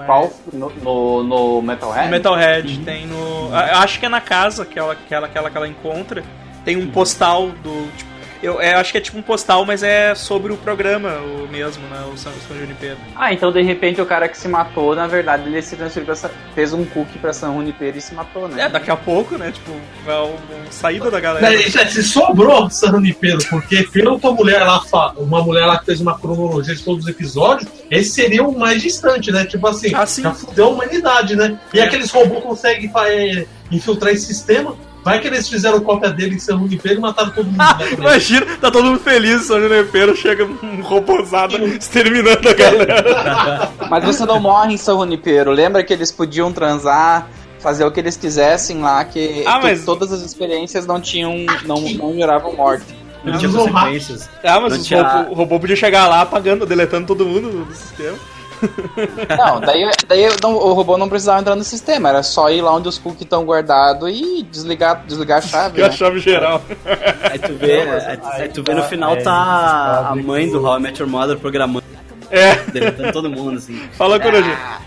[0.05, 0.31] Qual?
[0.53, 2.05] No, no, no Metalhead?
[2.05, 2.83] No Metalhead, uhum.
[2.83, 3.53] tem no.
[3.53, 6.23] Acho que é na casa que ela, que ela, que ela, que ela encontra.
[6.63, 6.91] Tem um uhum.
[6.91, 7.91] postal do.
[7.97, 11.47] Tipo, eu, é, acho que é tipo um postal, mas é sobre o programa o
[11.47, 12.05] mesmo, né?
[12.13, 12.97] O São, São Junipero.
[13.15, 16.29] Ah, então de repente o cara que se matou, na verdade, ele se transferiu pra,
[16.53, 18.63] fez um cookie pra São Junipero e se matou, né?
[18.63, 19.51] É, daqui a pouco, né?
[19.51, 19.71] Tipo,
[20.05, 21.53] vai um, um saída da galera.
[21.53, 24.77] É, se sobrou São Junipero, porque pelo que a mulher lá
[25.17, 28.81] uma mulher lá que fez uma cronologia de todos os episódios, esse seria o mais
[28.81, 29.45] distante, né?
[29.45, 31.59] Tipo assim, ah, já fudeu a humanidade, né?
[31.73, 31.83] E é.
[31.83, 34.75] aqueles robôs conseguem é, infiltrar esse sistema
[35.07, 37.55] Vai que eles fizeram cópia dele em São Junipero e mataram todo mundo.
[37.67, 43.71] Ah, imagina, tá todo mundo feliz, São Junipero chega um robôzado exterminando a galera.
[43.89, 45.49] Mas você não morre em São Junipero.
[45.51, 49.85] Lembra que eles podiam transar, fazer o que eles quisessem lá, que, ah, mas...
[49.85, 51.45] todas as experiências não tinham.
[51.65, 52.85] não, não geravam morte.
[53.23, 54.29] Não tinha consequências.
[54.43, 55.01] Ah, mas tinha...
[55.01, 58.17] o, robô, o robô podia chegar lá apagando, deletando todo mundo do sistema.
[59.37, 62.73] Não, daí, daí não, o robô não precisava entrar no sistema, era só ir lá
[62.73, 65.81] onde os cookies estão guardados e desligar, desligar a chave.
[65.81, 65.93] Desligar né?
[65.93, 66.61] a chave geral.
[67.31, 70.77] Aí tu vê, aí, aí tu vê no final é, tá a mãe do How
[70.77, 71.83] I Met Your Mother programando.
[72.29, 72.55] É.
[72.71, 73.77] Deletando todo mundo, assim.
[73.93, 74.57] Fala, Corujinho.
[74.59, 74.79] Ah.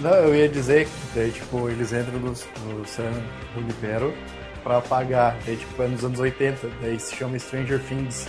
[0.00, 3.10] Não, eu ia dizer que daí, tipo, eles entram no, no San
[3.54, 4.14] Junipero
[4.62, 5.36] pra apagar.
[5.44, 6.68] Daí, tipo, é nos anos 80.
[6.80, 8.28] Daí se chama Stranger Things.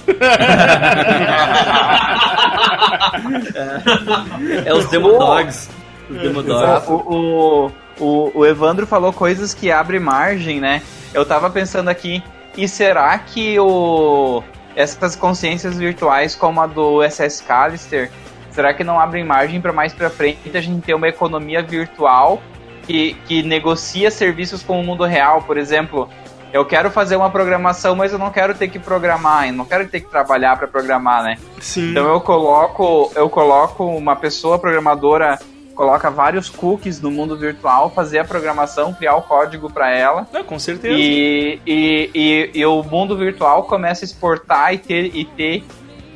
[4.65, 5.69] é, é os Demodogs.
[6.09, 6.87] Os Demodogs.
[6.87, 10.81] O, o, o, o Evandro falou coisas que abrem margem, né?
[11.13, 12.23] Eu tava pensando aqui,
[12.55, 14.43] e será que o
[14.75, 18.09] essas consciências virtuais como a do SS Callister
[18.51, 22.41] será que não abrem margem para mais para frente a gente ter uma economia virtual
[22.89, 25.43] que, que negocia serviços com o mundo real?
[25.43, 26.09] Por exemplo,
[26.51, 29.87] eu quero fazer uma programação, mas eu não quero ter que programar, eu não quero
[29.87, 31.37] ter que trabalhar para programar, né?
[31.59, 31.91] Sim.
[31.91, 35.37] Então eu coloco, eu coloco uma pessoa programadora
[35.75, 40.27] coloca vários cookies no mundo virtual, fazer a programação, criar o código para ela.
[40.33, 40.93] É, com certeza.
[40.93, 45.63] E, e, e, e, o mundo virtual começa a exportar e ter, e ter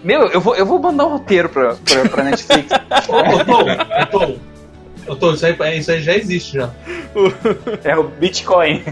[0.03, 2.73] meu, eu vou, eu vou mandar um roteiro pra, pra, pra Netflix.
[3.07, 4.52] ô, ô, Tom, ô,
[5.05, 6.69] Tom, ô, Tom isso, aí, isso aí já existe já.
[7.83, 8.83] É o Bitcoin.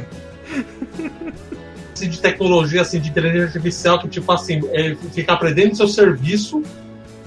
[1.94, 6.64] Assim, de tecnologia, assim, de inteligência artificial, que tipo assim, é, fica aprendendo seu serviço,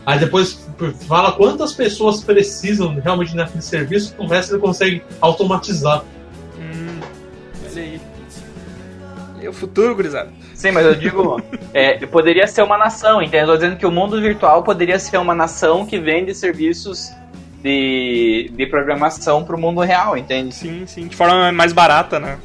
[0.05, 0.69] aí depois
[1.06, 6.05] fala quantas pessoas precisam realmente naquele serviço, o resto ele consegue automatizar.
[6.59, 7.01] Hum,
[7.70, 8.01] olha aí.
[9.40, 10.32] É o futuro, gurizada.
[10.55, 11.40] Sim, mas eu digo,
[11.74, 13.43] é, poderia ser uma nação, entende?
[13.44, 17.12] Eu tô dizendo que o mundo virtual poderia ser uma nação que vende serviços
[17.65, 20.55] de, de programação para o mundo real, entende?
[20.55, 22.39] Sim, sim, de forma mais barata, né?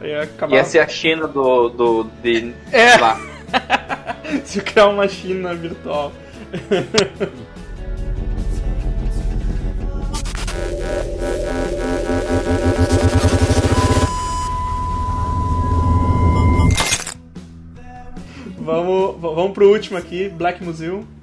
[0.00, 0.54] Ia, acabar...
[0.54, 1.68] Ia ser a China do.
[1.68, 2.96] do de, é.
[2.96, 3.20] lá.
[4.46, 6.12] Se criar uma China virtual.
[18.60, 21.17] vamos, vamos pro último aqui, Black Museum.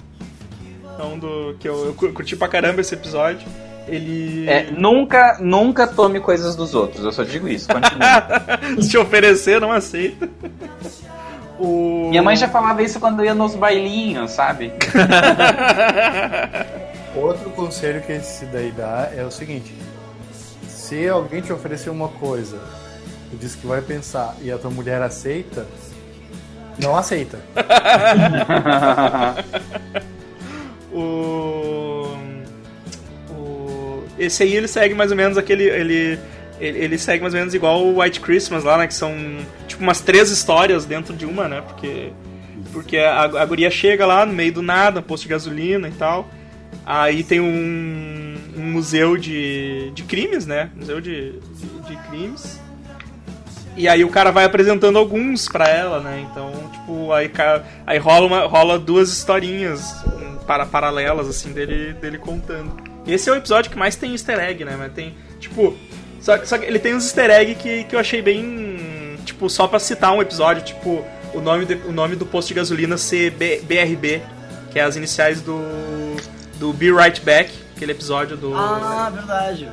[0.95, 3.47] Então, do, que eu, eu curti pra caramba esse episódio.
[3.87, 4.49] Ele.
[4.49, 7.67] É, nunca, nunca tome coisas dos outros, eu só digo isso.
[8.81, 10.27] Se oferecer, não aceita.
[11.59, 12.07] O...
[12.09, 14.73] Minha mãe já falava isso quando ia nos bailinhos, sabe?
[17.15, 19.73] Outro conselho que esse daí dá é o seguinte:
[20.67, 22.57] se alguém te oferecer uma coisa,
[23.29, 25.65] tu diz que vai pensar e a tua mulher aceita,
[26.81, 27.39] não aceita.
[30.95, 32.17] o...
[33.29, 34.03] o...
[34.17, 35.63] Esse aí ele segue mais ou menos aquele.
[35.63, 36.19] Ele,
[36.59, 38.87] ele, ele, segue mais ou menos igual o White Christmas lá, né?
[38.87, 39.13] Que são
[39.67, 41.61] tipo umas três histórias dentro de uma, né?
[41.61, 42.11] Porque,
[42.71, 46.29] porque a, a guria chega lá no meio do nada, posto de gasolina e tal.
[46.85, 50.69] Aí tem um, um museu de, de crimes, né?
[50.75, 52.59] Museu de, de, de crimes.
[53.77, 56.25] E aí o cara vai apresentando alguns para ela, né?
[56.31, 57.29] Então, tipo, aí,
[57.85, 59.93] aí rola, uma, rola duas historinhas
[60.45, 62.75] para, paralelas, assim, dele, dele contando.
[63.05, 64.75] Esse é o episódio que mais tem easter egg, né?
[64.77, 65.75] Mas tem, tipo.
[66.19, 69.17] Só, só que ele tem uns easter egg que, que eu achei bem.
[69.25, 71.03] Tipo, só pra citar um episódio, tipo,
[71.33, 74.21] o nome, de, o nome do posto de gasolina ser BRB,
[74.71, 75.59] que é as iniciais do.
[76.59, 78.53] do Be Right Back aquele episódio do.
[78.55, 79.67] Ah, verdade.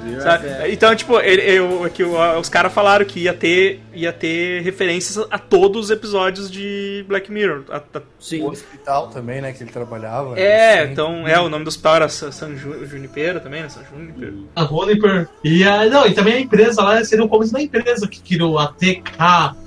[0.71, 5.39] Então, tipo, ele, eu, que os caras falaram que ia ter, ia ter referências a
[5.39, 7.65] todos os episódios de Black Mirror.
[7.71, 8.03] A, a...
[8.19, 8.43] Sim.
[8.43, 10.39] O hospital também, né, que ele trabalhava.
[10.39, 10.93] É, assim.
[10.93, 13.69] então, é, o nome do hospital era San Junipero também, né?
[13.69, 14.35] San Juniper.
[14.55, 15.29] A Juniper.
[15.45, 18.59] E, a, não, e também a empresa lá seria o começo da empresa que criou
[18.59, 19.62] a TK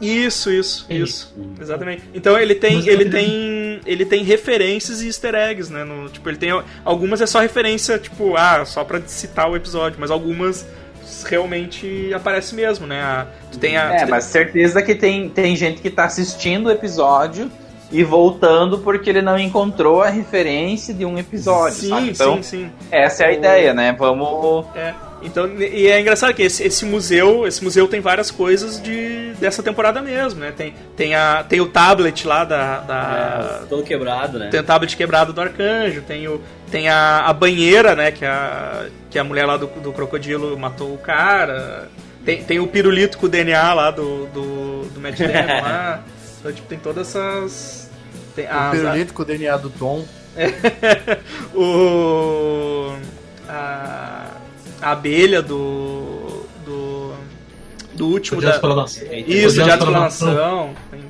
[0.00, 1.34] isso, isso, isso.
[1.60, 2.02] Exatamente.
[2.14, 5.84] Então ele tem, ele tem, ele tem referências e easter eggs, né?
[5.84, 6.50] No, tipo, ele tem
[6.84, 10.66] algumas é só referência, tipo, ah, só para citar o episódio, mas algumas
[11.24, 13.02] realmente aparece mesmo, né?
[13.02, 14.44] A, tu tem a, é, tu mas tem...
[14.44, 17.50] certeza que tem, tem gente que tá assistindo o episódio
[17.92, 21.76] e voltando porque ele não encontrou a referência de um episódio.
[21.76, 22.10] Sim, sabe?
[22.10, 22.70] Então, sim, sim.
[22.90, 23.32] Essa é a o...
[23.34, 23.94] ideia, né?
[23.98, 24.66] Vamos.
[24.74, 24.94] É.
[25.22, 29.62] Então, e é engraçado que esse, esse museu, esse museu tem várias coisas de dessa
[29.62, 30.52] temporada mesmo, né?
[30.56, 34.48] Tem, tem, a, tem o tablet lá da, da é, todo quebrado, né?
[34.48, 36.40] Tem o tablet quebrado do arcanjo, tem o
[36.70, 40.94] tem a, a banheira, né, que a que a mulher lá do, do crocodilo matou
[40.94, 41.88] o cara.
[42.24, 46.04] Tem, tem o pirulito com o DNA lá do do, do Matt Damon lá.
[46.38, 47.90] Então, tipo, tem todas essas
[48.34, 49.14] tem, o as, pirulito a...
[49.14, 50.04] com o DNA do Tom.
[51.54, 52.94] o
[53.48, 54.39] a
[54.80, 56.44] a abelha do.
[56.64, 57.14] do.
[57.94, 58.50] do último da.
[59.26, 60.74] Isso, de explanação.
[60.90, 61.00] Tem,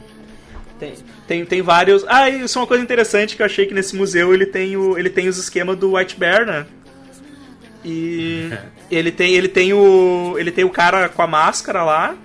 [0.78, 0.94] tem,
[1.26, 2.04] tem, tem, vários.
[2.08, 4.98] Ah, isso é uma coisa interessante que eu achei que nesse museu ele tem, o,
[4.98, 6.66] ele tem os esquemas do White Bear, né?
[7.84, 8.50] E
[8.90, 10.36] ele tem, ele tem o.
[10.38, 12.16] Ele tem o cara com a máscara lá.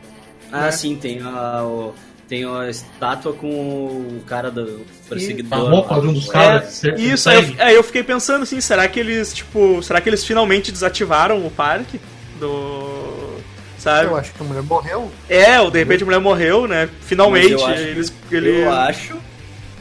[0.51, 0.72] Ah, né?
[0.72, 1.93] sim, tem a, o,
[2.36, 5.57] tem a estátua com o cara do perseguidor.
[5.57, 6.84] A roupa de um dos caras.
[6.84, 10.10] É, isso, aí eu, aí eu, fiquei pensando assim, será que eles, tipo, será que
[10.10, 11.99] eles finalmente desativaram o parque
[12.40, 13.36] do.
[13.78, 14.07] Sabe?
[14.07, 15.12] Eu acho que a mulher morreu.
[15.30, 16.90] É, de repente a mulher morreu, né?
[17.02, 17.52] Finalmente.
[17.52, 18.64] Eu acho, eles, ele...
[18.64, 19.18] eu acho,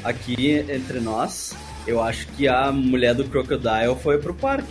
[0.04, 1.56] aqui entre nós,
[1.86, 4.68] eu acho que a mulher do Crocodile foi pro parque.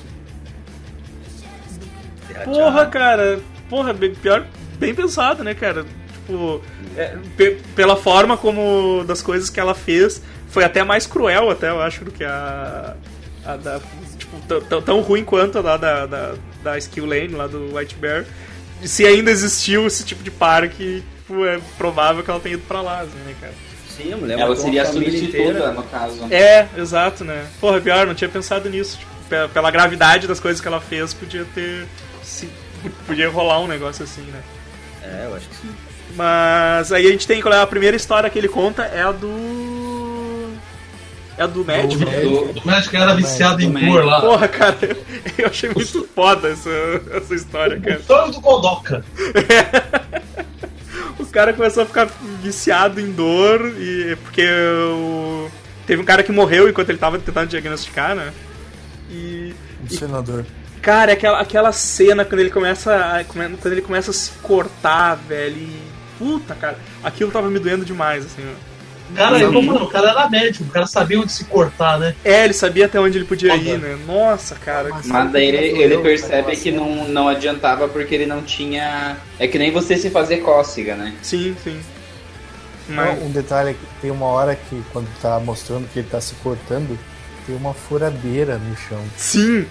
[2.46, 3.40] Porra, cara.
[3.70, 4.46] Porra, pior,
[4.78, 5.86] bem pensado, né, cara?
[6.26, 6.62] Tipo,
[6.98, 7.18] é,
[7.76, 12.06] pela forma como das coisas que ela fez, foi até mais cruel, até eu acho,
[12.06, 12.96] do que a
[13.46, 13.80] A da,
[14.18, 18.26] tipo, tão ruim quanto a da, da, da, da Skill Lane, lá do White Bear.
[18.82, 22.64] E se ainda existiu esse tipo de parque, tipo, é provável que ela tenha ido
[22.68, 23.54] pra lá, assim, né, cara?
[23.90, 26.26] Sim, a mulher Ela seria a substituta, no caso.
[26.32, 27.48] É, exato, né?
[27.60, 28.98] Porra, pior, não tinha pensado nisso.
[28.98, 31.86] Tipo, pela gravidade das coisas que ela fez, podia ter.
[32.24, 32.50] Se,
[33.06, 34.42] podia rolar um negócio assim, né?
[35.04, 35.76] É, eu acho que sim.
[36.16, 39.12] Mas aí a gente tem qual é a primeira história que ele conta é a
[39.12, 40.52] do.
[41.38, 42.06] É a do médico?
[42.06, 44.22] Do, do médico que era viciado em dor lá.
[44.22, 44.78] Porra, cara,
[45.38, 46.70] eu achei muito foda essa,
[47.12, 48.00] essa história, cara.
[48.00, 49.04] O sonho do Godoka.
[51.18, 52.08] o cara começou a ficar
[52.42, 55.50] viciado em dor e porque o...
[55.88, 58.32] teve um cara que morreu enquanto ele tava tentando diagnosticar, né?
[59.10, 59.56] E.
[59.84, 60.46] Um senador.
[60.84, 62.94] Cara, é aquela, aquela cena quando ele começa.
[62.94, 65.58] A, quando ele começa a se cortar, velho.
[65.58, 65.93] E,
[66.24, 66.78] puta, cara.
[67.04, 68.44] Aquilo tava me doendo demais, assim.
[69.14, 72.16] Cara, eu, mano, o cara era médico, o cara sabia onde se cortar, né?
[72.24, 73.98] É, ele sabia até onde ele podia ir, né?
[74.08, 74.90] Nossa, cara.
[75.06, 79.18] Mas daí ele, ele percebe que não, não adiantava porque ele não tinha.
[79.38, 81.14] É que nem você se fazer cócega, né?
[81.22, 81.80] Sim, sim.
[82.88, 83.22] Mas...
[83.22, 86.36] Um detalhe é que tem uma hora que quando tá mostrando que ele tá se
[86.36, 86.98] cortando,
[87.46, 89.04] tem uma furadeira no chão.
[89.18, 89.66] Sim!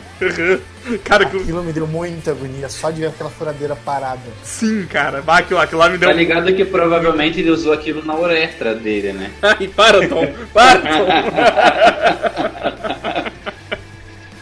[1.04, 4.20] cara, aquilo me deu muita agonia, só de ver aquela furadeira parada.
[4.42, 6.08] Sim, cara, bah, aquilo, aquilo lá me deu.
[6.08, 9.30] Tá ligado que provavelmente ele usou aquilo na uretra dele, né?
[9.42, 10.32] Ai, para, Tom!
[10.52, 11.06] Para, Tom!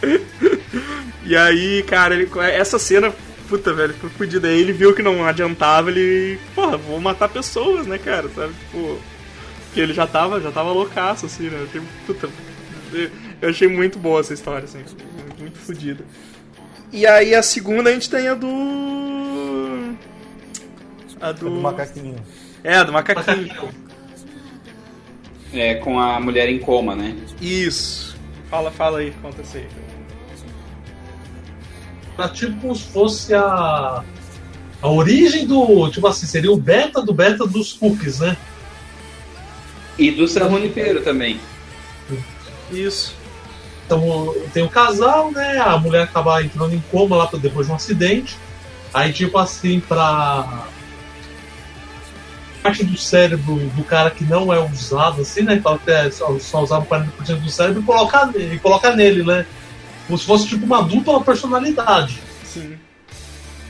[1.24, 3.12] e aí, cara, ele, essa cena
[3.51, 4.47] puta, velho, foi fodido.
[4.47, 6.39] Aí ele viu que não adiantava, ele.
[6.55, 8.28] Porra, vou matar pessoas, né, cara?
[8.35, 8.55] Sabe?
[8.55, 9.01] Tipo.
[9.66, 11.65] Porque ele já tava, já tava loucaço, assim, né?
[12.05, 12.28] Puta,
[13.41, 14.83] eu achei muito boa essa história, assim.
[15.39, 16.05] Muito, fodida.
[16.93, 18.49] E aí a segunda a gente tem a do.
[21.21, 21.47] A do.
[21.47, 22.17] É do macaquinho.
[22.65, 23.69] É, a do macaquinho.
[25.53, 27.17] É, com a mulher em coma, né?
[27.41, 28.17] Isso.
[28.49, 29.67] Fala, fala aí, conta isso aí.
[32.17, 34.05] Pra tipo se fosse a.
[34.83, 35.91] A origem do.
[35.91, 38.37] Tipo assim, seria o beta do beta dos cookies, né?
[39.99, 41.39] E do San Junipero também.
[42.73, 43.15] Isso.
[43.87, 45.59] Então tem o casal, né?
[45.59, 48.39] A mulher acaba entrando em coma lá depois de um acidente.
[48.95, 50.67] Aí, tipo assim, pra.
[52.63, 55.61] Parte do cérebro do cara que não é usado, assim, né?
[55.85, 59.47] Que é só, só usava 40% do cérebro e colocar, e colocar nele, né?
[60.07, 62.21] Como se fosse tipo uma dupla personalidade.
[62.45, 62.77] Sim.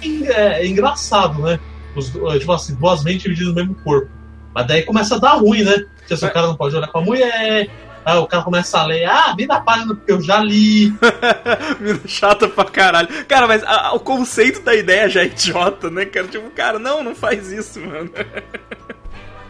[0.03, 1.61] É, é engraçado, né?
[1.95, 4.11] Os, tipo assim, duas mentes divididas no mesmo corpo.
[4.55, 5.85] Mas daí começa a dar ruim, né?
[5.99, 7.69] Porque assim, o cara não pode olhar pra mulher,
[8.05, 10.93] Aí o cara começa a ler, ah, me dá página porque eu já li.
[11.79, 13.09] Mina chata pra caralho.
[13.27, 16.27] Cara, mas a, o conceito da ideia já é idiota, né, cara?
[16.27, 18.11] Tipo, cara, não, não faz isso, mano.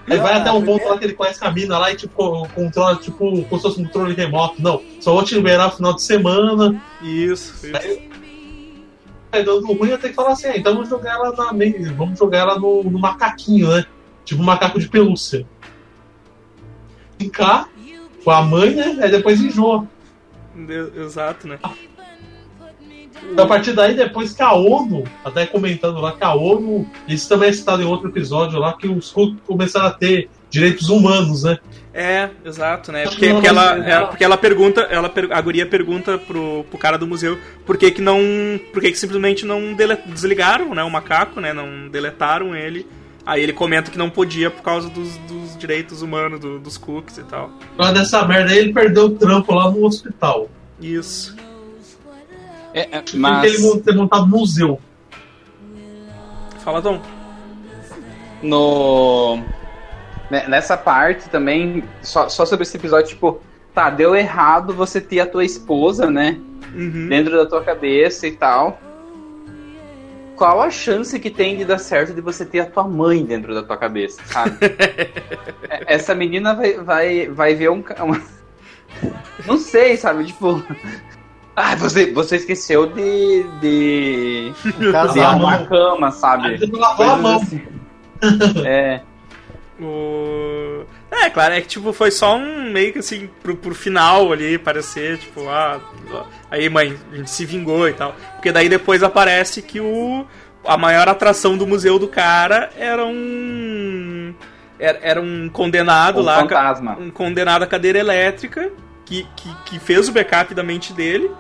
[0.08, 2.96] Aí vai até um ponto lá que ele conhece a mina lá e tipo, controla,
[2.96, 4.60] tipo, como se fosse um controle remoto.
[4.60, 6.82] Não, só vou te liberar no final de semana.
[7.00, 7.76] Isso, isso.
[7.76, 8.10] Aí,
[9.30, 12.38] aí dando ruim, eu tenho que falar assim, então vamos jogar ela na vamos jogar
[12.38, 13.86] ela no, no macaquinho, né?
[14.24, 15.46] Tipo um macaco de pelúcia.
[17.16, 17.68] Ficar
[18.24, 18.98] com a mãe, né?
[19.00, 19.86] Aí depois enjoa.
[20.96, 21.58] Exato, né?
[23.30, 27.28] Então, a partir daí, depois que a ONU, até comentando lá que a ONU, isso
[27.28, 31.44] também é citado em outro episódio lá, que os Hulk começaram a ter direitos humanos,
[31.44, 31.58] né?
[31.92, 33.04] É, exato, né?
[33.04, 37.06] Porque, porque, ela, é, porque ela pergunta, ela, a guria pergunta pro, pro cara do
[37.06, 38.20] museu por que, que não.
[38.72, 39.74] Por que, que simplesmente não
[40.06, 41.52] desligaram né, o macaco, né?
[41.52, 42.86] Não deletaram ele
[43.30, 47.18] Aí ele comenta que não podia por causa dos, dos direitos humanos, do, dos cookies
[47.18, 47.50] e tal.
[47.50, 50.48] Por causa dessa merda aí, ele perdeu o trampo lá no hospital.
[50.80, 51.36] Isso.
[52.74, 53.44] É, é, mas...
[53.44, 54.80] Ele ter montado museu.
[56.64, 57.00] Fala, Tom.
[58.42, 59.38] No...
[60.28, 63.40] Nessa parte também, só, só sobre esse episódio, tipo,
[63.72, 66.36] tá, deu errado você ter a tua esposa, né?
[66.74, 67.06] Uhum.
[67.08, 68.89] Dentro da tua cabeça e tal
[70.40, 73.52] qual a chance que tem de dar certo de você ter a tua mãe dentro
[73.52, 74.56] da tua cabeça, sabe?
[75.68, 77.84] É, essa menina vai, vai, vai ver um.
[78.00, 78.20] Uma...
[79.46, 80.24] Não sei, sabe?
[80.24, 80.64] Tipo.
[81.54, 83.44] Ah, você, você esqueceu de.
[83.60, 84.52] de.
[85.12, 86.58] de arrumar a cama, sabe?
[86.82, 87.36] a mão.
[87.36, 87.62] Assim.
[88.64, 89.02] É.
[89.78, 90.84] O...
[91.10, 94.56] É, claro, é que tipo, foi só um meio que assim, pro, pro final ali,
[94.56, 95.80] parecer, tipo, ah,
[96.50, 98.14] aí mãe, a gente se vingou e tal.
[98.36, 100.24] Porque daí depois aparece que o
[100.64, 104.34] a maior atração do museu do cara era um
[104.78, 106.96] era, era um condenado um lá, fantasma.
[106.98, 108.70] um condenado à cadeira elétrica
[109.04, 111.30] que, que, que fez o backup da mente dele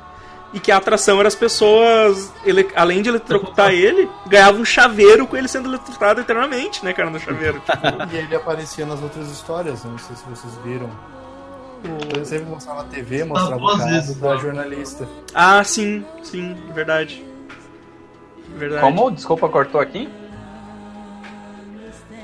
[0.52, 5.26] e que a atração era as pessoas, ele, além de eletrocutar ele, ganhavam um chaveiro
[5.26, 7.60] com ele sendo eletrocutado eternamente, né, cara, no chaveiro.
[7.70, 8.14] Tipo.
[8.14, 10.90] e ele aparecia nas outras histórias, não sei se vocês viram.
[12.14, 15.08] Eu sempre mostrava na TV, mostrava o caso da jornalista.
[15.32, 17.24] Ah, sim, sim, verdade.
[18.56, 18.82] Verdade.
[18.82, 19.10] Como?
[19.10, 20.08] Desculpa, cortou aqui?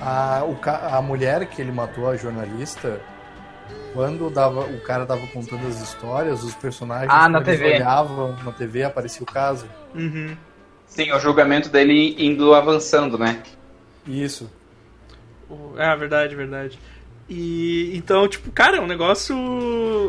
[0.02, 0.58] A, o,
[0.94, 3.00] a mulher que ele matou, a jornalista,
[3.96, 7.76] quando dava, o cara tava contando as histórias, os personagens ah, na TV.
[7.76, 9.66] olhavam na TV, aparecia o caso.
[9.94, 10.36] Uhum.
[10.86, 13.42] Sim, o julgamento dele indo avançando, né?
[14.06, 14.50] Isso.
[15.78, 16.78] É, verdade, verdade.
[17.26, 19.34] E então, tipo, cara, é um negócio.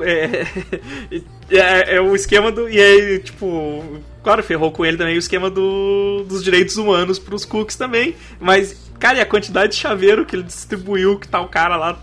[1.49, 2.69] É, é, é o esquema do.
[2.69, 7.45] E aí, tipo, claro, ferrou com ele também o esquema do, dos direitos humanos pros
[7.45, 8.15] cookies também.
[8.39, 11.97] Mas, cara, e a quantidade de chaveiro que ele distribuiu, que tá o cara lá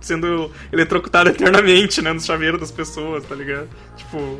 [0.00, 3.68] sendo eletrocutado eternamente, né, no chaveiro das pessoas, tá ligado?
[3.96, 4.38] Tipo,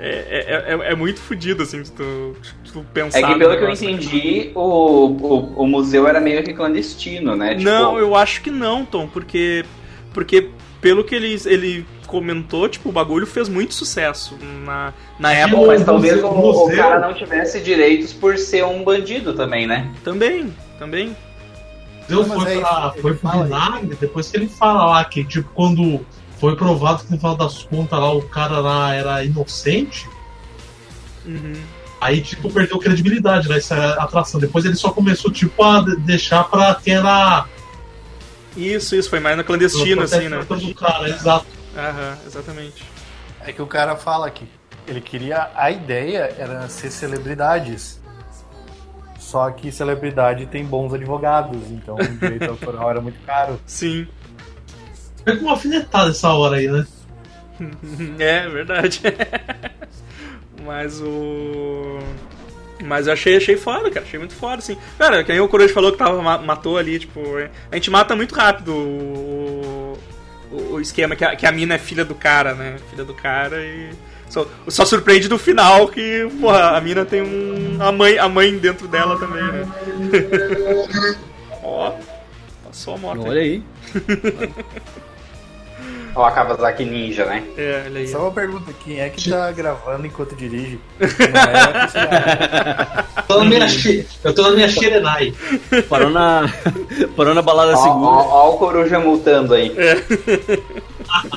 [0.00, 3.18] é, é, é, é, muito fodido, assim, de tu, de tu pensar.
[3.18, 7.56] É que pelo que eu entendi, o, o, o, museu era meio que clandestino, né?
[7.56, 7.64] Tipo...
[7.64, 9.64] Não, eu acho que não, Tom, porque,
[10.14, 10.50] porque
[10.80, 15.66] pelo que ele, ele comentou, tipo, o bagulho fez muito sucesso na, na época.
[15.66, 19.90] mas talvez o, o, cara não tivesse direitos por ser um bandido também, né?
[20.04, 21.16] Também, também.
[22.08, 26.04] Deus foi, é pra, foi pro vinagre, depois que ele fala lá que, tipo, quando
[26.38, 30.08] foi provado que no final das contas lá o cara lá era inocente.
[31.26, 31.54] Uhum.
[32.00, 34.40] Aí, tipo, perdeu credibilidade nessa né, atração.
[34.40, 37.46] Depois ele só começou, tipo, a deixar pra quem era.
[38.56, 40.44] Isso, isso, foi mais na clandestina, assim, né?
[40.48, 41.46] Do cara, exato.
[41.76, 42.84] Aham, exatamente.
[43.44, 44.48] É que o cara fala que
[44.86, 45.50] ele queria.
[45.54, 47.97] A ideia era ser celebridades.
[49.28, 53.60] Só que celebridade tem bons advogados, então o direito autoral era muito caro.
[53.66, 54.08] Sim.
[55.22, 56.86] Pega uma alfinetada essa hora aí, né?
[58.18, 59.02] é, verdade.
[60.64, 61.98] Mas o.
[62.82, 64.06] Mas eu achei, achei foda, cara.
[64.06, 64.78] Achei muito foda, assim.
[64.96, 67.20] Cara, quem o Coruja falou que tava, matou ali, tipo.
[67.70, 69.98] A gente mata muito rápido o,
[70.50, 72.78] o, o esquema que a, que a mina é filha do cara, né?
[72.88, 73.90] Filha do cara e.
[74.28, 77.78] Só, só surpreende no final que, porra, a mina tem um.
[77.80, 79.66] A mãe, a mãe dentro dela também, né?
[81.62, 81.92] Ó,
[82.64, 83.26] passou a moto.
[83.26, 83.62] Olha aí.
[86.14, 87.44] Ou a Kawasaki Ninja, né?
[87.56, 88.08] É, olha aí.
[88.08, 90.80] Só uma pergunta, quem é que tá gravando enquanto dirige?
[93.28, 95.32] Não é eu tô na minha Shirenai.
[95.88, 96.52] Parou na,
[97.16, 98.10] parou na balada ó, segura.
[98.10, 99.72] Ó, ó, o coruja multando aí.
[99.78, 100.02] É.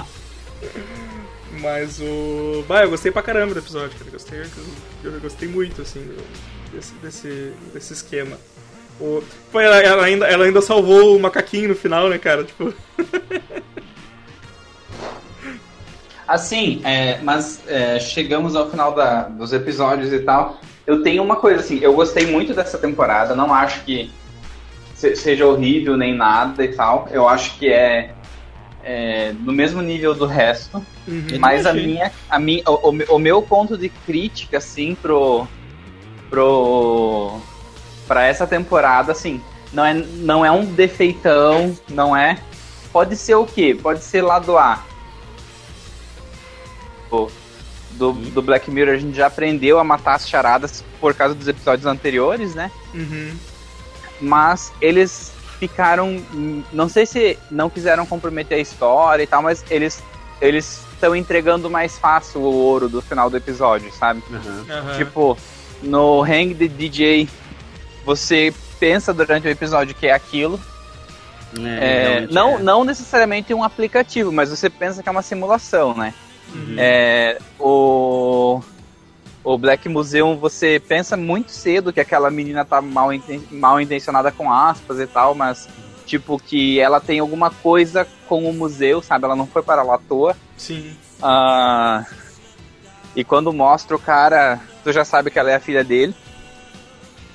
[1.61, 2.63] Mas o.
[2.67, 4.11] Bah, eu gostei pra caramba do episódio, cara.
[4.11, 4.41] Gostei,
[5.03, 6.11] eu gostei muito, assim,
[6.73, 8.37] desse, desse, desse esquema.
[8.99, 9.23] O...
[9.51, 12.43] Pô, ela, ela, ainda, ela ainda salvou o macaquinho no final, né, cara?
[12.43, 12.73] Tipo.
[16.27, 20.61] Assim, é, mas é, chegamos ao final da, dos episódios e tal.
[20.87, 24.09] Eu tenho uma coisa assim, eu gostei muito dessa temporada, não acho que
[24.95, 27.05] se, seja horrível nem nada e tal.
[27.11, 28.13] Eu acho que é,
[28.83, 30.85] é no mesmo nível do resto.
[31.07, 35.47] Uhum, mas a minha, a minha, o, o, meu ponto de crítica, assim, pro.
[36.29, 37.39] pro.
[38.07, 39.41] pra essa temporada, assim,
[39.73, 42.37] não é, não é um defeitão, não é.
[42.91, 43.77] Pode ser o quê?
[43.79, 44.83] Pode ser lado A
[48.01, 51.47] do, do Black Mirror a gente já aprendeu a matar as charadas por causa dos
[51.47, 52.71] episódios anteriores, né?
[52.93, 53.35] Uhum.
[54.19, 55.31] Mas eles
[55.61, 56.19] ficaram.
[56.73, 60.01] Não sei se não quiseram comprometer a história e tal, mas eles
[60.41, 64.23] eles estão entregando mais fácil o ouro do final do episódio, sabe?
[64.27, 64.39] Uhum.
[64.39, 64.97] Uhum.
[64.97, 65.37] Tipo,
[65.83, 67.29] no Hang the DJ,
[68.03, 70.59] você pensa durante o episódio que é aquilo.
[71.59, 72.63] É, é, não, é.
[72.63, 76.11] não necessariamente um aplicativo, mas você pensa que é uma simulação, né?
[76.55, 76.75] Uhum.
[76.77, 78.61] É, o,
[79.43, 83.09] o Black Museum, você pensa muito cedo que aquela menina tá mal,
[83.49, 85.67] mal intencionada com aspas e tal, mas
[86.05, 89.25] tipo que ela tem alguma coisa com o museu, sabe?
[89.25, 90.35] Ela não foi para lá à toa.
[90.57, 90.95] Sim.
[91.19, 92.05] Uh,
[93.15, 96.15] e quando mostra o cara, tu já sabe que ela é a filha dele.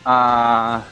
[0.06, 0.82] Uh,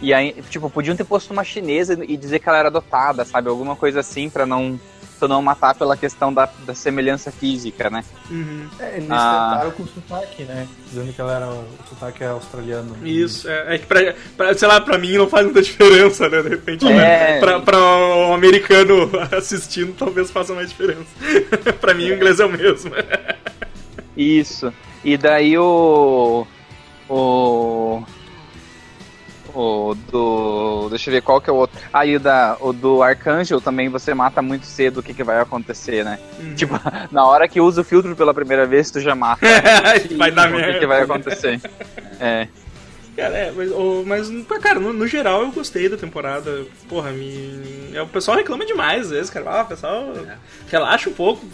[0.00, 3.48] e aí, tipo, podiam ter posto uma chinesa e dizer que ela era adotada, sabe?
[3.48, 4.78] Alguma coisa assim para não
[5.18, 8.04] tu não matar pela questão da, da semelhança física, né?
[8.30, 8.68] Uhum.
[8.78, 9.50] É, eles ah.
[9.52, 10.66] tentaram com o sotaque, né?
[10.88, 12.96] Dizendo que ela era o sotaque australiano.
[13.06, 16.42] Isso, é, é que pra, pra, sei lá, pra mim não faz muita diferença, né?
[16.42, 16.94] De repente, é...
[16.94, 17.40] né?
[17.40, 21.06] pra, pra um americano assistindo, talvez faça mais diferença.
[21.80, 22.92] pra mim, o inglês é o mesmo.
[24.16, 24.72] Isso.
[25.04, 26.46] E daí o.
[27.08, 28.02] O
[29.56, 30.88] o do.
[30.90, 31.78] Deixa eu ver qual que é o outro.
[31.92, 35.40] Aí o, da, o do Arcanjo também você mata muito cedo o que, que vai
[35.40, 36.18] acontecer, né?
[36.38, 36.54] Uhum.
[36.54, 36.78] Tipo,
[37.10, 39.40] na hora que usa o filtro pela primeira vez, tu já mata.
[40.16, 40.70] vai dar merda.
[40.70, 41.60] O que, que vai acontecer.
[42.20, 42.48] é.
[43.16, 43.70] Cara, é, mas,
[44.28, 46.66] mas cara, no, no, geral eu gostei da temporada.
[46.86, 47.90] Porra, me.
[47.94, 49.50] É, o pessoal reclama demais às vezes, cara.
[49.50, 50.36] Ah, o pessoal é.
[50.68, 51.46] relaxa um pouco.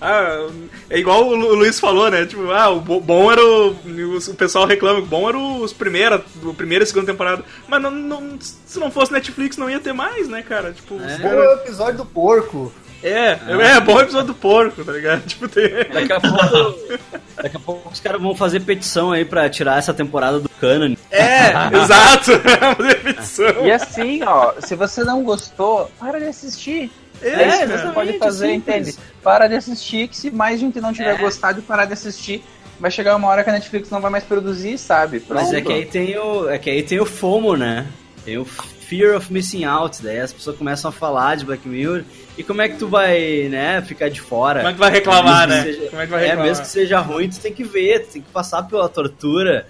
[0.00, 0.48] Ah,
[0.90, 2.26] é igual o Luiz falou, né?
[2.26, 3.70] Tipo, ah, o bom era o.
[3.70, 7.44] O pessoal reclama que o bom era os primeiros, o primeira e segunda temporada.
[7.66, 10.72] Mas não, não, se não fosse Netflix, não ia ter mais, né, cara?
[10.72, 11.18] Tipo, é.
[11.18, 11.40] Cara...
[11.40, 12.72] o episódio do porco.
[13.02, 13.76] É, ah.
[13.76, 15.22] é bom episódio do porco, tá ligado?
[15.26, 15.68] Tipo, tem...
[15.92, 16.98] Daqui a pouco,
[17.36, 20.96] daqui a pouco os caras vão fazer petição aí pra tirar essa temporada do canon.
[21.10, 22.32] É, exato,
[22.76, 23.66] fazer petição.
[23.66, 26.90] E assim, ó, se você não gostou, para de assistir.
[27.26, 28.94] É, é isso que você pode fazer, entende?
[29.22, 31.18] Para de assistir, que se mais gente não tiver é.
[31.18, 32.42] gostado e parar de assistir,
[32.78, 35.20] vai chegar uma hora que a Netflix não vai mais produzir, sabe?
[35.20, 35.42] Pronto.
[35.42, 37.86] Mas é que aí tem o, é que aí tem o FOMO, né?
[38.24, 42.04] Tem o Fear of Missing Out, daí as pessoas começam a falar de Black Mirror
[42.38, 44.60] e como é que tu vai, né, ficar de fora?
[44.60, 45.62] Como é que vai reclamar, né?
[45.62, 46.46] Seja, como é que vai reclamar?
[46.46, 49.66] É, mesmo que seja ruim, tu tem que ver, tu tem que passar pela tortura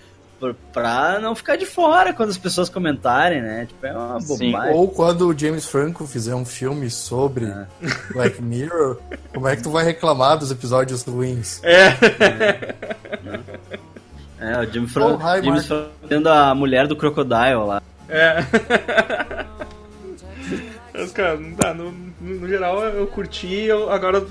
[0.72, 3.66] pra não ficar de fora quando as pessoas comentarem, né?
[3.66, 4.72] Tipo, é uma bobagem.
[4.72, 4.78] Sim.
[4.78, 7.66] Ou quando o James Franco fizer um filme sobre é.
[8.12, 8.98] Black Mirror,
[9.32, 11.62] como é que tu vai reclamar dos episódios ruins?
[11.64, 11.86] É.
[14.38, 17.82] É, é o James Franco, oh, James Franco tendo a mulher do Crocodile lá.
[18.08, 18.36] É.
[20.96, 21.74] Mas, cara, não dá.
[21.74, 23.64] No, no, no geral, eu curti.
[23.64, 24.24] Eu, agora.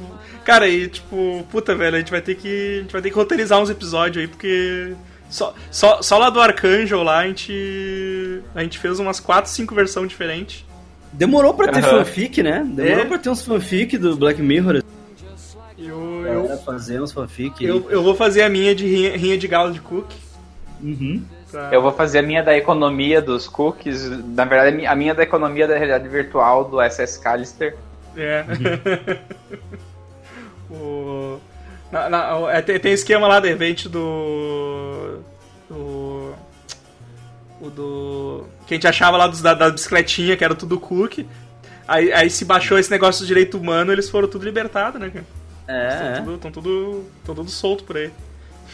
[0.43, 2.77] Cara, e tipo, puta, velho, a gente vai ter que.
[2.77, 4.95] A gente vai ter que roteirizar uns episódios aí, porque.
[5.29, 8.41] Só, só, só lá do Arcanjo lá a gente.
[8.53, 10.65] A gente fez umas 4, 5 versões diferentes.
[11.11, 11.89] Demorou pra ter uhum.
[11.99, 12.65] fanfic, né?
[12.65, 13.05] Demorou é.
[13.05, 14.83] pra ter uns fanfic do Black Mirror.
[15.77, 17.63] Eu, eu, fazer uns fanfic.
[17.63, 20.11] Eu, eu vou fazer a minha de rinha, rinha de galo de cook.
[20.81, 21.23] Uhum.
[21.51, 21.69] Pra...
[21.71, 24.09] Eu vou fazer a minha da economia dos cookies.
[24.09, 27.77] Na verdade, a minha da economia da realidade virtual do SS Callister.
[28.17, 28.45] É.
[30.69, 31.39] o...
[31.95, 35.21] Na, na, é, tem, tem esquema lá, de repente, do.
[35.69, 36.33] Do.
[37.61, 38.45] O do.
[38.67, 41.25] Que a gente achava lá dos, da, da bicicletinha, que era tudo cookie.
[41.87, 45.25] Aí, aí se baixou esse negócio de direito humano, eles foram tudo libertados, né, cara?
[45.67, 45.87] É.
[45.87, 46.51] Estão é.
[46.51, 48.11] tudo, tudo, tudo solto por aí.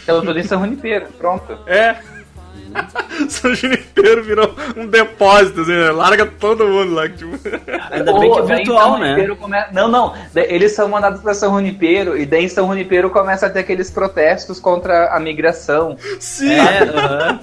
[0.03, 1.59] Pelo tudo em São Junipero, pronto.
[1.67, 2.01] É.
[3.29, 5.91] São Junipero virou um depósito, assim, né?
[5.91, 7.09] larga todo mundo lá.
[7.09, 7.37] Tipo...
[7.91, 9.27] Ainda bem que é virtual, né?
[9.39, 9.57] Come...
[9.71, 13.49] Não, não, eles são mandados para São Junipero e daí em São Junipero começa a
[13.49, 15.97] ter aqueles protestos contra a migração.
[16.19, 16.51] Sim!
[16.51, 17.39] É, uh -huh.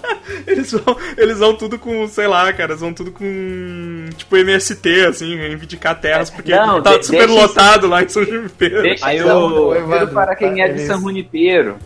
[0.47, 5.07] eles, vão, eles vão tudo com, sei lá, cara, eles vão tudo com, tipo, MST,
[5.07, 8.83] assim, reivindicar terras, porque não, tá de, super lotado lá em São Junipero.
[8.83, 9.75] Deixa Aí o...
[10.13, 11.77] para quem é de São Junipero.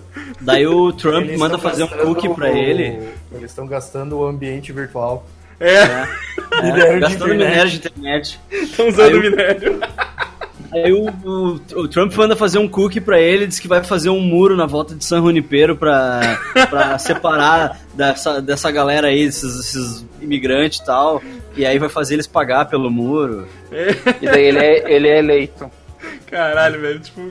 [0.40, 2.98] Daí o Trump eles manda fazer um cookie para ele.
[3.34, 5.26] Eles estão gastando o ambiente virtual.
[5.58, 5.74] É.
[6.62, 6.68] é.
[6.68, 6.98] é.
[6.98, 8.40] Gastando minério de internet.
[8.50, 9.80] Estão usando Aí minério.
[10.72, 14.08] Aí o, o, o, Trump manda fazer um cookie pra ele, diz que vai fazer
[14.08, 16.40] um muro na volta de San Junipero pra,
[16.70, 21.22] pra separar dessa, dessa galera aí, esses, esses imigrantes e tal.
[21.54, 23.46] E aí vai fazer eles pagar pelo muro.
[24.22, 25.70] E daí ele é, ele é eleito.
[26.26, 27.30] Caralho, velho, tipo,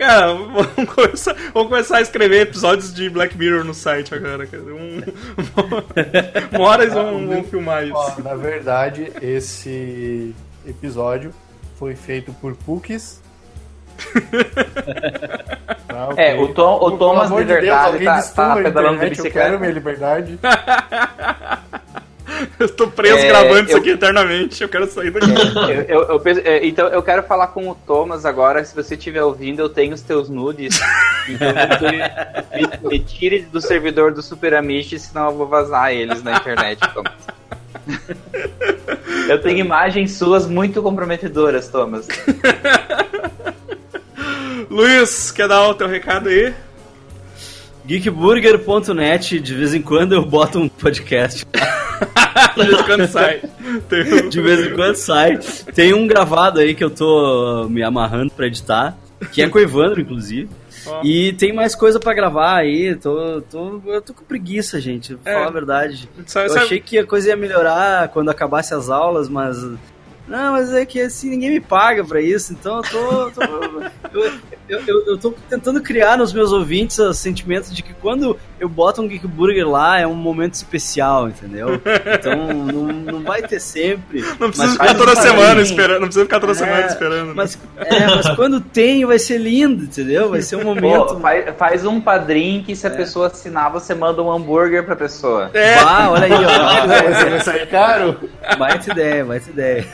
[0.00, 4.46] Cara, vamos começar, vamos começar a escrever episódios de Black Mirror no site agora.
[4.46, 4.62] Cara.
[4.62, 5.02] Um,
[6.56, 7.94] uma hora eles vão, vão filmar isso.
[7.94, 10.34] Ó, na verdade, esse
[10.66, 11.34] episódio
[11.78, 13.20] foi feito por cookies.
[15.90, 16.24] ah, okay.
[16.24, 19.38] É, o, Tom, o Thomas de verdade de Deus, tá, tá pedalando de bicicleta.
[19.38, 20.38] Eu quero minha liberdade.
[22.58, 25.30] eu tô preso é, gravando eu, isso aqui eternamente, eu quero sair daqui.
[25.70, 29.22] É, eu, eu, é, então eu quero falar com o Thomas agora, se você estiver
[29.22, 30.80] ouvindo, eu tenho os teus nudes.
[31.28, 36.36] Então me, me, tire do servidor do Super Amish, senão eu vou vazar eles na
[36.36, 37.12] internet, Thomas.
[39.28, 42.08] Eu tenho imagens suas muito comprometedoras, Thomas.
[44.70, 46.54] Luiz, quer dar o teu recado aí?
[47.84, 51.46] Geekburger.net, de vez em quando eu boto um podcast.
[52.56, 53.42] de vez em quando sai.
[53.88, 54.28] Tem...
[54.28, 55.38] De vez em quando sai.
[55.74, 58.96] Tem um gravado aí que eu tô me amarrando pra editar,
[59.32, 60.48] que é com o Evandro, inclusive.
[60.86, 61.04] Oh.
[61.04, 65.32] E tem mais coisa para gravar aí, tô, tô, eu tô com preguiça, gente, pra
[65.32, 65.34] é.
[65.34, 66.08] falar a verdade.
[66.16, 69.62] eu achei que a coisa ia melhorar quando acabasse as aulas, mas
[70.30, 73.30] não, mas é que assim, ninguém me paga pra isso, então eu tô.
[73.32, 73.42] tô
[74.14, 74.32] eu,
[74.70, 78.68] eu, eu, eu, tô tentando criar nos meus ouvintes o sentimento de que quando eu
[78.68, 81.80] boto um Geek Burger lá é um momento especial, entendeu?
[82.14, 84.20] Então não, não vai ter sempre.
[84.38, 87.34] Não precisa ficar toda semana esperando, não precisa ficar toda é, semana esperando.
[87.34, 90.30] Mas, é, mas quando tem vai ser lindo, entendeu?
[90.30, 91.14] Vai ser um momento.
[91.14, 92.96] Pô, faz, faz, um padrinho que se a é.
[92.96, 95.50] pessoa assinar, você manda um hambúrguer pra pessoa.
[95.52, 95.74] É.
[95.78, 96.86] Ah, olha aí, ó.
[97.30, 98.16] vai sair caro.
[98.58, 99.86] Mais ideia, mais ideia.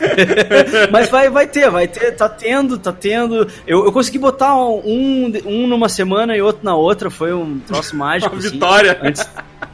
[0.90, 3.48] Mas vai, vai ter, vai ter, tá tendo, tá tendo.
[3.66, 7.96] Eu, eu consegui botar um, um numa semana e outro na outra, foi um troço
[7.96, 8.32] mágico.
[8.34, 8.50] Uma assim.
[8.50, 8.98] vitória!
[9.02, 9.28] Antes,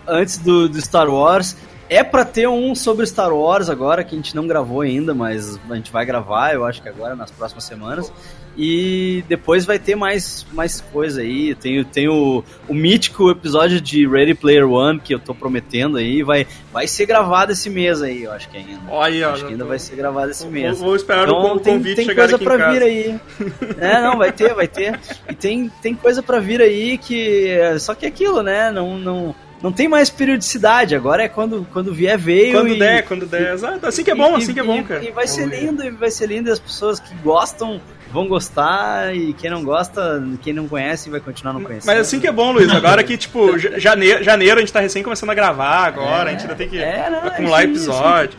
[0.06, 1.56] antes do, do Star Wars.
[1.92, 5.60] É para ter um sobre Star Wars agora, que a gente não gravou ainda, mas
[5.68, 8.10] a gente vai gravar, eu acho que agora, nas próximas semanas.
[8.56, 11.54] E depois vai ter mais, mais coisa aí.
[11.54, 16.22] Tem, tem o, o mítico episódio de Ready Player One que eu tô prometendo aí.
[16.22, 18.80] Vai, vai ser gravado esse mês aí, eu acho que ainda.
[18.90, 20.78] Olha, acho que ainda vai ser gravado esse mês.
[20.78, 23.20] Vou, vou esperar então, o tem, convite tem chegar coisa aqui pra vir aí.
[23.78, 24.98] É, não, vai ter, vai ter.
[25.28, 27.50] E tem, tem coisa pra vir aí que.
[27.78, 28.70] Só que é aquilo, né?
[28.70, 28.98] Não.
[28.98, 32.52] não não tem mais periodicidade, agora é quando, quando vier veio.
[32.52, 33.54] Quando e, der, quando der.
[33.54, 33.86] Exato.
[33.86, 35.04] Assim que é bom, e, assim que é bom, cara.
[35.04, 37.80] E vai ser lindo, e vai ser lindo, e as pessoas que gostam
[38.12, 41.86] vão gostar, e quem não gosta, quem não conhece, vai continuar não conhecendo.
[41.86, 42.68] Mas assim que é bom, Luiz.
[42.70, 46.36] Agora que, tipo, janeiro, janeiro a gente tá recém começando a gravar agora, é, a
[46.36, 48.38] gente ainda tem que é, não, acumular é episódio.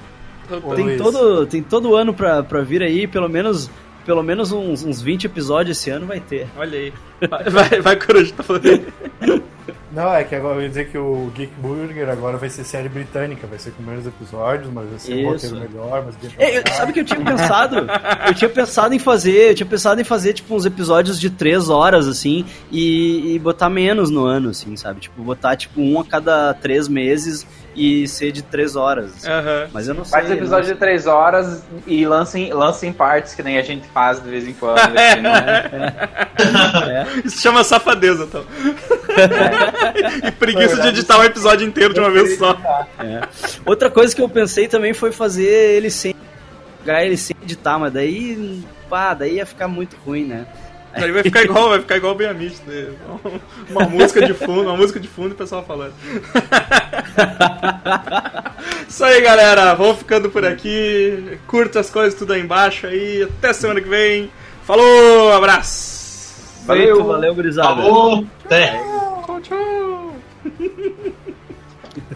[0.75, 3.71] Tem todo, tem todo ano pra, pra vir aí, pelo menos
[4.05, 6.47] pelo menos uns, uns 20 episódios esse ano vai ter.
[6.57, 6.93] Olha aí.
[7.29, 8.63] Vai, vai, vai Coruja, tá falando.
[9.93, 12.89] Não, é que agora eu ia dizer que o Geek Burger agora vai ser série
[12.89, 15.27] britânica, vai ser com menos episódios, mas vai ser Isso.
[15.27, 17.87] um roteiro melhor, mas é, eu, Sabe que eu tinha pensado?
[18.27, 21.69] eu tinha pensado em fazer, eu tinha pensado em fazer tipo uns episódios de três
[21.69, 25.01] horas, assim, e, e botar menos no ano, assim, sabe?
[25.01, 27.45] Tipo, botar tipo um a cada três meses
[27.75, 29.23] e ser de 3 horas.
[29.23, 29.69] Uhum.
[29.71, 30.19] Mas eu não sei.
[30.19, 33.87] Faz episódio de 3 horas e lança em, lança em partes, que nem a gente
[33.89, 34.79] faz de vez em quando.
[34.83, 34.97] Assim,
[36.89, 37.07] é.
[37.25, 38.43] Isso chama safadeza, então.
[40.27, 42.57] e preguiça de editar um episódio inteiro de uma vez só.
[42.99, 43.21] É.
[43.65, 46.13] Outra coisa que eu pensei também foi fazer ele sem.
[46.79, 48.63] Jogar ele sem editar, mas daí.
[48.89, 50.45] Pá, daí ia ficar muito ruim, né?
[50.93, 52.87] Aí vai ficar igual, vai ficar igual bem Amish, né?
[53.69, 55.93] Uma música de fundo, uma música de fundo e o pessoal falando.
[58.87, 59.73] Isso aí, galera.
[59.73, 61.39] Vamos ficando por aqui.
[61.47, 63.23] Curta as coisas tudo aí embaixo aí.
[63.23, 64.31] Até semana que vem.
[64.63, 66.63] Falou, abraço.
[66.65, 67.81] Valeu, valeu, gurizada.
[67.81, 68.79] Falou, até.
[69.25, 70.15] Tchau, tchau.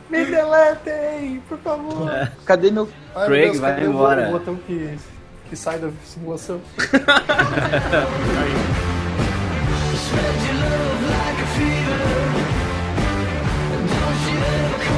[0.10, 2.10] Me deletem, por favor.
[2.10, 2.32] É.
[2.46, 2.88] Cadê meu.
[3.14, 4.30] Ai, Craig, Deus, vai embora.
[4.30, 4.98] O botão que
[5.48, 6.62] que sai da simulação.
[10.08, 12.02] Spread your love like a fever.
[13.90, 14.97] Don't you ever come